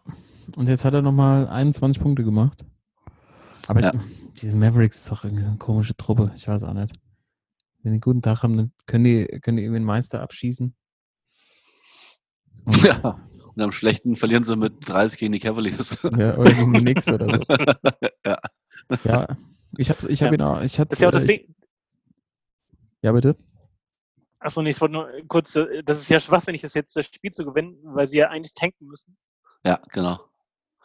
Und 0.56 0.68
jetzt 0.68 0.84
hat 0.84 0.94
er 0.94 1.02
nochmal 1.02 1.46
21 1.48 2.00
Punkte 2.02 2.24
gemacht. 2.24 2.64
Aber 3.66 3.82
Ja. 3.82 3.92
diese 4.40 4.56
Mavericks 4.56 4.98
ist 4.98 5.10
doch 5.10 5.24
irgendwie 5.24 5.42
so 5.42 5.48
eine 5.50 5.58
komische 5.58 5.96
Truppe. 5.96 6.32
Ich 6.36 6.48
weiß 6.48 6.62
auch 6.62 6.72
nicht. 6.72 6.98
Wenn 7.88 7.92
die 7.92 7.96
einen 7.96 8.00
guten 8.02 8.20
Tag 8.20 8.42
haben, 8.42 8.56
dann 8.58 8.72
können 8.84 9.04
die, 9.04 9.24
können 9.40 9.56
die 9.56 9.62
irgendwie 9.62 9.76
einen 9.78 9.86
Meister 9.86 10.20
abschießen. 10.20 10.74
Und, 12.66 12.82
ja. 12.82 13.26
Und 13.54 13.62
am 13.62 13.72
schlechten 13.72 14.14
verlieren 14.14 14.44
sie 14.44 14.56
mit 14.56 14.74
30 14.86 15.18
gegen 15.18 15.32
die 15.32 15.38
Cavaliers. 15.38 16.02
ja, 16.02 16.36
oder 16.36 16.52
gegen 16.52 16.74
die 16.74 16.80
Knicks 16.80 17.08
oder 17.08 17.34
so. 17.34 17.44
ja. 18.26 18.38
Ja, 19.04 19.36
ich 19.78 19.88
habe 19.88 20.06
ich 20.06 20.22
hab 20.22 20.28
Ja. 20.28 20.34
ihn 20.34 20.42
auch. 20.42 20.60
Ich 20.60 20.78
hatte, 20.78 20.90
Das 20.90 20.98
ist 20.98 21.00
ja 21.02 21.08
auch 21.08 21.12
das 21.12 21.26
äh, 21.26 21.32
ich, 21.32 21.46
Ding. 21.46 21.54
Ja, 23.00 23.12
bitte. 23.12 23.36
Achso, 24.38 24.60
nee, 24.60 24.70
ich 24.70 24.80
wollte 24.82 24.92
nur 24.92 25.10
kurz, 25.28 25.56
äh, 25.56 25.82
das 25.82 25.98
ist 26.02 26.10
ja 26.10 26.20
schwachsinnig, 26.20 26.60
das 26.60 26.74
jetzt 26.74 26.94
das 26.94 27.06
Spiel 27.06 27.30
zu 27.30 27.46
gewinnen, 27.46 27.78
weil 27.84 28.06
sie 28.06 28.18
ja 28.18 28.28
eigentlich 28.28 28.52
tanken 28.52 28.86
müssen, 28.86 29.16
ja, 29.64 29.80
genau. 29.92 30.20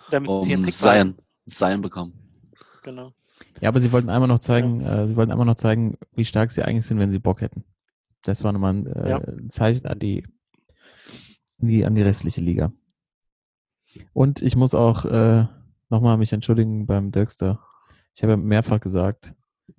damit 0.10 0.30
sie 0.46 0.56
Um 0.56 0.64
Trick 0.64 0.80
bleiben. 0.80 1.18
Zion, 1.50 1.50
Zion 1.50 1.82
bekommen. 1.82 2.14
Genau. 2.82 3.12
Ja, 3.62 3.70
aber 3.70 3.80
sie 3.80 3.92
wollten 3.92 4.10
einmal 4.10 4.28
noch 4.28 4.40
zeigen, 4.40 4.82
äh, 4.82 5.08
sie 5.08 5.16
wollten 5.16 5.32
einmal 5.32 5.46
noch 5.46 5.56
zeigen, 5.56 5.98
wie 6.16 6.26
stark 6.26 6.52
sie 6.52 6.64
eigentlich 6.64 6.86
sind, 6.86 7.00
wenn 7.00 7.12
sie 7.12 7.20
Bock 7.20 7.42
hätten. 7.42 7.64
Das 8.24 8.44
war 8.44 8.52
nochmal 8.52 8.74
ein 8.74 8.88
äh, 8.88 9.10
Ja. 9.10 9.22
Zeichen 9.50 9.86
an 9.86 10.00
die, 10.00 10.26
die, 11.58 11.86
an 11.86 11.96
die 11.96 12.02
restliche 12.02 12.42
Liga. 12.42 12.72
Und 14.14 14.42
ich 14.42 14.56
muss 14.56 14.74
auch 14.74 15.06
äh, 15.06 15.46
nochmal 15.90 16.18
mich 16.18 16.34
entschuldigen 16.34 16.86
beim 16.86 17.12
Dirkster. 17.12 17.60
Ich 18.16 18.24
habe 18.24 18.38
mehrfach 18.38 18.80
gesagt, 18.80 19.34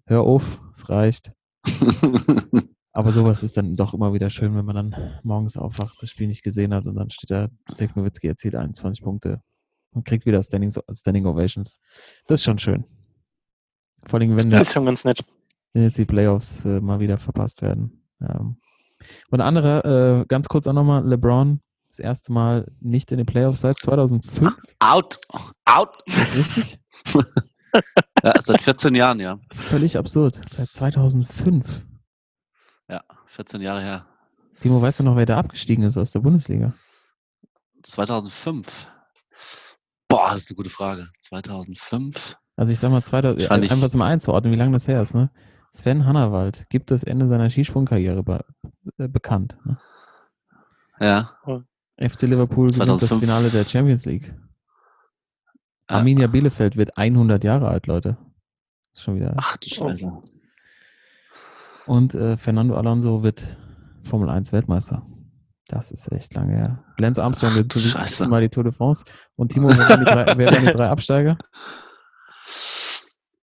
hör 0.06 0.22
auf, 0.22 0.60
es 0.74 0.88
reicht. 0.88 1.32
Aber 2.92 3.10
sowas 3.10 3.42
ist 3.42 3.56
dann 3.56 3.74
doch 3.74 3.92
immer 3.92 4.14
wieder 4.14 4.30
schön, 4.30 4.54
wenn 4.54 4.64
man 4.64 4.76
dann 4.76 5.18
morgens 5.24 5.56
aufwacht, 5.56 6.00
das 6.00 6.10
Spiel 6.10 6.28
nicht 6.28 6.44
gesehen 6.44 6.72
hat 6.72 6.86
und 6.86 6.94
dann 6.94 7.10
steht 7.10 7.30
da, 7.30 7.48
Dirk 7.80 7.96
Nowitzki 7.96 8.28
erzielt 8.28 8.54
21 8.54 9.02
Punkte 9.02 9.42
und 9.90 10.04
kriegt 10.04 10.26
wieder 10.26 10.40
Standing, 10.42 10.72
Standing 10.92 11.26
Ovations. 11.26 11.80
Das 12.28 12.40
ist 12.40 12.44
schon 12.44 12.58
schön. 12.58 12.84
Vor 14.06 14.20
allem, 14.20 14.36
wenn 14.36 14.50
Das 14.50 14.58
jetzt, 14.60 14.68
ist 14.68 14.74
schon 14.74 14.86
ganz 14.86 15.04
nett. 15.04 15.24
wenn 15.72 15.82
jetzt 15.84 15.98
die 15.98 16.04
Playoffs 16.04 16.64
äh, 16.64 16.80
mal 16.80 17.00
wieder 17.00 17.18
verpasst 17.18 17.62
werden. 17.62 18.02
Ähm. 18.20 18.56
Und 19.30 19.40
andere, 19.40 20.22
äh, 20.22 20.26
ganz 20.26 20.48
kurz 20.48 20.66
auch 20.66 20.72
nochmal, 20.72 21.06
LeBron, 21.06 21.60
das 21.88 21.98
erste 21.98 22.32
Mal 22.32 22.70
nicht 22.80 23.12
in 23.12 23.18
den 23.18 23.26
Playoffs 23.26 23.60
seit 23.60 23.78
2005, 23.78 24.54
Out! 24.80 25.18
Out! 25.64 26.02
ist 26.06 26.18
das 26.18 26.34
richtig? 26.36 26.80
Ja, 28.22 28.40
seit 28.40 28.62
14 28.62 28.94
Jahren, 28.94 29.18
ja. 29.18 29.40
Völlig 29.52 29.98
absurd. 29.98 30.40
Seit 30.52 30.68
2005. 30.68 31.84
Ja, 32.88 33.02
14 33.26 33.60
Jahre 33.60 33.82
her. 33.82 34.06
Timo, 34.60 34.80
weißt 34.80 35.00
du 35.00 35.04
noch, 35.04 35.16
wer 35.16 35.26
da 35.26 35.38
abgestiegen 35.38 35.82
ist 35.84 35.96
aus 35.96 36.12
der 36.12 36.20
Bundesliga? 36.20 36.72
2005. 37.82 38.86
Boah, 40.06 40.30
das 40.34 40.44
ist 40.44 40.50
eine 40.50 40.56
gute 40.56 40.70
Frage. 40.70 41.08
2005. 41.20 42.36
Also 42.56 42.72
ich 42.72 42.78
sag 42.78 42.90
mal, 42.90 43.02
2000, 43.02 43.40
ja, 43.42 43.48
Wahrscheinlich- 43.48 43.72
einfach 43.72 43.88
zum 43.88 44.02
einzuordnen, 44.02 44.52
wie 44.52 44.56
lange 44.56 44.72
das 44.72 44.86
her 44.88 45.00
ist. 45.02 45.14
Ne? 45.14 45.30
Sven 45.72 46.06
Hannawald 46.06 46.66
gibt 46.68 46.90
das 46.90 47.02
Ende 47.02 47.26
seiner 47.28 47.50
Skisprungkarriere 47.50 48.22
be 48.22 48.44
äh, 48.98 49.08
bekannt. 49.08 49.56
Ne? 49.64 49.78
Ja. 51.00 51.30
FC 51.98 52.22
Liverpool 52.22 52.68
gewinnt 52.68 52.88
das 52.88 53.08
2005. 53.08 53.20
Finale 53.20 53.48
der 53.50 53.64
Champions 53.64 54.04
League. 54.04 54.34
Ja. 55.90 55.96
Arminia 55.96 56.28
Bielefeld 56.28 56.76
wird 56.76 56.96
100 56.96 57.42
Jahre 57.44 57.68
alt, 57.68 57.86
Leute. 57.86 58.16
Ist 58.92 59.02
schon 59.02 59.16
wieder. 59.16 59.34
Ach 59.36 59.56
du 59.56 59.68
Scheiße. 59.68 60.12
Und 61.86 62.14
äh, 62.14 62.36
Fernando 62.36 62.76
Alonso 62.76 63.22
wird 63.22 63.56
Formel 64.04 64.30
1 64.30 64.52
Weltmeister. 64.52 65.04
Das 65.66 65.90
ist 65.90 66.10
echt 66.12 66.34
lange 66.34 66.54
her. 66.54 66.84
Lance 66.98 67.22
Armstrong 67.22 67.54
wird 67.56 67.74
wichtigsten 67.74 68.28
Mal 68.28 68.42
die 68.42 68.48
Tour 68.48 68.64
de 68.64 68.72
France. 68.72 69.04
Und 69.36 69.52
Timo, 69.52 69.68
wer 69.68 70.36
wer 70.38 70.50
waren 70.50 70.66
die 70.66 70.72
drei 70.72 70.88
Absteiger? 70.88 71.36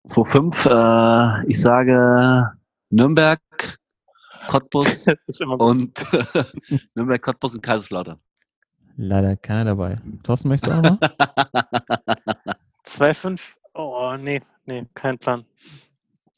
2005, 0.08 0.66
äh, 0.66 1.46
ich 1.48 1.62
sage 1.62 2.52
Nürnberg, 2.90 3.42
Cottbus 4.48 5.06
und 5.58 6.06
Nürnberg, 6.96 7.22
Cottbus 7.22 7.56
und 7.56 7.62
Kaiserslautern. 7.62 8.20
Leider 8.98 9.36
keiner 9.38 9.66
dabei. 9.66 10.02
Thorsten, 10.24 10.50
möchtest 10.50 10.74
du 10.74 10.78
auch 10.78 10.82
mal? 10.82 10.98
2,5. 12.86 13.40
Oh, 13.76 14.16
nee, 14.20 14.42
nee, 14.66 14.86
kein 14.94 15.18
Plan. 15.18 15.46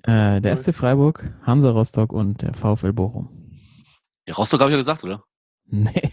Äh, 0.03 0.41
der 0.41 0.57
SC 0.57 0.73
Freiburg, 0.73 1.31
Hansa 1.43 1.71
Rostock 1.71 2.11
und 2.13 2.41
der 2.41 2.53
VfL 2.53 2.93
Bochum. 2.93 3.29
Ja, 4.27 4.35
Rostock 4.35 4.59
habe 4.59 4.71
ich 4.71 4.75
ja 4.75 4.79
gesagt, 4.81 5.03
oder? 5.03 5.23
Nee, 5.67 6.11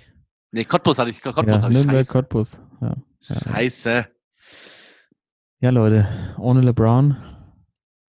Nee, 0.51 0.65
Cottbus 0.65 0.99
hatte 0.99 1.11
ich. 1.11 1.21
Cottbus 1.21 1.47
ja, 1.47 1.61
hatte 1.61 1.73
ich. 1.73 1.79
Nürnberg, 1.79 2.07
Scheiße. 2.07 2.13
Cottbus. 2.13 2.61
Ja, 2.81 2.97
ja. 3.21 3.37
Scheiße. 3.37 4.07
ja, 5.61 5.71
Leute, 5.71 6.09
ohne 6.39 6.61
LeBron 6.63 7.17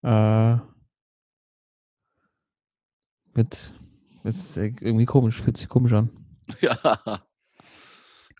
äh, 0.04 0.58
wird 3.34 3.74
ist 4.22 4.56
irgendwie 4.56 5.04
komisch, 5.04 5.42
fühlt 5.42 5.56
sich 5.56 5.68
komisch 5.68 5.92
an. 5.92 6.10
Ja. 6.60 6.76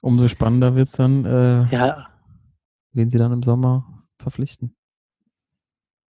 Umso 0.03 0.29
spannender 0.29 0.75
wird 0.75 0.89
es 0.89 0.93
dann, 0.93 1.25
äh, 1.25 1.65
Ja, 1.75 2.11
wen 2.93 3.09
sie 3.09 3.17
dann 3.17 3.33
im 3.33 3.43
Sommer 3.43 4.07
verpflichten. 4.19 4.77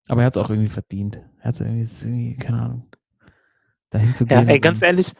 Aber 0.09 0.21
er 0.21 0.27
hat 0.27 0.35
es 0.35 0.41
auch 0.43 0.49
irgendwie 0.49 0.69
verdient. 0.69 1.15
Er 1.39 1.45
hat 1.45 1.55
es 1.55 1.61
irgendwie, 1.61 2.05
irgendwie, 2.05 2.37
keine 2.37 2.61
Ahnung, 2.61 2.91
dahin 3.89 4.13
zu 4.13 4.25
ja 4.25 4.39
gehen. 4.39 4.49
ey, 4.49 4.55
und 4.55 4.61
ganz 4.61 4.81
ehrlich, 4.81 5.13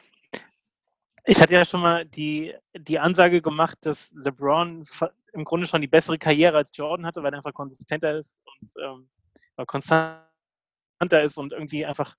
ich 1.24 1.42
hatte 1.42 1.54
ja 1.54 1.64
schon 1.64 1.82
mal 1.82 2.06
die, 2.06 2.54
die 2.78 3.00
Ansage 3.00 3.42
gemacht, 3.42 3.78
dass 3.82 4.12
LeBron 4.12 4.86
im 5.32 5.46
Grunde 5.46 5.66
schon 5.68 5.82
die 5.82 5.88
bessere 5.88 6.18
Karriere 6.18 6.58
als 6.58 6.76
Jordan 6.76 7.06
hatte, 7.06 7.24
weil 7.24 7.34
er 7.34 7.38
einfach 7.38 7.54
konsistenter 7.54 8.18
ist 8.18 8.38
und 8.44 8.74
ähm, 8.84 9.10
konstanter 9.66 11.24
ist 11.24 11.38
und 11.38 11.54
irgendwie 11.54 11.86
einfach 11.86 12.16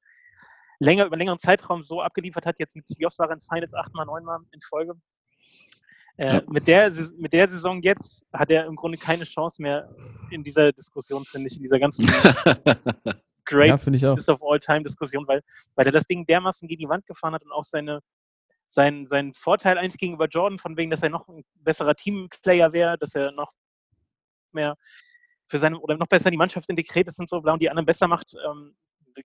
länger 0.79 1.07
über 1.07 1.15
einen 1.15 1.21
längeren 1.21 1.39
Zeitraum 1.39 1.83
so 1.83 2.03
abgeliefert 2.03 2.47
hat. 2.47 2.59
Jetzt 2.59 2.77
mit 2.77 2.87
wie 2.99 3.07
oft 3.07 3.19
war 3.19 3.29
er 3.29 3.35
in 3.35 3.41
Finals? 3.41 3.75
Achtmal, 3.75 4.07
neunmal 4.07 4.41
in 4.53 4.61
Folge. 4.61 4.95
Äh, 6.19 6.35
Ja. 6.37 6.43
mit, 6.49 6.67
der, 6.67 6.91
mit 7.19 7.33
der 7.33 7.49
Saison 7.49 7.83
jetzt 7.83 8.27
hat 8.33 8.51
er 8.51 8.67
im 8.67 8.77
Grunde 8.77 8.99
keine 8.99 9.25
Chance 9.25 9.61
mehr 9.61 9.89
in 10.31 10.43
dieser 10.43 10.73
Diskussion, 10.73 11.25
finde 11.25 11.49
ich, 11.49 11.57
in 11.57 11.63
dieser 11.63 11.79
ganzen 11.79 12.07
Great 13.45 13.69
Ja, 13.69 13.77
finde 13.79 13.99
ich 13.99 14.07
auch. 14.07 14.17
Best 14.17 14.29
of 14.29 14.43
All-Time-Diskussion, 14.43 15.27
weil, 15.29 15.43
weil 15.75 15.87
er 15.87 15.93
das 15.93 16.07
Ding 16.07 16.27
dermaßen 16.27 16.67
gegen 16.69 16.81
die 16.81 16.89
Wand 16.89 17.07
gefahren 17.07 17.35
hat 17.35 17.45
und 17.45 17.53
auch 17.53 17.65
seine, 17.65 18.01
sein, 18.67 19.07
seinen 19.07 19.35
Vorteil 19.35 19.79
eigentlich 19.79 19.99
gegenüber 19.99 20.27
Jordan, 20.27 20.59
von 20.59 20.77
wegen, 20.77 20.91
dass 20.91 21.03
er 21.03 21.11
noch 21.11 21.29
ein 21.29 21.45
besserer 21.55 21.95
Teamplayer 21.95 22.73
wäre, 22.73 22.99
dass 22.99 23.15
er 23.15 23.31
noch 23.33 23.53
mehr 24.53 24.77
für 25.49 25.59
seine 25.59 25.79
oder 25.79 25.97
noch 25.97 26.07
besser 26.09 26.27
in 26.27 26.33
die 26.33 26.39
Mannschaft 26.39 26.69
integriert 26.71 27.09
ist 27.09 27.19
und 27.21 27.29
so, 27.29 27.41
bla, 27.41 27.53
und 27.53 27.63
die 27.63 27.71
anderen 27.71 27.87
besser 27.87 28.09
macht. 28.09 28.35
Ähm, 28.47 28.75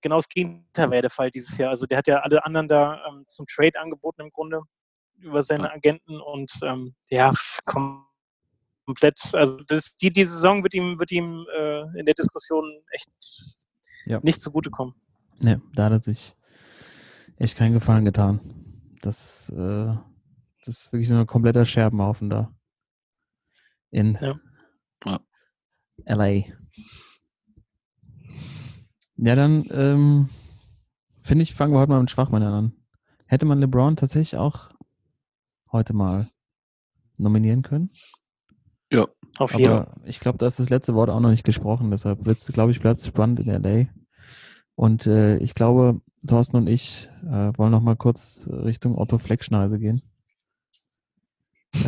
genau 0.01 0.17
das 0.17 0.29
Gegenteil 0.29 0.89
wäre 0.91 1.01
der 1.03 1.09
Fall 1.09 1.31
dieses 1.31 1.57
Jahr. 1.57 1.69
Also 1.71 1.85
der 1.85 1.97
hat 1.97 2.07
ja 2.07 2.19
alle 2.19 2.45
anderen 2.45 2.67
da 2.67 3.05
ähm, 3.07 3.23
zum 3.27 3.45
Trade 3.47 3.79
angeboten 3.79 4.21
im 4.21 4.29
Grunde 4.31 4.61
über 5.17 5.43
seine 5.43 5.71
Agenten 5.71 6.19
und 6.19 6.51
ähm, 6.63 6.95
ja, 7.09 7.31
kom- 7.65 8.03
komplett, 8.85 9.19
also 9.33 9.59
das, 9.67 9.95
die, 9.97 10.11
die 10.11 10.25
Saison 10.25 10.63
wird 10.63 10.73
ihm, 10.73 10.97
wird 10.97 11.11
ihm 11.11 11.45
äh, 11.55 11.81
in 11.99 12.05
der 12.05 12.15
Diskussion 12.15 12.81
echt 12.91 13.09
Ja. 14.05 14.19
nicht 14.23 14.41
zugutekommen. 14.41 14.95
Ne, 15.39 15.61
da 15.75 15.85
hat 15.85 15.91
er 15.91 15.99
sich 16.01 16.35
echt 17.37 17.57
keinen 17.57 17.73
Gefallen 17.73 18.05
getan. 18.05 18.39
Das, 19.01 19.49
äh, 19.49 19.95
das 20.63 20.67
ist 20.67 20.93
wirklich 20.93 21.09
so 21.09 21.15
ein 21.15 21.25
kompletter 21.27 21.65
Scherbenhaufen 21.65 22.29
da. 22.29 22.53
In 23.91 24.17
Ja. 24.21 24.39
Ja. 25.05 25.19
LA. 26.05 26.43
Ja, 29.17 29.35
dann 29.35 29.65
ähm, 29.71 30.29
finde 31.21 31.43
ich, 31.43 31.53
fangen 31.53 31.73
wir 31.73 31.79
heute 31.79 31.91
mal 31.91 31.99
mit 31.99 32.09
Schwachmännern 32.09 32.53
an. 32.53 32.73
Hätte 33.25 33.45
man 33.45 33.59
LeBron 33.59 33.95
tatsächlich 33.95 34.37
auch 34.39 34.71
heute 35.71 35.93
mal 35.93 36.29
nominieren 37.17 37.61
können? 37.61 37.91
Auf 39.37 39.53
jeden 39.53 39.69
Fall. 39.69 39.79
Aber 39.81 39.95
ich 40.05 40.19
glaube, 40.19 40.37
da 40.37 40.47
ist 40.47 40.59
das 40.59 40.69
letzte 40.69 40.95
Wort 40.95 41.09
auch 41.09 41.19
noch 41.19 41.29
nicht 41.29 41.45
gesprochen. 41.45 41.91
Deshalb 41.91 42.23
glaube 42.53 42.71
ich, 42.71 42.81
bleibt 42.81 42.99
es 42.99 43.07
spannend 43.07 43.39
in 43.39 43.47
LA. 43.47 43.87
Und 44.75 45.07
äh, 45.07 45.37
ich 45.37 45.55
glaube, 45.55 46.01
Thorsten 46.25 46.57
und 46.57 46.67
ich 46.67 47.09
äh, 47.23 47.51
wollen 47.57 47.71
noch 47.71 47.81
mal 47.81 47.95
kurz 47.95 48.49
Richtung 48.51 48.97
Otto 48.97 49.17
Fleckschneise 49.17 49.79
gehen. 49.79 50.01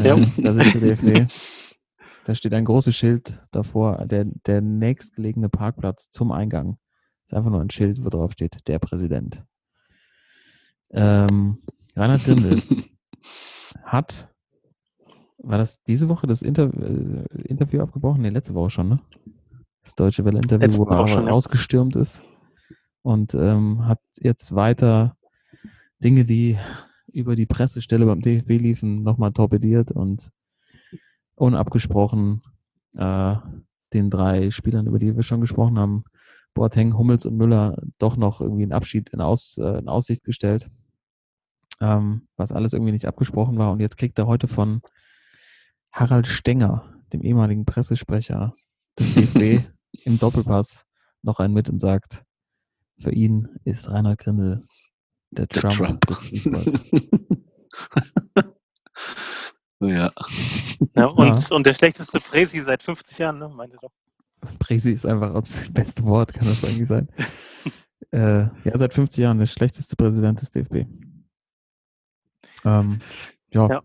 Ja. 0.03 0.15
Ähm, 0.15 0.31
da 0.37 0.53
sitzt 0.53 0.75
der 0.75 0.95
DFB. 0.95 1.31
Da 2.25 2.35
steht 2.35 2.53
ein 2.53 2.65
großes 2.65 2.95
Schild 2.95 3.45
davor, 3.51 4.05
der, 4.05 4.25
der 4.45 4.61
nächstgelegene 4.61 5.49
Parkplatz 5.49 6.09
zum 6.09 6.31
Eingang. 6.31 6.77
Ist 7.25 7.33
einfach 7.33 7.51
nur 7.51 7.61
ein 7.61 7.69
Schild, 7.69 8.03
wo 8.03 8.09
drauf 8.09 8.31
steht, 8.33 8.67
der 8.67 8.79
Präsident. 8.79 9.43
Ähm, 10.91 11.57
Reinhard 11.95 12.23
Grindel 12.23 12.61
hat, 13.83 14.29
war 15.37 15.57
das 15.57 15.83
diese 15.83 16.07
Woche 16.07 16.27
das 16.27 16.41
Inter 16.41 16.71
äh, 16.73 17.25
Interview 17.43 17.81
abgebrochen? 17.81 18.21
Nee, 18.21 18.29
letzte 18.29 18.53
Woche 18.53 18.69
schon, 18.69 18.89
ne? 18.89 18.99
Das 19.83 19.95
Deutsche 19.95 20.23
Welle-Interview, 20.23 20.77
wo 20.77 20.85
er 20.85 21.07
schon, 21.07 21.25
ja. 21.25 21.31
rausgestürmt 21.31 21.95
ist 21.97 22.23
und 23.01 23.33
ähm, 23.33 23.85
hat 23.85 23.99
jetzt 24.19 24.55
weiter 24.55 25.17
Dinge, 26.01 26.23
die 26.25 26.57
über 27.11 27.35
die 27.35 27.45
Pressestelle 27.45 28.05
beim 28.05 28.21
DFB 28.21 28.49
liefen, 28.49 29.03
nochmal 29.03 29.33
torpediert 29.33 29.91
und 29.91 30.31
unabgesprochen 31.43 32.41
äh, 32.95 33.35
den 33.93 34.09
drei 34.09 34.49
Spielern, 34.51 34.87
über 34.87 34.99
die 34.99 35.15
wir 35.15 35.23
schon 35.23 35.41
gesprochen 35.41 35.77
haben, 35.77 36.05
Boateng, 36.53 36.97
Hummels 36.97 37.25
und 37.25 37.35
Müller, 37.35 37.81
doch 37.97 38.15
noch 38.15 38.41
irgendwie 38.41 38.63
einen 38.63 38.73
Abschied 38.73 39.09
in, 39.09 39.21
Aus, 39.21 39.57
äh, 39.57 39.79
in 39.79 39.87
Aussicht 39.87 40.23
gestellt, 40.23 40.69
ähm, 41.81 42.27
was 42.37 42.51
alles 42.51 42.73
irgendwie 42.73 42.91
nicht 42.91 43.07
abgesprochen 43.07 43.57
war. 43.57 43.71
Und 43.71 43.79
jetzt 43.79 43.97
kriegt 43.97 44.17
er 44.19 44.27
heute 44.27 44.47
von 44.47 44.81
Harald 45.91 46.27
Stenger, 46.27 47.01
dem 47.11 47.21
ehemaligen 47.21 47.65
Pressesprecher 47.65 48.55
des 48.97 49.13
DFB, 49.13 49.65
im 50.05 50.19
Doppelpass 50.19 50.85
noch 51.21 51.39
einen 51.39 51.53
mit 51.53 51.69
und 51.69 51.79
sagt, 51.79 52.23
für 52.99 53.11
ihn 53.11 53.49
ist 53.63 53.89
Rainer 53.91 54.15
Grindel 54.15 54.65
der 55.31 55.47
Der 55.47 55.61
Trump, 55.61 56.01
Trump. 56.01 56.05
des 59.83 59.95
Fußballs. 59.95 60.89
ja. 60.95 61.01
Ja, 61.01 61.05
und, 61.07 61.51
und 61.51 61.65
der 61.65 61.73
schlechteste 61.73 62.19
Presi 62.19 62.61
seit 62.61 62.83
50 62.83 63.17
Jahren, 63.17 63.39
ne, 63.39 63.49
meinte 63.49 63.77
doch. 63.81 63.91
Presi 64.59 64.91
ist 64.91 65.05
einfach 65.05 65.33
das 65.33 65.71
beste 65.71 66.03
Wort, 66.03 66.33
kann 66.33 66.47
das 66.47 66.63
eigentlich 66.63 66.87
sein. 66.87 67.07
äh, 68.11 68.43
ja, 68.63 68.77
seit 68.77 68.93
50 68.93 69.23
Jahren 69.23 69.39
der 69.39 69.45
schlechteste 69.45 69.95
Präsident 69.95 70.41
des 70.41 70.51
DFB. 70.51 70.85
Ähm, 72.65 72.99
ja. 73.51 73.69
Ja. 73.69 73.83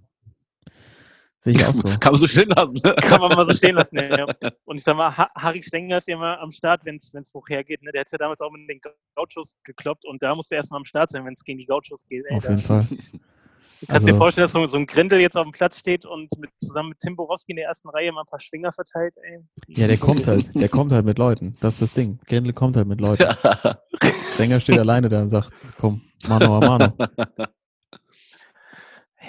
Sehe 1.40 1.52
ich 1.52 1.64
auch 1.64 1.74
so. 1.74 1.82
Kann 2.00 2.12
man 2.12 2.16
so 2.16 2.26
stehen 2.26 2.48
lassen. 2.48 2.80
Ne? 2.84 2.94
Kann 2.96 3.20
man 3.20 3.32
mal 3.34 3.48
so 3.48 3.56
stehen 3.56 3.76
lassen. 3.76 3.96
Ja, 3.96 4.18
ja. 4.18 4.50
Und 4.64 4.76
ich 4.76 4.82
sag 4.82 4.96
mal, 4.96 5.16
ha 5.16 5.30
Harry 5.36 5.62
Stenger 5.62 5.98
ist 5.98 6.08
ja 6.08 6.16
immer 6.16 6.38
am 6.40 6.50
Start, 6.50 6.84
wenn 6.84 6.96
es 6.96 7.32
hoch 7.32 7.48
hergeht. 7.48 7.82
Ne? 7.82 7.92
Der 7.92 8.00
hat 8.00 8.10
ja 8.10 8.18
damals 8.18 8.40
auch 8.40 8.50
mit 8.50 8.68
den 8.68 8.80
Gauchos 9.14 9.56
gekloppt 9.64 10.04
und 10.04 10.22
da 10.22 10.34
musste 10.34 10.56
er 10.56 10.58
erstmal 10.58 10.78
am 10.78 10.84
Start 10.84 11.10
sein, 11.10 11.24
wenn 11.24 11.34
es 11.34 11.44
gegen 11.44 11.58
die 11.58 11.66
Gauchos 11.66 12.04
geht. 12.06 12.24
Ey, 12.26 12.36
Auf 12.36 12.44
jeden 12.48 12.58
Fall. 12.58 12.86
du 13.80 13.86
kannst 13.86 13.90
Also- 13.90 14.06
dir 14.08 14.14
vorstellen, 14.16 14.44
dass 14.44 14.52
so, 14.52 14.66
so 14.66 14.78
ein 14.78 14.86
Grindel 14.86 15.20
jetzt 15.20 15.36
auf 15.36 15.44
dem 15.44 15.52
Platz 15.52 15.78
steht 15.78 16.04
und 16.04 16.30
mit, 16.38 16.50
zusammen 16.58 16.90
mit 16.90 16.98
Tim 17.00 17.16
Borowski 17.16 17.52
in 17.52 17.56
der 17.56 17.66
ersten 17.66 17.88
Reihe 17.88 18.10
mal 18.12 18.20
ein 18.22 18.26
paar 18.26 18.40
Schwinger 18.40 18.72
verteilt. 18.72 19.14
Ey. 19.22 19.38
Ja, 19.68 19.86
der 19.86 19.98
kommt 19.98 20.26
halt. 20.26 20.54
Der 20.54 20.68
kommt 20.68 20.92
halt 20.92 21.04
mit 21.04 21.18
Leuten. 21.18 21.56
Das 21.60 21.74
ist 21.74 21.82
das 21.82 21.92
Ding. 21.94 22.18
Grindel 22.26 22.52
kommt 22.52 22.76
halt 22.76 22.86
mit 22.88 23.00
Leuten. 23.00 23.22
Ja. 24.00 24.14
Stenger 24.34 24.60
steht 24.60 24.78
alleine 24.78 25.08
da 25.08 25.20
und 25.22 25.30
sagt, 25.30 25.50
komm, 25.78 26.00
Mano 26.28 26.58
a 26.58 26.60
Mano. 26.60 26.92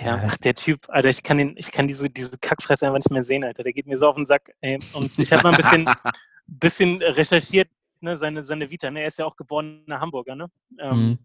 Ja, 0.01 0.21
ach, 0.27 0.37
der 0.37 0.53
Typ, 0.53 0.85
Alter, 0.89 1.09
ich 1.09 1.23
kann, 1.23 1.37
den, 1.39 1.55
ich 1.57 1.71
kann 1.71 1.87
diese, 1.87 2.09
diese 2.09 2.37
Kackfresse 2.37 2.85
einfach 2.85 2.99
nicht 2.99 3.09
mehr 3.11 3.23
sehen, 3.23 3.43
Alter. 3.43 3.63
Der 3.63 3.73
geht 3.73 3.87
mir 3.87 3.97
so 3.97 4.07
auf 4.07 4.15
den 4.15 4.25
Sack. 4.25 4.51
Ey. 4.61 4.79
Und 4.93 5.17
ich 5.17 5.33
habe 5.33 5.43
mal 5.43 5.49
ein 5.51 5.57
bisschen, 5.57 5.85
bisschen 6.47 7.01
recherchiert, 7.01 7.69
ne, 7.99 8.15
seine, 8.15 8.45
seine 8.45 8.69
Vita. 8.71 8.89
Ne? 8.91 9.01
Er 9.01 9.07
ist 9.07 9.19
ja 9.19 9.25
auch 9.25 9.35
geborener 9.35 9.99
Hamburger, 9.99 10.35
ne? 10.35 10.45
Ähm, 10.79 10.97
Mhm. 11.09 11.19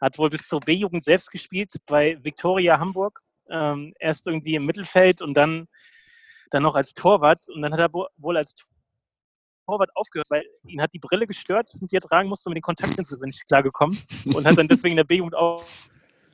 Hat 0.00 0.18
wohl 0.18 0.30
bis 0.30 0.48
zur 0.48 0.60
B-Jugend 0.60 1.04
selbst 1.04 1.30
gespielt 1.30 1.72
bei 1.86 2.18
Viktoria 2.22 2.78
Hamburg. 2.78 3.20
Ähm, 3.48 3.94
erst 3.98 4.26
irgendwie 4.26 4.54
im 4.54 4.66
Mittelfeld 4.66 5.20
und 5.22 5.34
dann, 5.34 5.66
dann 6.50 6.62
noch 6.62 6.74
als 6.74 6.94
Torwart. 6.94 7.44
Und 7.54 7.62
dann 7.62 7.72
hat 7.72 7.80
er 7.80 7.92
wo- 7.92 8.08
wohl 8.16 8.36
als 8.36 8.54
Torwart 9.66 9.90
aufgehört, 9.94 10.28
weil 10.30 10.44
ihn 10.66 10.80
hat 10.82 10.92
die 10.92 10.98
Brille 10.98 11.26
gestört, 11.26 11.70
die 11.80 11.96
er 11.96 12.00
tragen 12.00 12.28
musste, 12.28 12.48
und 12.48 12.52
mit 12.54 12.58
den 12.58 12.62
Kontaktlinsen 12.62 13.16
sind 13.18 13.28
nicht 13.28 13.46
klargekommen. 13.46 13.98
Und 14.24 14.46
hat 14.46 14.58
dann 14.58 14.68
deswegen 14.68 14.92
in 14.92 14.96
der 14.98 15.04
B-Jugend 15.04 15.34
auf, 15.34 15.88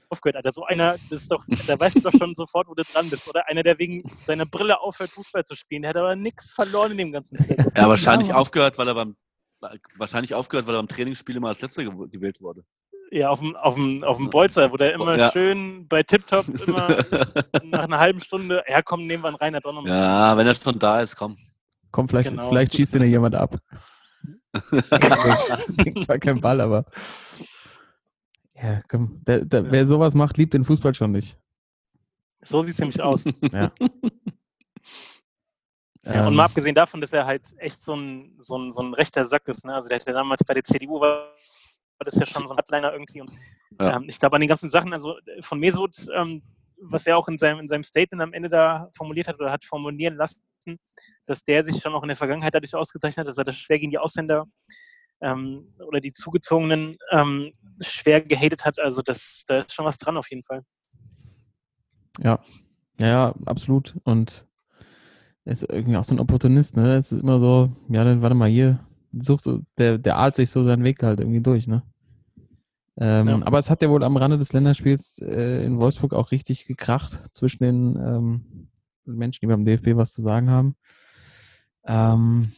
aufgehört. 0.09 0.37
Alter, 0.37 0.53
so 0.53 0.65
einer, 0.65 0.99
das 1.11 1.23
ist 1.23 1.31
doch, 1.31 1.45
da 1.67 1.79
weißt 1.79 1.97
du 1.97 2.01
doch 2.01 2.13
schon 2.13 2.35
sofort, 2.35 2.67
wo 2.69 2.75
du 2.75 2.83
dran 2.83 3.09
bist. 3.11 3.29
Oder 3.29 3.47
einer, 3.47 3.63
der 3.63 3.79
wegen 3.79 4.03
seiner 4.27 4.47
Brille 4.47 4.81
aufhört, 4.81 5.11
Fußball 5.11 5.45
zu 5.45 5.55
spielen. 5.55 5.83
Der 5.83 5.91
hat 5.91 5.97
aber 5.99 6.17
nichts 6.17 6.53
verloren 6.53 6.93
in 6.93 6.99
dem 6.99 7.13
ganzen 7.13 7.39
Zirkus. 7.39 7.75
Ja, 7.77 7.89
wahrscheinlich 7.89 8.33
aufgehört, 8.33 8.79
weil 8.79 8.89
er 8.89 8.95
beim 8.95 9.17
wahrscheinlich 9.97 10.35
aufgehört, 10.35 10.67
weil 10.67 10.75
er 10.75 10.79
beim 10.79 10.89
Trainingsspiel 10.89 11.37
immer 11.37 11.49
als 11.51 11.61
letzter 11.61 11.83
gew- 11.83 12.09
gewählt 12.09 12.41
wurde. 12.41 12.65
Ja, 13.13 13.31
auf 13.31 13.41
dem, 13.41 13.57
auf 13.57 13.75
dem, 13.75 14.05
auf 14.05 14.17
dem 14.19 14.31
Bolzer, 14.31 14.71
wo 14.71 14.77
der 14.77 14.95
immer 14.95 15.17
Ja. 15.19 15.33
schön 15.33 15.87
bei 15.89 16.03
Tiptop 16.05 16.47
immer 16.67 16.97
nach 17.65 17.85
einer 17.85 17.99
halben 17.99 18.21
Stunde, 18.21 18.63
ja 18.69 18.83
komm, 18.83 19.07
nehmen 19.07 19.25
wir 19.25 19.29
einen 19.29 19.37
Rainer 19.37 19.61
Donnermann. 19.61 19.91
Ja, 19.91 20.37
wenn 20.37 20.47
er 20.47 20.55
schon 20.55 20.79
da 20.79 21.01
ist, 21.01 21.17
komm. 21.17 21.37
Komm, 21.91 22.09
vielleicht, 22.09 22.29
Genau. 22.31 22.49
vielleicht 22.49 22.75
schießt 22.77 22.95
den 22.95 23.03
ja 23.03 23.09
jemand 23.09 23.35
ab. 23.35 23.59
Bringt 25.77 26.05
zwar 26.05 26.19
kein 26.19 26.41
Ball, 26.41 26.61
aber. 26.61 26.85
Ja, 28.55 28.83
komm. 28.89 29.23
Der, 29.27 29.45
der, 29.45 29.71
wer 29.73 29.87
sowas 29.87 30.15
macht, 30.15 30.37
liebt 30.37 30.55
den 30.55 30.65
Fußball 30.65 30.95
schon 30.95 31.11
nicht. 31.13 31.37
So 32.43 32.63
sieht 32.63 32.75
es 32.75 32.79
nämlich 32.81 33.01
aus. 33.03 33.25
Ja. 33.53 33.73
Ja, 36.05 36.23
und 36.23 36.29
Ähm, 36.29 36.35
mal 36.37 36.45
abgesehen 36.45 36.75
davon, 36.75 37.01
dass 37.01 37.13
er 37.13 37.27
halt 37.27 37.43
echt 37.59 37.85
so 37.85 37.95
ein, 37.95 38.35
so 38.39 38.57
ein, 38.57 38.73
so 38.73 38.83
ein 38.83 38.95
rechter 38.95 39.27
Sack 39.27 39.47
ist. 39.49 39.65
Ne? 39.67 39.75
Also 39.75 39.89
der 39.89 39.99
hat 39.99 40.07
ja 40.07 40.13
damals 40.15 40.43
bei 40.45 40.55
der 40.55 40.65
CDU 40.65 40.99
war, 41.01 41.35
das 42.05 42.17
ja 42.17 42.27
schon 42.27 42.47
so 42.47 42.53
ein 42.53 42.57
Hardliner 42.57 42.93
irgendwie. 42.93 43.21
Und 43.21 43.33
Ja. 43.81 43.97
ähm, 43.97 44.05
ich 44.09 44.19
glaube 44.19 44.37
an 44.37 44.41
den 44.41 44.49
ganzen 44.49 44.71
Sachen, 44.71 44.93
also 44.93 45.19
äh, 45.19 45.43
von 45.43 45.59
Mesut, 45.59 45.95
ähm, 46.15 46.43
was 46.83 47.07
er 47.07 47.17
auch 47.17 47.29
in 47.29 47.39
seinem, 47.39 47.61
in 47.61 47.69
seinem 47.69 47.85
Statement 47.85 48.23
am 48.23 48.33
Ende 48.33 48.49
da 48.49 48.89
formuliert 48.97 49.29
hat 49.29 49.39
oder 49.39 49.53
hat 49.53 49.65
formulieren 49.65 50.17
lassen, 50.17 50.41
dass 51.27 51.45
der 51.45 51.63
sich 51.63 51.81
schon 51.81 51.95
auch 51.95 52.03
in 52.03 52.09
der 52.09 52.17
Vergangenheit 52.17 52.55
dadurch 52.55 52.75
ausgezeichnet 52.75 53.25
hat, 53.25 53.29
dass 53.29 53.39
er 53.39 53.45
das 53.45 53.57
schwer 53.57 53.79
gegen 53.79 53.91
die 53.91 53.99
Ausländer 53.99 54.47
ähm, 55.21 55.75
oder 55.87 56.01
die 56.01 56.13
Zugezogenen 56.13 56.97
ähm, 57.11 57.53
schwer 57.81 58.21
gehatet 58.23 58.65
hat. 58.65 58.79
Also 58.79 59.03
das, 59.03 59.45
da 59.47 59.61
ist 59.61 59.73
schon 59.75 59.85
was 59.85 59.99
dran 59.99 60.17
auf 60.17 60.31
jeden 60.31 60.43
Fall. 60.43 60.63
Ja, 62.23 62.39
ja, 62.99 63.07
ja, 63.07 63.35
absolut. 63.47 63.95
Und 64.05 64.47
er 65.45 65.53
ist 65.53 65.71
irgendwie 65.71 65.97
auch 65.97 66.05
so 66.05 66.15
ein 66.15 66.21
Opportunist, 66.21 66.77
ne? 66.77 66.97
Es 66.97 67.13
ist 67.13 67.23
immer 67.23 67.39
so, 67.39 67.71
ja, 67.89 68.05
dann 68.05 68.23
warte 68.23 68.35
mal 68.35 68.49
hier, 68.49 68.85
sucht 69.13 69.43
so, 69.43 69.61
der, 69.79 69.99
der 69.99 70.17
ahlt 70.17 70.37
sich 70.37 70.51
so 70.51 70.65
seinen 70.65 70.85
Weg 70.85 71.03
halt 71.03 71.21
irgendwie 71.21 71.41
durch, 71.41 71.67
ne? 71.67 71.83
Ähm, 72.97 73.29
Ja. 73.29 73.47
Aber 73.47 73.59
es 73.59 73.71
hat 73.71 73.83
ja 73.83 73.91
wohl 73.91 74.05
am 74.05 74.17
Rande 74.17 74.39
des 74.39 74.53
Länderspiels 74.53 75.19
äh, 75.19 75.65
in 75.65 75.81
Wolfsburg 75.81 76.13
auch 76.13 76.33
richtig 76.33 76.67
gekracht 76.67 77.21
zwischen 77.33 77.65
den 77.65 77.97
ähm, 77.97 78.69
Menschen, 79.05 79.41
die 79.43 79.47
beim 79.47 79.65
DFB 79.65 79.97
was 79.97 80.13
zu 80.13 80.23
sagen 80.23 80.51
haben. 80.51 80.77
Ähm, 81.85 82.53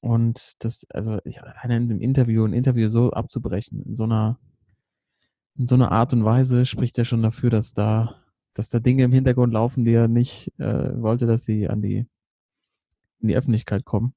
und 0.00 0.62
das, 0.64 0.86
also 0.90 1.18
ich, 1.24 1.42
alleine 1.42 1.76
in 1.76 1.88
dem 1.88 2.00
Interview, 2.00 2.44
ein 2.44 2.52
Interview 2.52 2.88
so 2.88 3.10
abzubrechen, 3.10 3.82
in 3.82 3.96
so 3.96 4.04
einer, 4.04 4.38
in 5.56 5.66
so 5.66 5.74
einer 5.74 5.90
Art 5.90 6.12
und 6.12 6.24
Weise 6.24 6.66
spricht 6.66 6.98
ja 6.98 7.04
schon 7.04 7.22
dafür, 7.22 7.50
dass 7.50 7.72
da, 7.72 8.22
dass 8.54 8.68
da 8.68 8.78
Dinge 8.78 9.04
im 9.04 9.12
Hintergrund 9.12 9.52
laufen, 9.52 9.84
die 9.84 9.92
er 9.92 10.06
nicht 10.06 10.52
äh, 10.58 11.00
wollte, 11.00 11.26
dass 11.26 11.44
sie 11.44 11.68
an 11.68 11.82
die, 11.82 12.06
in 13.20 13.28
die 13.28 13.36
Öffentlichkeit 13.36 13.84
kommen. 13.84 14.14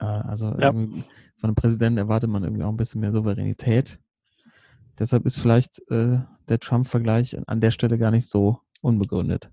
Äh, 0.00 0.04
also 0.04 0.46
Ja. 0.58 0.72
von 0.72 1.04
einem 1.42 1.54
Präsidenten 1.54 1.98
erwartet 1.98 2.30
man 2.30 2.44
irgendwie 2.44 2.62
auch 2.64 2.68
ein 2.70 2.76
bisschen 2.76 3.00
mehr 3.00 3.12
Souveränität. 3.12 3.98
Deshalb 4.98 5.24
ist 5.26 5.40
vielleicht 5.40 5.80
äh, 5.90 6.18
der 6.48 6.58
Trump-Vergleich 6.58 7.36
an 7.48 7.60
der 7.60 7.70
Stelle 7.70 7.98
gar 7.98 8.10
nicht 8.10 8.28
so 8.28 8.58
unbegründet. 8.82 9.50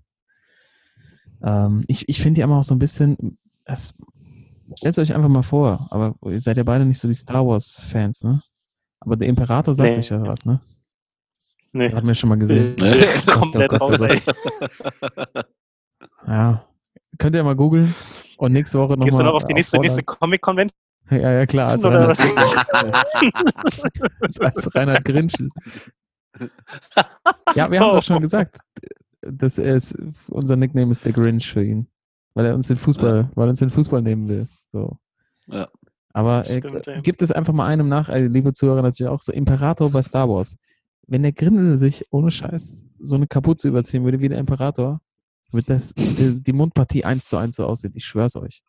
Ähm, 1.42 1.82
ich 1.86 2.08
ich 2.08 2.20
finde 2.20 2.36
die 2.36 2.42
aber 2.44 2.56
auch 2.58 2.64
so 2.64 2.74
ein 2.74 2.78
bisschen, 2.78 3.38
das, 3.64 3.94
stellt 4.78 4.98
euch 4.98 5.14
einfach 5.14 5.28
mal 5.30 5.42
vor, 5.42 5.88
aber 5.90 6.14
ihr 6.30 6.40
seid 6.40 6.58
ja 6.58 6.62
beide 6.62 6.84
nicht 6.84 6.98
so 6.98 7.08
die 7.08 7.14
Star 7.14 7.46
Wars-Fans, 7.46 8.22
ne? 8.24 8.42
Aber 9.00 9.16
der 9.16 9.28
Imperator 9.28 9.72
sagt 9.74 9.90
Nee. 9.92 9.98
euch 9.98 10.10
ja 10.10 10.20
was, 10.22 10.44
ne? 10.44 10.60
Nee. 11.72 11.90
Hat 11.92 12.04
mir 12.04 12.14
schon 12.14 12.28
mal 12.28 12.38
gesehen. 12.38 12.76
Nee. 12.80 13.04
Komplett 13.26 13.70
Gott, 13.70 13.80
raus, 13.80 13.98
oh 14.00 14.04
ey. 14.04 14.20
Ja. 16.26 16.64
Könnt 17.18 17.34
ihr 17.36 17.42
mal 17.44 17.56
googeln 17.56 17.94
und 18.40 18.52
nächste 18.52 18.78
Woche 18.78 18.92
nochmal. 18.92 19.10
Gehst 19.10 19.18
du 19.18 19.22
noch 19.22 19.34
auf 19.34 19.44
die 19.44 19.54
nächste, 19.54 19.78
nächste 19.78 20.02
Comic-Convention? 20.02 20.76
Ja, 21.10 21.32
ja, 21.32 21.46
klar. 21.46 21.70
Als 21.70 21.84
Oder 21.84 22.08
Reinhard, 22.08 22.18
als, 24.20 24.40
als 24.40 24.74
Reinhard 24.74 25.04
Grinschel. 25.04 25.48
Ja, 27.54 27.70
wir 27.70 27.80
haben 27.80 27.92
doch 27.92 28.02
schon 28.02 28.20
gesagt, 28.20 28.58
dass 29.20 29.58
er 29.58 29.74
ist, 29.74 29.98
unser 30.28 30.56
Nickname 30.56 30.92
ist 30.92 31.04
der 31.04 31.12
Grinch 31.12 31.52
für 31.52 31.64
ihn. 31.64 31.88
Weil 32.34 32.46
er 32.46 32.54
uns 32.54 32.68
den 32.68 32.76
Fußball, 32.76 33.28
weil 33.34 33.48
er 33.48 33.50
uns 33.50 33.58
den 33.58 33.70
Fußball 33.70 34.00
nehmen 34.00 34.28
will. 34.28 34.48
So. 34.72 34.96
Ja. 35.46 35.68
Aber 36.12 36.48
äh, 36.48 36.58
Stimmt, 36.58 36.86
ja. 36.86 36.96
gibt 36.98 37.22
es 37.22 37.32
einfach 37.32 37.52
mal 37.52 37.66
einem 37.66 37.88
nach, 37.88 38.08
äh, 38.08 38.26
liebe 38.26 38.52
Zuhörer 38.52 38.82
natürlich 38.82 39.10
auch, 39.10 39.20
so 39.20 39.32
Imperator 39.32 39.90
bei 39.90 40.00
Star 40.00 40.28
Wars. 40.28 40.56
Wenn 41.06 41.24
der 41.24 41.32
Grindel 41.32 41.76
sich 41.76 42.06
ohne 42.10 42.30
Scheiß 42.30 42.84
so 43.00 43.16
eine 43.16 43.26
Kapuze 43.26 43.68
überziehen 43.68 44.04
würde 44.04 44.20
wie 44.20 44.28
der 44.28 44.38
Imperator, 44.38 45.00
wird 45.52 45.68
das 45.68 45.94
die, 45.94 46.42
die 46.42 46.52
Mundpartie 46.52 47.04
eins 47.04 47.28
zu 47.28 47.36
eins 47.36 47.56
so 47.56 47.66
aussehen. 47.66 47.92
Ich 47.94 48.04
schwör's 48.04 48.36
euch. 48.36 48.62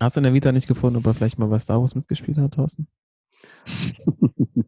Hast 0.00 0.16
du 0.16 0.20
in 0.20 0.24
der 0.24 0.34
Vita 0.34 0.52
nicht 0.52 0.68
gefunden, 0.68 0.98
ob 0.98 1.06
er 1.06 1.14
vielleicht 1.14 1.38
mal 1.38 1.46
bei 1.46 1.58
Star 1.58 1.80
Wars 1.80 1.94
mitgespielt 1.94 2.38
hat, 2.38 2.54
Thorsten? 2.54 2.88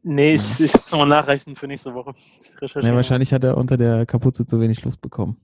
Nee, 0.03 0.35
ich, 0.35 0.61
ich 0.61 0.73
muss 0.73 0.91
nochmal 0.93 1.09
nachreichen 1.09 1.57
für 1.57 1.67
nächste 1.67 1.95
Woche. 1.95 2.15
Mal. 2.61 2.95
wahrscheinlich 2.95 3.33
hat 3.33 3.43
er 3.43 3.57
unter 3.57 3.77
der 3.77 4.07
Kapuze 4.07 4.47
zu 4.47 4.61
wenig 4.61 4.85
Luft 4.85 5.01
bekommen. 5.01 5.37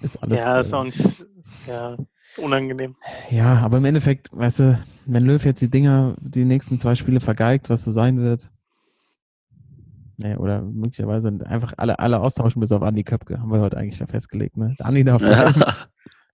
Ist 0.00 0.16
alles. 0.22 0.38
ja, 0.38 0.60
ist 0.60 0.72
äh, 0.72 0.76
auch 0.76 0.84
nicht 0.84 1.00
ist 1.00 1.66
ja, 1.66 1.96
unangenehm. 2.36 2.96
Ja, 3.30 3.58
aber 3.58 3.78
im 3.78 3.84
Endeffekt, 3.84 4.28
weißt 4.32 4.60
du, 4.60 4.78
wenn 5.06 5.24
Löw 5.24 5.44
jetzt 5.44 5.60
die 5.60 5.70
Dinger, 5.70 6.16
die 6.20 6.44
nächsten 6.44 6.78
zwei 6.78 6.94
Spiele 6.94 7.20
vergeigt, 7.20 7.68
was 7.68 7.82
so 7.82 7.92
sein 7.92 8.20
wird, 8.20 8.50
nee, 10.18 10.36
oder 10.36 10.60
möglicherweise 10.62 11.28
einfach 11.46 11.72
alle, 11.78 11.98
alle 11.98 12.20
austauschen 12.20 12.60
bis 12.60 12.72
auf 12.72 12.82
Andi 12.82 13.04
Köpke, 13.04 13.40
haben 13.40 13.50
wir 13.50 13.60
heute 13.60 13.76
eigentlich 13.78 13.98
ja 13.98 14.06
festgelegt, 14.06 14.56
ne? 14.56 14.76
Andi 14.80 15.02
darf 15.04 15.18
bleiben, 15.18 15.62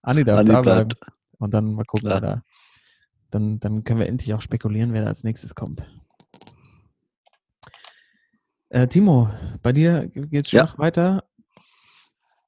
Andi 0.03 0.25
darf 0.25 0.41
Andi 0.41 0.53
da 0.53 0.63
bleiben. 0.63 0.89
bleibt. 0.89 1.13
Und 1.39 1.55
dann 1.55 1.75
mal 1.75 1.85
gucken, 1.85 2.11
wer 2.11 2.21
da. 2.21 2.43
Dann, 3.31 3.61
dann 3.61 3.85
können 3.85 4.01
wir 4.01 4.07
endlich 4.09 4.33
auch 4.35 4.41
spekulieren, 4.41 4.93
wer 4.93 5.03
da 5.03 5.09
als 5.09 5.25
nächstes 5.25 5.55
kommt. 5.55 5.87
Äh, 8.71 8.89
Timo, 8.89 9.31
bei 9.63 9.73
dir 9.73 10.09
geht's 10.09 10.51
Ja. 10.51 10.67
Schach 10.67 10.79
weiter. 10.79 11.25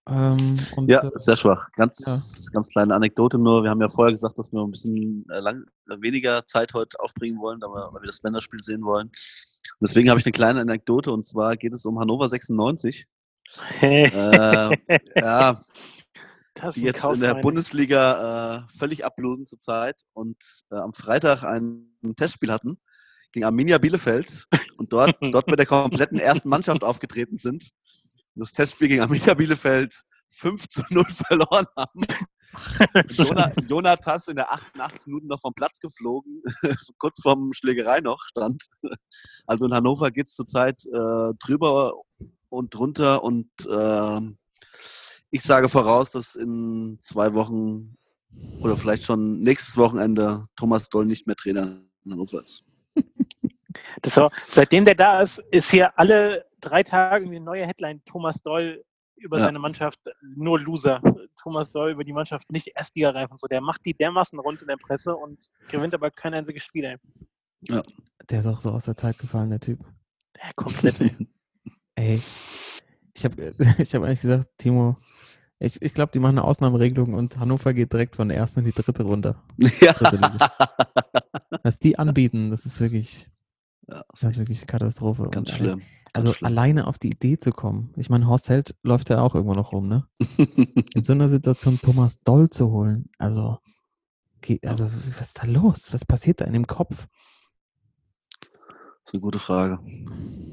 Ähm, 0.09 0.57
und, 0.77 0.89
Ja, 0.89 1.03
äh, 1.03 1.11
sehr 1.17 1.37
schwach. 1.37 1.69
Ganz, 1.73 2.51
ganz 2.53 2.69
kleine 2.69 2.95
Anekdote 2.95 3.39
nur. 3.39 3.65
Wir 3.65 3.71
haben 3.71 3.81
ja 3.81 3.89
vorher 3.89 4.13
gesagt, 4.13 4.39
dass 4.39 4.53
wir 4.53 4.61
ein 4.61 4.71
bisschen 4.71 5.27
äh, 5.31 5.41
lang, 5.41 5.65
äh, 5.91 6.01
weniger 6.01 6.47
Zeit 6.47 6.75
heute 6.75 7.01
aufbringen 7.01 7.39
wollen, 7.41 7.59
da 7.59 7.67
wir, 7.67 7.93
weil 7.93 8.03
wir 8.03 8.07
das 8.07 8.23
Länderspiel 8.23 8.63
sehen 8.63 8.85
wollen. 8.85 9.09
Und 9.09 9.81
deswegen 9.81 10.09
habe 10.09 10.21
ich 10.21 10.27
eine 10.27 10.33
kleine 10.33 10.61
Anekdote 10.61 11.11
und 11.11 11.27
zwar 11.27 11.57
geht 11.57 11.73
es 11.73 11.85
um 11.87 11.99
Hannover 11.99 12.29
96. 12.29 13.07
Äh, 13.81 14.11
ja, 15.17 15.61
das 16.55 16.75
die 16.75 16.83
jetzt 16.83 17.05
in 17.05 17.21
der. 17.21 17.35
Bundesliga 17.35 18.59
äh, 18.59 18.79
völlig 18.79 19.05
ablosen 19.05 19.45
zurzeit 19.45 20.03
und 20.13 20.37
äh, 20.71 20.77
am 20.77 20.95
Freitag 20.95 21.43
ein, 21.43 21.97
ein 22.03 22.15
Testspiel 22.15 22.53
hatten 22.53 22.79
gegen 23.33 23.45
Arminia 23.45 23.79
Bielefeld 23.79 24.47
und 24.79 24.93
dort, 24.93 25.17
dort 25.33 25.49
mit 25.49 25.59
der 25.59 25.67
kompletten 25.67 26.19
ersten 26.19 26.49
Mannschaft 26.49 26.85
aufgetreten 26.85 27.37
sind 27.37 27.71
das 28.37 28.53
Testspiel 28.53 28.89
gegen 28.89 29.03
Arminia 29.03 29.35
Bielefeld 29.35 30.03
5 30.31 30.69
zu 30.69 30.83
0 30.91 31.05
verloren 31.09 31.67
haben. 31.77 32.01
Und 32.95 33.13
Jona, 33.19 33.51
Jonatas 33.69 34.29
in 34.29 34.37
der 34.37 34.53
88 34.53 35.07
Minuten 35.07 35.27
noch 35.27 35.41
vom 35.41 35.55
Platz 35.55 35.81
geflogen, 35.81 36.43
kurz 36.99 37.21
vorm 37.21 37.53
Schlägerei 37.53 38.01
noch 38.01 38.21
stand. 38.29 38.65
Also 39.47 39.67
in 39.67 39.75
Hannover 39.75 40.11
geht 40.11 40.29
es 40.29 40.35
zurzeit 40.35 40.85
äh, 40.87 41.35
drüber 41.39 41.95
und 42.49 42.75
drunter 42.75 43.25
und 43.25 43.51
ähm, 43.69 44.39
ich 45.31 45.43
sage 45.43 45.69
voraus, 45.69 46.13
dass 46.13 46.37
in 46.37 47.01
zwei 47.03 47.35
Wochen 47.35 47.97
oder 48.61 48.77
vielleicht 48.77 49.05
schon 49.05 49.41
nächstes 49.41 49.77
Wochenende 49.77 50.47
Thomas 50.57 50.89
Doll 50.89 51.07
nicht 51.07 51.27
mehr 51.27 51.37
Trainer 51.37 51.83
in 52.05 52.13
Hannover 52.13 52.43
ist. 52.43 52.65
Das 54.03 54.17
war, 54.17 54.31
seitdem 54.49 54.85
der 54.85 54.95
da 54.95 55.21
ist, 55.21 55.43
ist 55.51 55.71
hier 55.71 55.99
alle 55.99 56.46
drei 56.61 56.83
Tage 56.83 57.25
irgendwie 57.25 57.37
eine 57.37 57.45
neue 57.45 57.67
Headline. 57.67 58.03
Thomas 58.05 58.43
Doll 58.43 58.85
über 59.17 59.39
Ja. 59.39 59.47
seine 59.47 59.59
Mannschaft 59.59 60.01
nur 60.23 60.61
Loser. 60.61 61.01
Thomas 61.41 61.71
Doll 61.71 61.93
über 61.93 62.05
die 62.05 62.13
Mannschaft 62.13 62.51
nicht 62.53 62.69
Erstligareif 62.75 63.31
und 63.31 63.41
so. 63.41 63.47
Der 63.47 63.61
macht 63.61 63.85
die 63.87 63.95
dermaßen 63.95 64.39
rund 64.39 64.63
in 64.63 64.69
der 64.69 64.77
Presse 64.77 65.17
und 65.17 65.49
gewinnt 65.69 65.95
aber 65.95 66.11
kein 66.11 66.35
einziges 66.35 66.65
Spiel. 66.65 66.85
Ey. 66.85 66.97
Der 68.29 68.41
ist 68.41 68.47
auch 68.47 68.61
so 68.61 68.71
aus 68.71 68.85
der 68.85 68.97
Zeit 68.97 69.19
gefallen, 69.19 69.51
der 69.51 69.61
Typ. 69.61 69.81
Ja, 70.37 70.51
komplett. 70.55 71.01
Ey. 71.01 71.11
Ey, 71.99 72.23
ich 73.15 73.25
habe 73.25 73.55
ich 73.79 73.95
hab 73.95 74.03
eigentlich 74.03 74.21
gesagt, 74.21 74.51
Timo, 74.59 74.99
ich, 75.59 75.81
ich 75.81 75.95
glaube, 75.95 76.13
die 76.13 76.19
machen 76.19 76.37
eine 76.37 76.45
Ausnahmeregelung 76.45 77.15
und 77.15 77.39
Hannover 77.39 77.73
geht 77.73 77.91
direkt 77.95 78.17
von 78.17 78.29
der 78.29 78.37
ersten 78.37 78.61
in 78.61 78.67
die 78.67 78.73
dritte 78.73 79.03
runter. 79.03 79.43
ja. 79.81 79.95
Was 81.63 81.79
die 81.79 81.99
anbieten, 81.99 82.51
das 82.51 82.67
ist 82.67 82.81
wirklich, 82.81 83.31
ja, 83.89 84.05
das 84.11 84.25
ist 84.25 84.39
wirklich 84.39 84.59
eine 84.59 84.67
Katastrophe. 84.67 85.23
ganz 85.31 85.51
Und, 85.51 85.57
schlimm. 85.57 85.83
Also 86.17 86.33
schlimm. 86.33 86.47
alleine 86.49 86.87
auf 86.87 86.99
die 86.99 87.09
Idee 87.11 87.39
zu 87.39 87.53
kommen. 87.53 87.93
Ich 87.97 88.11
meine, 88.11 88.27
Horst 88.27 88.49
Held 88.49 88.75
läuft 88.83 89.11
ja 89.11 89.21
auch 89.21 89.35
irgendwo 89.35 89.55
noch 89.55 89.73
rum, 89.73 89.89
ne? 89.89 90.07
In 90.95 91.05
so 91.05 91.13
einer 91.13 91.29
Situation 91.29 91.79
Thomas 91.81 92.21
Doll 92.23 92.51
zu 92.51 92.71
holen, 92.71 93.09
also, 93.19 93.59
geht, 94.41 94.67
also 94.67 94.87
was 94.93 95.09
ist 95.09 95.39
da 95.43 95.47
los? 95.47 95.93
Was 95.93 96.05
passiert 96.05 96.41
da 96.41 96.45
in 96.45 96.53
dem 96.53 96.67
Kopf? 96.67 97.07
Das 98.41 99.09
ist 99.11 99.15
eine 99.15 99.21
gute 99.21 99.39
Frage. 99.39 99.79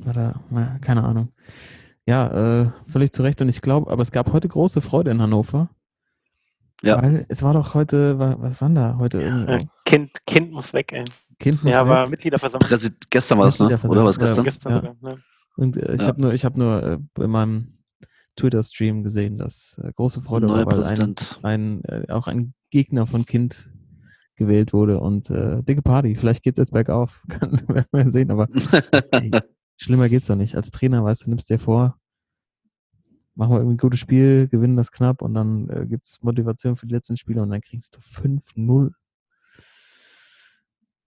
Oder, 0.07 0.41
na, 0.51 0.77
keine 0.79 1.03
Ahnung. 1.03 1.29
Ja, 2.05 2.61
äh, 2.63 2.71
völlig 2.87 3.13
zu 3.13 3.23
Recht. 3.23 3.41
Und 3.41 3.49
ich 3.49 3.61
glaube, 3.61 3.89
aber 3.89 4.01
es 4.01 4.11
gab 4.11 4.31
heute 4.33 4.47
große 4.47 4.81
Freude 4.81 5.09
in 5.11 5.21
Hannover. 5.21 5.69
Ja. 6.83 7.01
Weil 7.01 7.25
es 7.29 7.41
war 7.43 7.53
doch 7.53 7.73
heute, 7.75 8.19
wa- 8.19 8.35
was 8.39 8.59
war 8.61 8.67
denn 8.67 8.75
da 8.75 8.97
heute? 8.99 9.23
Ja, 9.23 9.57
kind, 9.85 10.11
kind 10.27 10.51
muss 10.51 10.73
weg, 10.73 10.91
ey. 10.91 11.05
kind 11.39 11.63
muss 11.63 11.71
Ja, 11.71 11.87
war 11.87 12.03
weg. 12.03 12.11
Mitgliederversammlung. 12.11 12.67
Präsid 12.67 13.09
gestern 13.09 13.37
war 13.39 13.45
das, 13.45 13.59
ne? 13.59 13.79
Oder 13.87 14.03
was 14.03 14.17
Ja, 14.17 14.23
gestern? 14.25 14.43
Gestern 14.43 14.71
Ja. 14.73 14.77
sogar. 14.81 14.95
Ne? 15.01 15.23
Und 15.55 15.77
äh, 15.77 15.95
ich 15.95 16.01
Ja. 16.01 16.07
habe 16.07 16.21
nur, 16.21 16.33
ich 16.33 16.45
habe 16.45 16.59
nur 16.59 16.83
äh, 16.83 17.23
in 17.23 17.29
meinem 17.31 17.77
Twitter-Stream 18.35 19.03
gesehen, 19.03 19.37
dass 19.37 19.79
äh, 19.83 19.91
große 19.93 20.21
Freude 20.21 20.47
Neuer 20.47 20.65
war, 20.65 20.77
weil 20.77 20.83
ein, 20.83 21.15
ein, 21.43 21.83
äh, 21.85 22.11
auch 22.11 22.27
ein 22.27 22.53
Gegner 22.71 23.05
von 23.05 23.25
Kind 23.25 23.69
gewählt 24.35 24.73
wurde 24.73 24.99
und 24.99 25.29
äh, 25.29 25.61
dicke 25.61 25.83
Party. 25.83 26.15
Vielleicht 26.15 26.41
geht's 26.43 26.57
jetzt 26.57 26.71
bergauf. 26.73 27.23
Kann, 27.29 27.51
werden 27.67 27.87
wir 27.91 28.09
sehen, 28.09 28.31
aber 28.31 28.47
das, 28.91 29.09
ey, 29.09 29.29
schlimmer 29.77 30.09
geht's 30.09 30.25
doch 30.27 30.35
nicht. 30.35 30.55
Als 30.55 30.71
Trainer, 30.71 31.03
weißt 31.03 31.25
du, 31.25 31.29
nimmst 31.29 31.49
dir 31.51 31.59
vor, 31.59 31.99
machen 33.35 33.51
wir 33.51 33.57
irgendwie 33.57 33.75
ein 33.75 33.77
gutes 33.77 33.99
Spiel, 33.99 34.47
gewinnen 34.47 34.75
das 34.75 34.91
knapp 34.91 35.21
und 35.21 35.35
dann 35.35 35.69
äh, 35.69 35.85
gibt's 35.87 36.21
Motivation 36.23 36.75
für 36.75 36.87
die 36.87 36.95
letzten 36.95 37.17
Spiele 37.17 37.43
und 37.43 37.51
dann 37.51 37.61
kriegst 37.61 37.95
du 37.95 37.99
5-0 37.99 38.91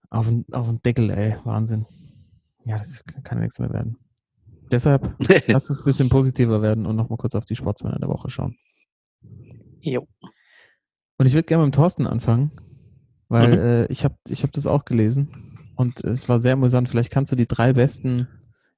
auf 0.09 0.25
den, 0.25 0.45
auf 0.53 0.67
den 0.67 0.81
Deckel, 0.83 1.09
ey. 1.09 1.35
Wahnsinn. 1.43 1.85
Ja, 2.63 2.77
das 2.77 3.03
kann, 3.05 3.23
kann 3.23 3.39
nichts 3.41 3.59
mehr 3.59 3.71
werden. 3.71 3.97
Deshalb 4.71 5.15
Lass 5.47 5.69
uns 5.69 5.81
ein 5.81 5.85
bisschen 5.85 6.09
positiver 6.09 6.61
werden 6.61 6.85
und 6.85 6.95
nochmal 6.95 7.17
kurz 7.17 7.35
auf 7.35 7.45
die 7.45 7.55
Sportsmänner 7.55 7.99
der 7.99 8.09
Woche 8.09 8.29
schauen. 8.29 8.57
Jo. 9.81 10.07
Und 11.17 11.25
ich 11.25 11.33
würde 11.33 11.45
gerne 11.45 11.65
mit 11.65 11.73
dem 11.73 11.77
Thorsten 11.77 12.05
anfangen, 12.05 12.51
weil 13.29 13.47
Mhm. 13.49 13.57
äh, 13.59 13.85
ich 13.87 14.03
habe 14.03 14.15
ich 14.27 14.43
hab 14.43 14.51
das 14.51 14.67
auch 14.67 14.85
gelesen 14.85 15.29
und 15.75 16.03
es 16.03 16.27
war 16.29 16.39
sehr 16.39 16.53
amüsant. 16.53 16.89
Vielleicht 16.89 17.11
kannst 17.11 17.31
du 17.31 17.35
die 17.35 17.47
drei 17.47 17.73
besten 17.73 18.27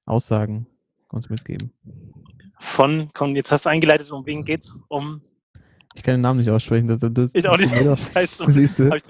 Aussagen 0.05 0.67
uns 1.09 1.29
mitgeben. 1.29 1.71
Von, 2.59 3.09
komm, 3.13 3.35
jetzt 3.35 3.51
hast 3.51 3.65
du 3.65 3.69
eingeleitet, 3.69 4.11
um 4.11 4.25
wen 4.25 4.43
geht's? 4.45 4.77
Um, 4.89 5.21
Ich 5.95 6.03
kann 6.03 6.13
den 6.15 6.21
Namen 6.21 6.39
nicht 6.39 6.49
aussprechen. 6.49 6.87
Das, 6.87 6.99
das, 6.99 7.33
ich 7.33 7.47
auch 7.47 7.57
nicht, 7.57 7.73
das- 7.73 8.11
scheiße. 8.13 8.51
Siehst 8.51 8.79
du? 8.79 8.89
Hab 8.89 8.97
ich 8.97 9.03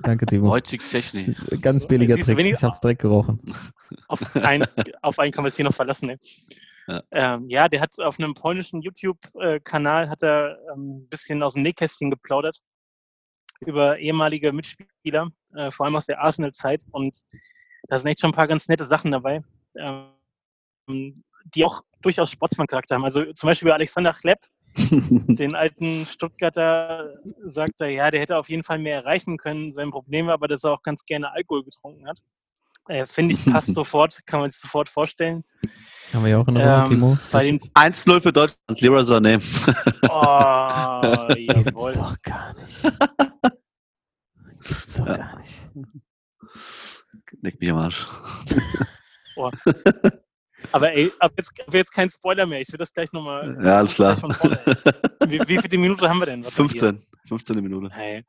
Danke, 0.00 0.26
Timo. 0.26 0.54
Ist 0.56 1.14
ein 1.52 1.60
Ganz 1.60 1.86
billiger 1.86 2.16
Trick. 2.16 2.36
wenn 2.36 2.46
ich- 2.46 2.62
es 2.62 2.80
direkt 2.80 3.02
gerochen. 3.02 3.40
Auf 4.06 4.36
einen, 4.36 4.64
auf 5.02 5.18
einen 5.18 5.32
können 5.32 5.44
wir 5.44 5.48
uns 5.48 5.56
hier 5.56 5.64
noch 5.64 5.74
verlassen. 5.74 6.06
Ne? 6.06 6.18
Ja. 6.86 7.02
Ähm, 7.10 7.50
ja, 7.50 7.68
der 7.68 7.80
hat 7.80 7.98
auf 7.98 8.18
einem 8.18 8.34
polnischen 8.34 8.80
YouTube-Kanal 8.80 10.08
hat 10.08 10.22
er 10.22 10.58
ähm, 10.72 10.98
ein 11.00 11.08
bisschen 11.08 11.42
aus 11.42 11.54
dem 11.54 11.62
Nähkästchen 11.62 12.10
geplaudert 12.10 12.58
über 13.60 13.98
ehemalige 13.98 14.52
Mitspieler, 14.52 15.28
äh, 15.54 15.70
vor 15.70 15.86
allem 15.86 15.96
aus 15.96 16.06
der 16.06 16.20
Arsenal-Zeit. 16.22 16.84
Und 16.92 17.20
da 17.88 17.98
sind 17.98 18.08
echt 18.08 18.20
schon 18.20 18.30
ein 18.30 18.34
paar 18.36 18.46
ganz 18.46 18.68
nette 18.68 18.84
Sachen 18.84 19.10
dabei, 19.10 19.42
ähm, 19.76 21.24
die 21.54 21.64
auch 21.64 21.82
durchaus 22.00 22.30
Sportsmann-Charakter 22.30 22.94
haben. 22.94 23.04
Also 23.04 23.32
zum 23.32 23.48
Beispiel 23.48 23.66
über 23.68 23.74
Alexander 23.74 24.12
Klepp, 24.12 24.38
den 25.26 25.54
alten 25.54 26.06
Stuttgarter, 26.06 27.14
sagt 27.44 27.80
er, 27.80 27.88
ja, 27.88 28.10
der 28.10 28.20
hätte 28.20 28.36
auf 28.36 28.48
jeden 28.48 28.62
Fall 28.64 28.78
mehr 28.78 28.96
erreichen 28.96 29.36
können. 29.36 29.72
Sein 29.72 29.90
Problem 29.90 30.26
war 30.26 30.34
aber, 30.34 30.48
dass 30.48 30.64
er 30.64 30.72
auch 30.72 30.82
ganz 30.82 31.04
gerne 31.04 31.32
Alkohol 31.32 31.64
getrunken 31.64 32.06
hat. 32.08 32.18
Äh, 32.88 33.04
Finde 33.06 33.34
ich, 33.34 33.44
passt 33.44 33.74
sofort, 33.74 34.20
kann 34.26 34.40
man 34.40 34.50
sich 34.50 34.60
sofort 34.60 34.88
vorstellen. 34.88 35.44
Haben 36.14 36.24
wir 36.24 36.30
ja 36.30 36.38
auch 36.38 36.48
in 36.48 36.56
Erinnerung, 36.56 36.84
Ähm, 36.84 36.90
Timo. 36.90 37.18
Bei 37.30 37.50
Das 37.50 37.94
den 38.04 38.12
1-0 38.14 38.22
für 38.22 38.32
Deutschland. 38.32 38.80
Leroy 38.80 39.00
Sané. 39.02 39.36
Oh, 40.08 41.28
gibt's 41.34 41.72
jawohl. 41.72 41.92
doch 41.94 42.16
gar 42.22 42.54
nicht. 42.54 42.82
Gibt's 44.62 44.96
doch 44.96 45.06
Ja. 45.06 45.16
gar 45.18 45.38
nicht. 45.38 45.60
Leck 47.42 47.60
mich 47.60 47.70
am 47.70 47.78
Arsch. 47.78 48.06
Aber 50.72 50.92
ey, 50.92 51.12
ab 51.18 51.32
jetzt, 51.36 51.52
ab 51.66 51.74
jetzt 51.74 51.92
kein 51.92 52.10
Spoiler 52.10 52.46
mehr. 52.46 52.60
Ich 52.60 52.70
will 52.72 52.78
das 52.78 52.92
gleich 52.92 53.12
nochmal. 53.12 53.56
Ja, 53.62 53.78
alles 53.78 53.94
klar. 53.94 54.16
Vorne, 54.16 54.34
wie, 55.26 55.40
wie 55.46 55.58
viele 55.58 55.78
Minuten 55.78 56.08
haben 56.08 56.18
wir 56.18 56.26
denn? 56.26 56.44
Was 56.44 56.58
haben 56.58 56.72
wir? 56.72 56.80
15. 56.80 57.06
15. 57.26 57.62
Minute. 57.62 57.94
Hey. 57.94 58.24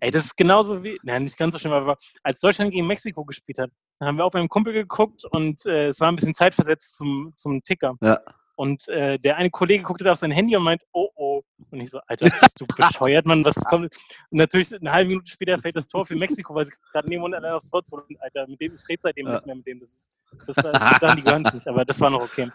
Ey, 0.00 0.10
das 0.10 0.26
ist 0.26 0.36
genauso 0.36 0.82
wie, 0.82 0.98
nein, 1.02 1.24
nicht 1.24 1.36
ganz 1.36 1.52
so 1.52 1.58
schlimm, 1.58 1.72
aber 1.72 1.96
als 2.22 2.40
Deutschland 2.40 2.72
gegen 2.72 2.86
Mexiko 2.86 3.24
gespielt 3.24 3.58
hat, 3.58 3.70
haben 4.00 4.18
wir 4.18 4.24
auch 4.24 4.30
beim 4.30 4.48
Kumpel 4.48 4.72
geguckt 4.72 5.24
und 5.32 5.66
äh, 5.66 5.88
es 5.88 6.00
war 6.00 6.08
ein 6.08 6.16
bisschen 6.16 6.34
zeitversetzt 6.34 6.96
zum, 6.96 7.32
zum 7.36 7.62
Ticker. 7.62 7.94
Ja. 8.00 8.18
Und 8.56 8.88
äh, 8.88 9.18
der 9.18 9.36
eine 9.36 9.50
Kollege 9.50 9.82
guckte 9.82 10.04
da 10.04 10.12
auf 10.12 10.18
sein 10.18 10.30
Handy 10.30 10.56
und 10.56 10.62
meint, 10.62 10.84
oh 10.92 11.08
oh. 11.16 11.42
Und 11.70 11.80
ich 11.80 11.90
so, 11.90 11.98
Alter, 12.06 12.26
bist 12.26 12.60
du 12.60 12.66
bescheuert, 12.66 13.26
Mann, 13.26 13.44
was 13.44 13.56
kommt? 13.64 13.94
Und 14.30 14.38
natürlich 14.38 14.74
eine 14.74 14.92
halbe 14.92 15.08
Minute 15.08 15.30
später 15.30 15.58
fällt 15.58 15.76
das 15.76 15.88
Tor 15.88 16.06
für 16.06 16.14
Mexiko, 16.14 16.54
weil 16.54 16.66
sie 16.66 16.72
gerade 16.92 17.08
neben 17.08 17.22
und 17.22 17.34
allein 17.34 17.52
aufs 17.52 17.70
Tor 17.70 17.82
zu 17.82 17.96
holen. 17.96 18.16
Alter, 18.20 18.46
mit 18.46 18.60
dem, 18.60 18.74
ich 18.74 18.88
rede 18.88 19.00
seitdem 19.02 19.26
Ja. 19.26 19.34
nicht 19.34 19.46
mehr 19.46 19.54
mit 19.56 19.66
dem. 19.66 19.80
Das 19.80 19.90
ist, 19.90 20.18
das, 20.46 20.56
das 20.56 20.64
sind 20.64 21.00
Sachen, 21.00 21.16
die 21.16 21.22
gehören 21.22 21.42
nicht, 21.42 21.66
aber 21.66 21.84
das 21.84 22.00
war 22.00 22.10
noch 22.10 22.22
okay. 22.22 22.50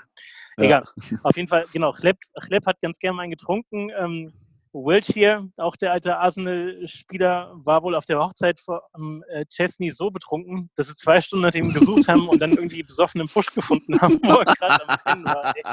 Ja. 0.58 0.64
Egal. 0.64 0.84
Auf 1.24 1.36
jeden 1.36 1.48
Fall, 1.48 1.66
genau, 1.74 1.92
Chlepp, 1.92 2.18
Chlepp 2.42 2.66
hat 2.66 2.80
ganz 2.82 3.00
gerne 3.00 3.16
mal 3.16 3.24
einen 3.24 3.32
getrunken. 3.32 3.90
Ähm, 3.98 4.34
Wiltshire, 4.74 5.50
auch 5.58 5.76
der 5.76 5.92
alte 5.92 6.18
Arsenal-Spieler, 6.18 7.52
war 7.56 7.82
wohl 7.84 7.96
auf 7.96 8.06
der 8.06 8.20
Hochzeit 8.20 8.60
von 8.60 9.24
äh, 9.30 9.46
Chesney 9.46 9.90
so 9.90 10.12
betrunken, 10.12 10.70
dass 10.76 10.88
sie 10.88 10.96
zwei 10.96 11.22
Stunden 11.22 11.46
nach 11.46 11.54
ihm 11.54 11.74
gesucht 11.74 12.08
haben 12.08 12.28
und 12.30 12.40
dann 12.40 12.52
irgendwie 12.52 12.84
besoffen 12.84 13.22
im 13.22 13.28
Busch 13.28 13.54
gefunden 13.54 14.00
haben, 14.00 14.20
wo 14.24 14.40
er 14.40 14.46
gerade 14.46 14.90
am 14.90 14.98
Pennen 15.04 15.26
war. 15.26 15.54
Ey. 15.56 15.64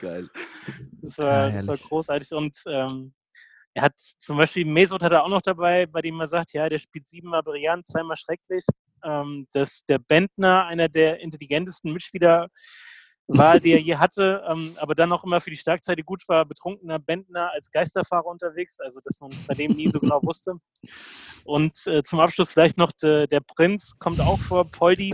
Geil. 0.00 0.28
Das 1.02 1.18
war, 1.18 1.50
das 1.50 1.66
war 1.66 1.76
großartig. 1.76 2.32
Und 2.32 2.56
ähm, 2.66 3.12
er 3.74 3.82
hat 3.82 3.94
zum 3.96 4.36
Beispiel 4.36 4.64
Mesut 4.64 5.02
hat 5.02 5.12
er 5.12 5.24
auch 5.24 5.28
noch 5.28 5.42
dabei, 5.42 5.86
bei 5.86 6.00
dem 6.00 6.20
er 6.20 6.28
sagt, 6.28 6.52
ja, 6.52 6.68
der 6.68 6.78
spielt 6.78 7.08
siebenmal 7.08 7.42
brillant, 7.42 7.86
zweimal 7.86 8.16
schrecklich. 8.16 8.64
Ähm, 9.04 9.46
dass 9.52 9.84
der 9.88 9.98
Bentner 9.98 10.66
einer 10.66 10.88
der 10.88 11.20
intelligentesten 11.20 11.92
Mitspieler 11.92 12.48
war, 13.28 13.60
die 13.60 13.72
er 13.72 13.80
je 13.80 13.96
hatte, 13.96 14.42
ähm, 14.48 14.74
aber 14.78 14.94
dann 14.94 15.12
auch 15.12 15.22
immer 15.22 15.40
für 15.40 15.50
die 15.50 15.56
Starkseite 15.56 16.02
gut 16.02 16.26
war, 16.28 16.46
betrunkener 16.46 16.98
Bentner 16.98 17.52
als 17.52 17.70
Geisterfahrer 17.70 18.26
unterwegs, 18.26 18.80
also 18.80 19.00
dass 19.04 19.20
man 19.20 19.30
es 19.30 19.46
bei 19.46 19.54
dem 19.54 19.72
nie 19.72 19.88
so 19.88 20.00
genau 20.00 20.20
wusste. 20.22 20.54
Und 21.44 21.86
äh, 21.86 22.02
zum 22.02 22.20
Abschluss 22.20 22.52
vielleicht 22.52 22.78
noch 22.78 22.90
de, 22.92 23.26
der 23.26 23.40
Prinz 23.40 23.92
kommt 23.98 24.20
auch 24.20 24.38
vor, 24.38 24.64
Poldi 24.64 25.10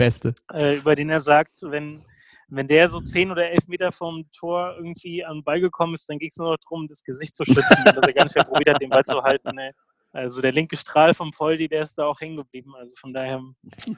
äh, 0.53 0.77
über 0.77 0.95
den 0.95 1.09
er 1.09 1.19
sagt, 1.19 1.57
wenn, 1.61 2.01
wenn 2.47 2.67
der 2.67 2.89
so 2.89 3.01
zehn 3.01 3.31
oder 3.31 3.49
elf 3.49 3.67
Meter 3.67 3.91
vom 3.91 4.25
Tor 4.31 4.75
irgendwie 4.77 5.25
an 5.25 5.37
den 5.37 5.43
Ball 5.43 5.59
gekommen 5.59 5.93
ist, 5.93 6.09
dann 6.09 6.17
ging 6.17 6.29
es 6.29 6.37
nur 6.37 6.51
noch 6.51 6.57
darum, 6.57 6.87
das 6.87 7.03
Gesicht 7.03 7.35
zu 7.35 7.43
schützen, 7.43 7.63
dass 7.85 8.07
er 8.07 8.13
gar 8.13 8.23
nicht 8.23 8.35
mehr 8.35 8.45
probiert 8.45 8.75
hat, 8.75 8.81
den 8.81 8.89
Ball 8.89 9.03
zu 9.03 9.21
halten. 9.21 9.53
Ne? 9.55 9.71
Also 10.15 10.41
der 10.41 10.51
linke 10.53 10.77
Strahl 10.77 11.13
vom 11.13 11.31
Poldi, 11.31 11.67
der 11.67 11.83
ist 11.83 11.95
da 11.97 12.05
auch 12.05 12.19
hängen 12.21 12.37
geblieben. 12.37 12.73
Also 12.75 12.95
von 12.97 13.13
daher 13.13 13.37
ein 13.39 13.97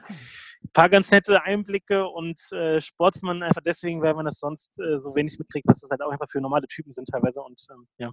paar 0.72 0.88
ganz 0.88 1.10
nette 1.10 1.40
Einblicke 1.42 2.06
und 2.08 2.40
äh, 2.52 2.80
Sportsmann 2.80 3.42
einfach 3.42 3.62
deswegen, 3.64 4.02
weil 4.02 4.14
man 4.14 4.24
das 4.24 4.38
sonst 4.40 4.78
äh, 4.80 4.98
so 4.98 5.14
wenig 5.14 5.38
mitkriegt, 5.38 5.68
dass 5.68 5.80
das 5.80 5.90
halt 5.90 6.02
auch 6.02 6.10
einfach 6.10 6.28
für 6.30 6.40
normale 6.40 6.66
Typen 6.66 6.92
sind 6.92 7.06
teilweise. 7.08 7.40
Und 7.40 7.60
ähm, 7.70 7.86
ja, 7.98 8.10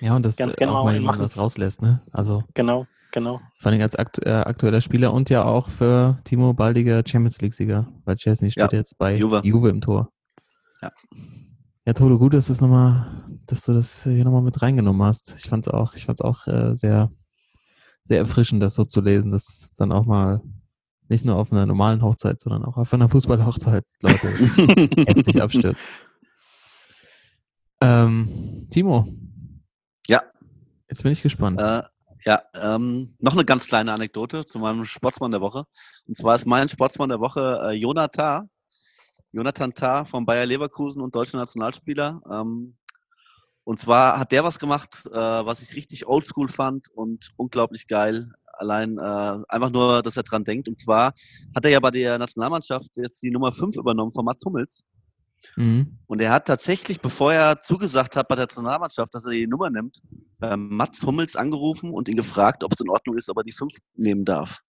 Ja, 0.00 0.14
und 0.16 0.24
das 0.24 0.36
Ganz 0.36 0.54
äh, 0.54 0.56
gerne 0.56 0.72
auch 0.78 0.84
mal 0.84 0.94
jemand 0.94 1.16
machen. 1.16 1.24
was 1.24 1.36
rauslässt, 1.36 1.82
ne? 1.82 2.00
Also 2.12 2.44
genau, 2.54 2.86
genau. 3.10 3.40
vor 3.60 3.72
allem 3.72 3.80
als 3.82 3.96
akt 3.96 4.24
äh, 4.24 4.30
aktueller 4.30 4.80
Spieler 4.80 5.12
und 5.12 5.28
ja 5.28 5.44
auch 5.44 5.68
für 5.68 6.18
Timo 6.24 6.54
baldiger 6.54 7.02
Champions 7.06 7.40
League-Sieger, 7.40 7.88
weil 8.04 8.16
Chesney 8.16 8.50
steht 8.52 8.72
Ja, 8.72 8.78
jetzt 8.78 8.96
bei 8.98 9.16
Juve. 9.16 9.40
Juve. 9.44 9.68
im 9.70 9.80
Tor. 9.80 10.12
Ja. 10.80 10.92
Ja, 11.84 11.92
Toto, 11.94 12.16
gut, 12.16 12.32
dass, 12.34 12.46
das 12.46 12.60
noch 12.60 12.68
mal, 12.68 13.24
dass 13.46 13.64
du 13.64 13.72
das 13.72 14.04
hier 14.04 14.24
nochmal 14.24 14.42
mit 14.42 14.62
reingenommen 14.62 15.02
hast. 15.02 15.34
Ich 15.38 15.48
fand's 15.48 15.66
auch, 15.66 15.94
ich 15.94 16.04
fand's 16.06 16.20
auch 16.20 16.46
äh, 16.46 16.76
sehr, 16.76 17.10
sehr 18.04 18.18
erfrischend, 18.18 18.62
das 18.62 18.74
so 18.74 18.84
zu 18.84 19.00
lesen, 19.00 19.32
dass 19.32 19.70
dann 19.76 19.92
auch 19.92 20.06
mal 20.06 20.40
nicht 21.08 21.24
nur 21.24 21.36
auf 21.36 21.52
einer 21.52 21.66
normalen 21.66 22.02
Hochzeit, 22.02 22.40
sondern 22.40 22.64
auch 22.64 22.76
auf 22.76 22.92
einer 22.94 23.08
Fußballhochzeit, 23.08 23.84
Leute, 24.00 24.28
heftig 25.06 25.42
abstürzt. 25.42 25.82
Ähm, 27.80 28.68
Timo. 28.70 29.08
Ja. 30.06 30.22
Jetzt 30.88 31.02
bin 31.02 31.12
ich 31.12 31.22
gespannt. 31.22 31.60
Äh, 31.60 31.82
ja, 32.24 32.40
ähm, 32.54 33.14
noch 33.18 33.32
eine 33.32 33.44
ganz 33.44 33.66
kleine 33.66 33.92
Anekdote 33.92 34.46
zu 34.46 34.58
meinem 34.58 34.84
Sportsmann 34.84 35.32
der 35.32 35.40
Woche. 35.40 35.64
Und 36.06 36.16
zwar 36.16 36.36
ist 36.36 36.46
mein 36.46 36.68
Sportsmann 36.68 37.08
der 37.08 37.20
Woche 37.20 37.60
äh, 37.64 37.72
Jonathan. 37.72 38.48
Jonathan 39.32 39.72
Tah 39.74 40.04
von 40.04 40.26
Bayer 40.26 40.46
Leverkusen 40.46 41.02
und 41.02 41.14
deutscher 41.14 41.38
Nationalspieler. 41.38 42.20
Ähm, 42.30 42.76
und 43.64 43.80
zwar 43.80 44.18
hat 44.18 44.32
der 44.32 44.44
was 44.44 44.58
gemacht, 44.58 45.04
äh, 45.06 45.14
was 45.14 45.62
ich 45.62 45.76
richtig 45.76 46.06
oldschool 46.06 46.48
fand 46.48 46.88
und 46.94 47.30
unglaublich 47.36 47.86
geil. 47.86 48.28
Allein 48.54 48.98
äh, 48.98 49.38
einfach 49.48 49.70
nur, 49.70 50.02
dass 50.02 50.16
er 50.16 50.24
dran 50.24 50.44
denkt. 50.44 50.68
Und 50.68 50.78
zwar 50.78 51.12
hat 51.54 51.64
er 51.64 51.70
ja 51.70 51.80
bei 51.80 51.90
der 51.90 52.18
Nationalmannschaft 52.18 52.90
jetzt 52.96 53.22
die 53.22 53.30
Nummer 53.30 53.52
5 53.52 53.76
übernommen 53.76 54.12
von 54.12 54.24
Mats 54.24 54.44
Hummels. 54.44 54.82
Mhm. 55.56 55.98
Und 56.06 56.20
er 56.20 56.32
hat 56.32 56.46
tatsächlich, 56.46 57.00
bevor 57.00 57.32
er 57.32 57.62
zugesagt 57.62 58.16
hat 58.16 58.28
bei 58.28 58.34
der 58.34 58.44
Nationalmannschaft, 58.44 59.14
dass 59.14 59.24
er 59.24 59.32
die 59.32 59.46
Nummer 59.46 59.70
nimmt, 59.70 60.00
äh, 60.40 60.56
Mats 60.56 61.04
Hummels 61.04 61.36
angerufen 61.36 61.90
und 61.90 62.08
ihn 62.08 62.16
gefragt, 62.16 62.64
ob 62.64 62.72
es 62.72 62.80
in 62.80 62.90
Ordnung 62.90 63.16
ist, 63.16 63.30
ob 63.30 63.38
er 63.38 63.44
die 63.44 63.52
5 63.52 63.74
nehmen 63.94 64.24
darf. 64.24 64.60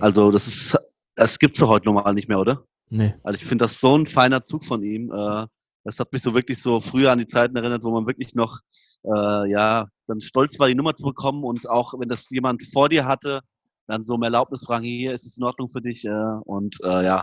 Also 0.00 0.30
das 0.30 0.46
ist, 0.46 0.78
das 1.14 1.38
gibt's 1.38 1.58
doch 1.58 1.68
heute 1.68 1.86
normal 1.86 2.14
nicht 2.14 2.28
mehr, 2.28 2.38
oder? 2.38 2.64
Nee. 2.88 3.14
Also 3.22 3.36
ich 3.36 3.44
finde 3.44 3.64
das 3.64 3.80
so 3.80 3.96
ein 3.96 4.06
feiner 4.06 4.44
Zug 4.44 4.64
von 4.64 4.82
ihm. 4.82 5.10
Äh, 5.12 5.46
das 5.86 6.00
hat 6.00 6.12
mich 6.12 6.20
so 6.20 6.34
wirklich 6.34 6.60
so 6.60 6.80
früher 6.80 7.12
an 7.12 7.18
die 7.20 7.28
Zeiten 7.28 7.54
erinnert, 7.54 7.84
wo 7.84 7.92
man 7.92 8.08
wirklich 8.08 8.34
noch, 8.34 8.58
äh, 9.04 9.48
ja, 9.48 9.86
dann 10.08 10.20
stolz 10.20 10.58
war, 10.58 10.66
die 10.66 10.74
Nummer 10.74 10.96
zu 10.96 11.04
bekommen 11.04 11.44
und 11.44 11.70
auch 11.70 11.94
wenn 11.98 12.08
das 12.08 12.28
jemand 12.30 12.64
vor 12.64 12.88
dir 12.88 13.06
hatte, 13.06 13.40
dann 13.86 14.04
so 14.04 14.14
um 14.14 14.22
Erlaubnis 14.24 14.64
fragen, 14.64 14.84
hier 14.84 15.12
ist 15.12 15.24
es 15.24 15.38
in 15.38 15.44
Ordnung 15.44 15.68
für 15.68 15.80
dich. 15.80 16.04
Äh, 16.04 16.10
und 16.44 16.76
äh, 16.82 17.04
ja, 17.04 17.22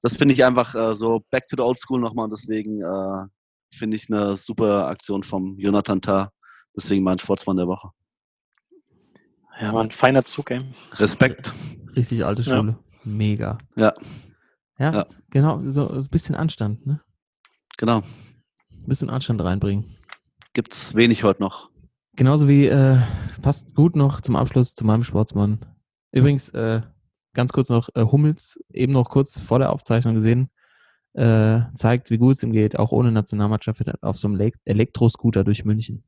das 0.00 0.16
finde 0.16 0.32
ich 0.32 0.42
einfach 0.42 0.74
äh, 0.74 0.94
so 0.94 1.22
back 1.30 1.48
to 1.48 1.56
the 1.56 1.62
old 1.62 1.78
school 1.78 2.00
nochmal 2.00 2.24
und 2.24 2.30
deswegen 2.30 2.80
äh, 2.80 3.26
finde 3.74 3.96
ich 3.96 4.10
eine 4.10 4.38
super 4.38 4.86
Aktion 4.86 5.22
vom 5.22 5.58
Jonathan 5.58 6.00
Tah. 6.00 6.30
Deswegen 6.74 7.04
mein 7.04 7.18
Sportsmann 7.18 7.58
der 7.58 7.66
Woche. 7.66 7.90
Ja, 9.60 9.74
war 9.74 9.82
ein 9.82 9.90
feiner 9.90 10.24
Zug, 10.24 10.50
ey. 10.50 10.62
Respekt. 10.92 11.52
Richtig 11.94 12.24
alte 12.24 12.40
Ja. 12.40 12.56
Schule. 12.56 12.78
Mega. 13.04 13.58
Ja. 13.76 13.92
ja. 14.78 14.92
Ja. 14.94 15.06
genau, 15.28 15.60
so 15.64 15.90
ein 15.90 16.08
bisschen 16.08 16.34
Anstand, 16.36 16.86
ne? 16.86 17.02
Genau. 17.78 17.98
Ein 17.98 18.86
bisschen 18.86 19.08
Anstand 19.10 19.42
reinbringen. 19.42 19.96
Gibt's 20.52 20.94
wenig 20.94 21.24
heute 21.24 21.40
noch. 21.42 21.70
Genauso 22.16 22.48
wie, 22.48 22.66
äh, 22.66 22.98
passt 23.42 23.74
gut 23.74 23.94
noch 23.96 24.20
zum 24.20 24.36
Abschluss 24.36 24.74
zu 24.74 24.84
meinem 24.84 25.04
Sportsmann. 25.04 25.64
Übrigens, 26.12 26.48
äh, 26.50 26.82
ganz 27.34 27.52
kurz 27.52 27.68
noch, 27.70 27.88
äh, 27.94 28.02
Hummels, 28.04 28.58
eben 28.72 28.92
noch 28.92 29.08
kurz 29.10 29.38
vor 29.38 29.60
der 29.60 29.70
Aufzeichnung 29.72 30.14
gesehen, 30.14 30.50
äh, 31.14 31.60
zeigt, 31.74 32.10
wie 32.10 32.18
gut 32.18 32.34
es 32.36 32.42
ihm 32.42 32.52
geht, 32.52 32.78
auch 32.78 32.90
ohne 32.92 33.12
Nationalmannschaft 33.12 33.82
auf 34.02 34.16
so 34.16 34.26
einem 34.28 34.36
Elek- 34.40 34.58
Elektroscooter 34.64 35.44
durch 35.44 35.64
München. 35.64 36.02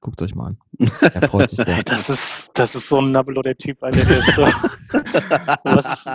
Guckt 0.00 0.22
euch 0.22 0.34
mal 0.34 0.48
an. 0.48 0.58
Er 0.78 1.22
freut 1.28 1.50
sich 1.50 1.58
sehr. 1.58 1.82
Das 1.84 2.08
ist, 2.10 2.50
das 2.54 2.74
ist 2.76 2.88
so 2.88 3.00
ein 3.00 3.10
Nabelo, 3.10 3.42
der 3.42 3.56
Typ, 3.56 3.82
Alter. 3.82 4.04
Der 4.04 4.18
ist 4.18 4.34
so, 4.36 4.42
was, 5.64 6.06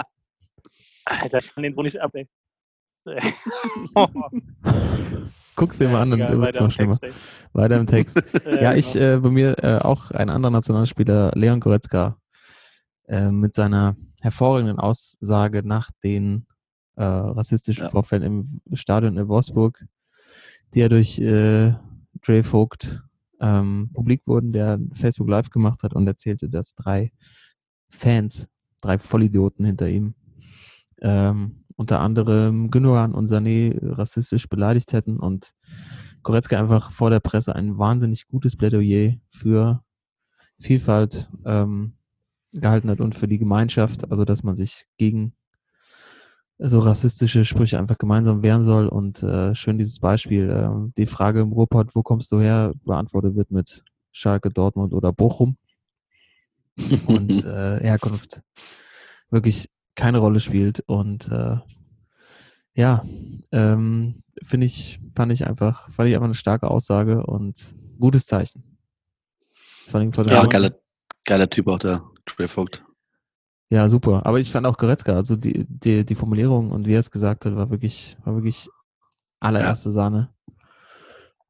Alter, 1.05 1.39
ich 1.39 1.53
kann 1.53 1.63
den 1.63 1.73
so 1.73 1.81
nicht 1.81 1.99
ab, 1.99 2.11
ey. 2.13 2.27
Guck's 5.55 5.77
dir 5.79 5.89
mal 5.89 6.01
an, 6.01 6.11
dann 6.11 6.19
Egal, 6.21 6.39
wird's 6.39 6.47
weiter 6.47 6.59
noch 6.59 6.65
im 6.67 6.71
schlimmer. 6.71 6.97
Text, 6.99 7.17
Weiter 7.53 7.79
im 7.79 7.87
Text. 7.87 8.23
Ja, 8.61 8.75
ich, 8.75 8.93
genau. 8.93 9.05
äh, 9.05 9.17
bei 9.19 9.29
mir 9.29 9.63
äh, 9.63 9.77
auch 9.79 10.11
ein 10.11 10.29
anderer 10.29 10.51
Nationalspieler, 10.51 11.31
Leon 11.35 11.59
Goretzka, 11.59 12.17
äh, 13.07 13.29
mit 13.31 13.55
seiner 13.55 13.95
hervorragenden 14.21 14.79
Aussage 14.79 15.63
nach 15.65 15.89
den 16.03 16.45
äh, 16.95 17.03
rassistischen 17.03 17.85
Ja. 17.85 17.89
Vorfällen 17.89 18.23
im 18.23 18.61
Stadion 18.75 19.17
in 19.17 19.27
Wolfsburg, 19.27 19.83
die 20.73 20.79
ja 20.79 20.89
durch 20.89 21.19
äh, 21.19 21.73
Dre 22.21 22.43
Vogt 22.43 23.01
ähm, 23.39 23.89
publik 23.93 24.21
wurden, 24.27 24.51
der 24.53 24.79
Facebook 24.93 25.29
Live 25.29 25.49
gemacht 25.49 25.83
hat 25.83 25.93
und 25.93 26.07
erzählte, 26.07 26.49
dass 26.49 26.75
drei 26.75 27.11
Fans, 27.89 28.49
drei 28.79 28.97
Vollidioten 28.99 29.65
hinter 29.65 29.89
ihm, 29.89 30.13
ähm, 31.01 31.60
unter 31.75 31.99
anderem 31.99 32.71
Gündogan 32.71 33.13
und 33.13 33.27
Sané 33.27 33.77
rassistisch 33.81 34.47
beleidigt 34.47 34.93
hätten 34.93 35.19
und 35.19 35.51
Goretzka 36.23 36.59
einfach 36.59 36.91
vor 36.91 37.09
der 37.09 37.19
Presse 37.19 37.55
ein 37.55 37.77
wahnsinnig 37.77 38.27
gutes 38.27 38.55
Plädoyer 38.55 39.15
für 39.29 39.83
Vielfalt 40.59 41.29
ähm, 41.45 41.93
gehalten 42.53 42.89
hat 42.89 43.01
und 43.01 43.15
für 43.15 43.27
die 43.27 43.39
Gemeinschaft, 43.39 44.11
also 44.11 44.25
dass 44.25 44.43
man 44.43 44.55
sich 44.55 44.85
gegen 44.97 45.33
so 46.63 46.79
rassistische 46.79 47.43
Sprüche 47.43 47.79
einfach 47.79 47.97
gemeinsam 47.97 48.43
wehren 48.43 48.63
soll. 48.63 48.87
Und 48.87 49.23
äh, 49.23 49.55
schön 49.55 49.79
dieses 49.79 49.99
Beispiel, 49.99 50.49
äh, 50.49 50.91
die 50.95 51.07
Frage 51.07 51.41
im 51.41 51.51
Ruhrpott, 51.51 51.95
wo 51.95 52.03
kommst 52.03 52.31
du 52.31 52.39
her, 52.39 52.73
beantwortet 52.85 53.35
wird 53.35 53.49
mit 53.49 53.83
Schalke, 54.11 54.51
Dortmund 54.51 54.93
oder 54.93 55.11
Bochum. 55.11 55.57
Und 57.07 57.43
äh, 57.45 57.79
Herkunft. 57.81 58.41
Wirklich 59.31 59.69
keine 59.95 60.19
Rolle 60.19 60.39
spielt 60.39 60.81
und 60.81 61.29
äh, 61.29 61.57
ja, 62.73 63.03
ähm, 63.51 64.23
finde 64.43 64.65
ich, 64.65 64.99
fand 65.15 65.31
ich 65.31 65.45
einfach, 65.45 65.89
fand 65.91 66.09
ich 66.09 66.15
einfach 66.15 66.25
eine 66.25 66.35
starke 66.35 66.69
Aussage 66.69 67.25
und 67.25 67.75
gutes 67.99 68.25
Zeichen. 68.25 68.77
Vor 69.87 69.99
allem 69.99 70.13
vor 70.13 70.25
ja, 70.27 70.45
geiler, 70.45 70.71
geiler 71.25 71.49
Typ 71.49 71.67
auch 71.67 71.79
der 71.79 72.03
Trey 72.25 72.47
Vogt. 72.47 72.83
Ja, 73.69 73.87
super. 73.87 74.25
Aber 74.25 74.39
ich 74.39 74.51
fand 74.51 74.65
auch 74.65 74.77
Goretzka, 74.77 75.13
also 75.13 75.37
die, 75.37 75.65
die, 75.67 76.05
die 76.05 76.15
Formulierung 76.15 76.71
und 76.71 76.87
wie 76.87 76.93
er 76.93 76.99
es 76.99 77.11
gesagt 77.11 77.45
hat, 77.45 77.55
war 77.55 77.69
wirklich, 77.69 78.17
war 78.25 78.35
wirklich 78.35 78.69
allererste 79.39 79.91
Sahne. 79.91 80.33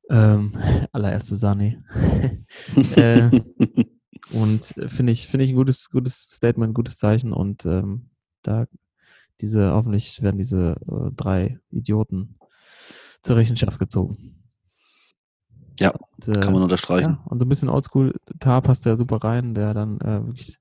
Ähm, 0.10 0.54
allererste 0.92 1.36
Sahne. 1.36 1.84
äh, 2.96 3.42
und 4.34 4.74
finde 4.88 5.14
ich, 5.14 5.28
finde 5.28 5.46
ich 5.46 5.52
ein 5.52 5.56
gutes, 5.56 5.90
gutes 5.90 6.30
Statement, 6.32 6.76
gutes 6.76 7.00
Zeichen 7.00 7.34
und 7.34 7.66
ähm, 7.66 8.11
da 8.44 8.68
diese, 9.42 9.72
hoffentlich 9.72 10.22
werden 10.22 10.38
diese 10.38 10.76
äh, 10.88 11.12
drei 11.16 11.60
Idioten 11.72 12.36
zur 13.22 13.38
Rechenschaft 13.38 13.80
gezogen. 13.80 14.36
Ja, 15.80 15.92
und, 15.92 16.28
äh, 16.28 16.40
Kann 16.40 16.54
man 16.54 16.64
unterstreichen. 16.64 17.12
ja, 17.12 17.24
und 17.26 17.40
so 17.40 17.46
ein 17.46 17.50
bisschen 17.50 17.70
oldschool, 17.70 18.14
Tar 18.40 18.62
passt 18.62 18.86
ja 18.86 18.96
super 18.96 19.18
rein, 19.18 19.56
der 19.56 19.74
dann 19.74 20.00
äh, 20.02 20.26
wirklich, 20.28 20.60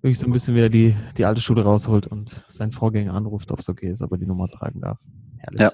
wirklich 0.00 0.18
so 0.18 0.26
ein 0.26 0.32
bisschen 0.32 0.54
wieder 0.54 0.70
die, 0.70 0.96
die 1.18 1.26
alte 1.26 1.42
Schule 1.42 1.62
rausholt 1.62 2.06
und 2.06 2.44
seinen 2.48 2.72
Vorgänger 2.72 3.12
anruft, 3.12 3.52
ob 3.52 3.60
es 3.60 3.68
okay 3.68 3.88
ist, 3.88 4.00
ob 4.00 4.12
er 4.12 4.18
die 4.18 4.26
Nummer 4.26 4.48
tragen 4.48 4.80
darf. 4.80 4.98
Herrlich. 5.38 5.60
Ja. 5.60 5.72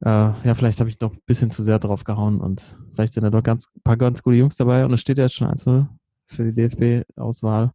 Äh, 0.00 0.34
ja, 0.46 0.54
vielleicht 0.54 0.80
habe 0.80 0.90
ich 0.90 0.98
noch 1.00 1.12
ein 1.12 1.22
bisschen 1.24 1.50
zu 1.50 1.62
sehr 1.62 1.78
drauf 1.78 2.04
gehauen 2.04 2.40
und 2.40 2.78
vielleicht 2.94 3.14
sind 3.14 3.22
da 3.22 3.30
doch 3.30 3.42
ganz, 3.42 3.68
ein 3.76 3.82
paar 3.82 3.96
ganz 3.96 4.22
gute 4.22 4.36
Jungs 4.36 4.56
dabei 4.56 4.84
und 4.84 4.92
es 4.92 5.00
steht 5.00 5.18
ja 5.18 5.24
jetzt 5.24 5.34
schon 5.34 5.48
1-0 5.48 5.86
für 6.26 6.50
die 6.50 6.54
DFB-Auswahl. 6.54 7.72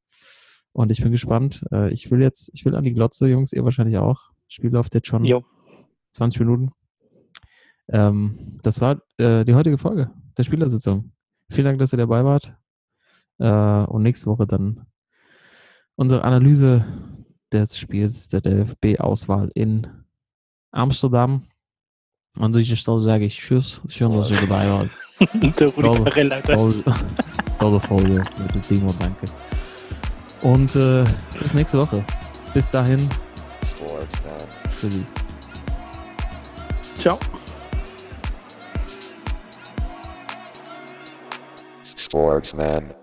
Und 0.80 0.94
ich 0.94 1.02
bin 1.04 1.12
gespannt. 1.12 1.66
Äh, 1.74 1.92
ich 1.92 2.10
will 2.10 2.22
jetzt, 2.22 2.52
ich 2.54 2.64
will 2.64 2.74
an 2.74 2.86
die 2.86 2.94
Glotze, 2.94 3.28
Jungs, 3.28 3.52
ihr 3.52 3.66
wahrscheinlich 3.66 3.98
auch. 3.98 4.32
Spiel 4.48 4.70
läuft 4.70 4.96
jetzt 4.96 5.08
schon 5.08 5.26
Jo. 5.26 5.44
20 6.14 6.40
Minuten. 6.40 6.72
Ähm, 7.90 8.58
das 8.64 8.80
war 8.80 9.02
äh, 9.18 9.44
die 9.44 9.56
heutige 9.56 9.78
Folge 9.78 10.10
der 10.38 10.44
Spielersitzung. 10.44 11.12
Vielen 11.52 11.66
Dank, 11.66 11.80
dass 11.80 11.92
ihr 11.92 11.98
dabei 11.98 12.24
wart. 12.24 12.54
Äh, 13.40 13.92
und 13.92 14.04
nächste 14.04 14.28
Woche 14.28 14.48
dann 14.48 14.86
unsere 15.96 16.24
Analyse 16.24 16.86
des 17.52 17.78
Spiels 17.78 18.30
der 18.30 18.40
DFB-Auswahl 18.40 19.52
in 19.56 19.86
Amsterdam. 20.72 21.44
An 22.38 22.54
dieser 22.54 22.78
Stelle 22.78 23.00
sage 23.00 23.26
ich 23.26 23.38
Tschüss. 23.38 23.82
Schön, 23.90 24.14
dass 24.14 24.32
ihr 24.32 24.40
dabei 24.40 24.70
wart. 24.70 24.90
Der 25.60 25.68
Rudi 25.76 26.04
Carell, 26.06 26.32
Alter. 26.32 26.56
Tolle 27.60 27.80
Folge 27.82 28.24
mit 28.38 28.56
dem 28.56 28.62
Timo, 28.62 28.96
danke. 28.98 29.26
Und 30.42 30.76
äh, 30.76 31.04
bis 31.40 31.54
nächste 31.54 31.80
Woche. 31.80 32.04
Bis 32.54 32.70
dahin, 32.70 33.10
Sportsman. 33.66 34.38
tschüssi. 34.80 35.06
Ciao. 36.98 37.20
Sportsman. 41.96 42.99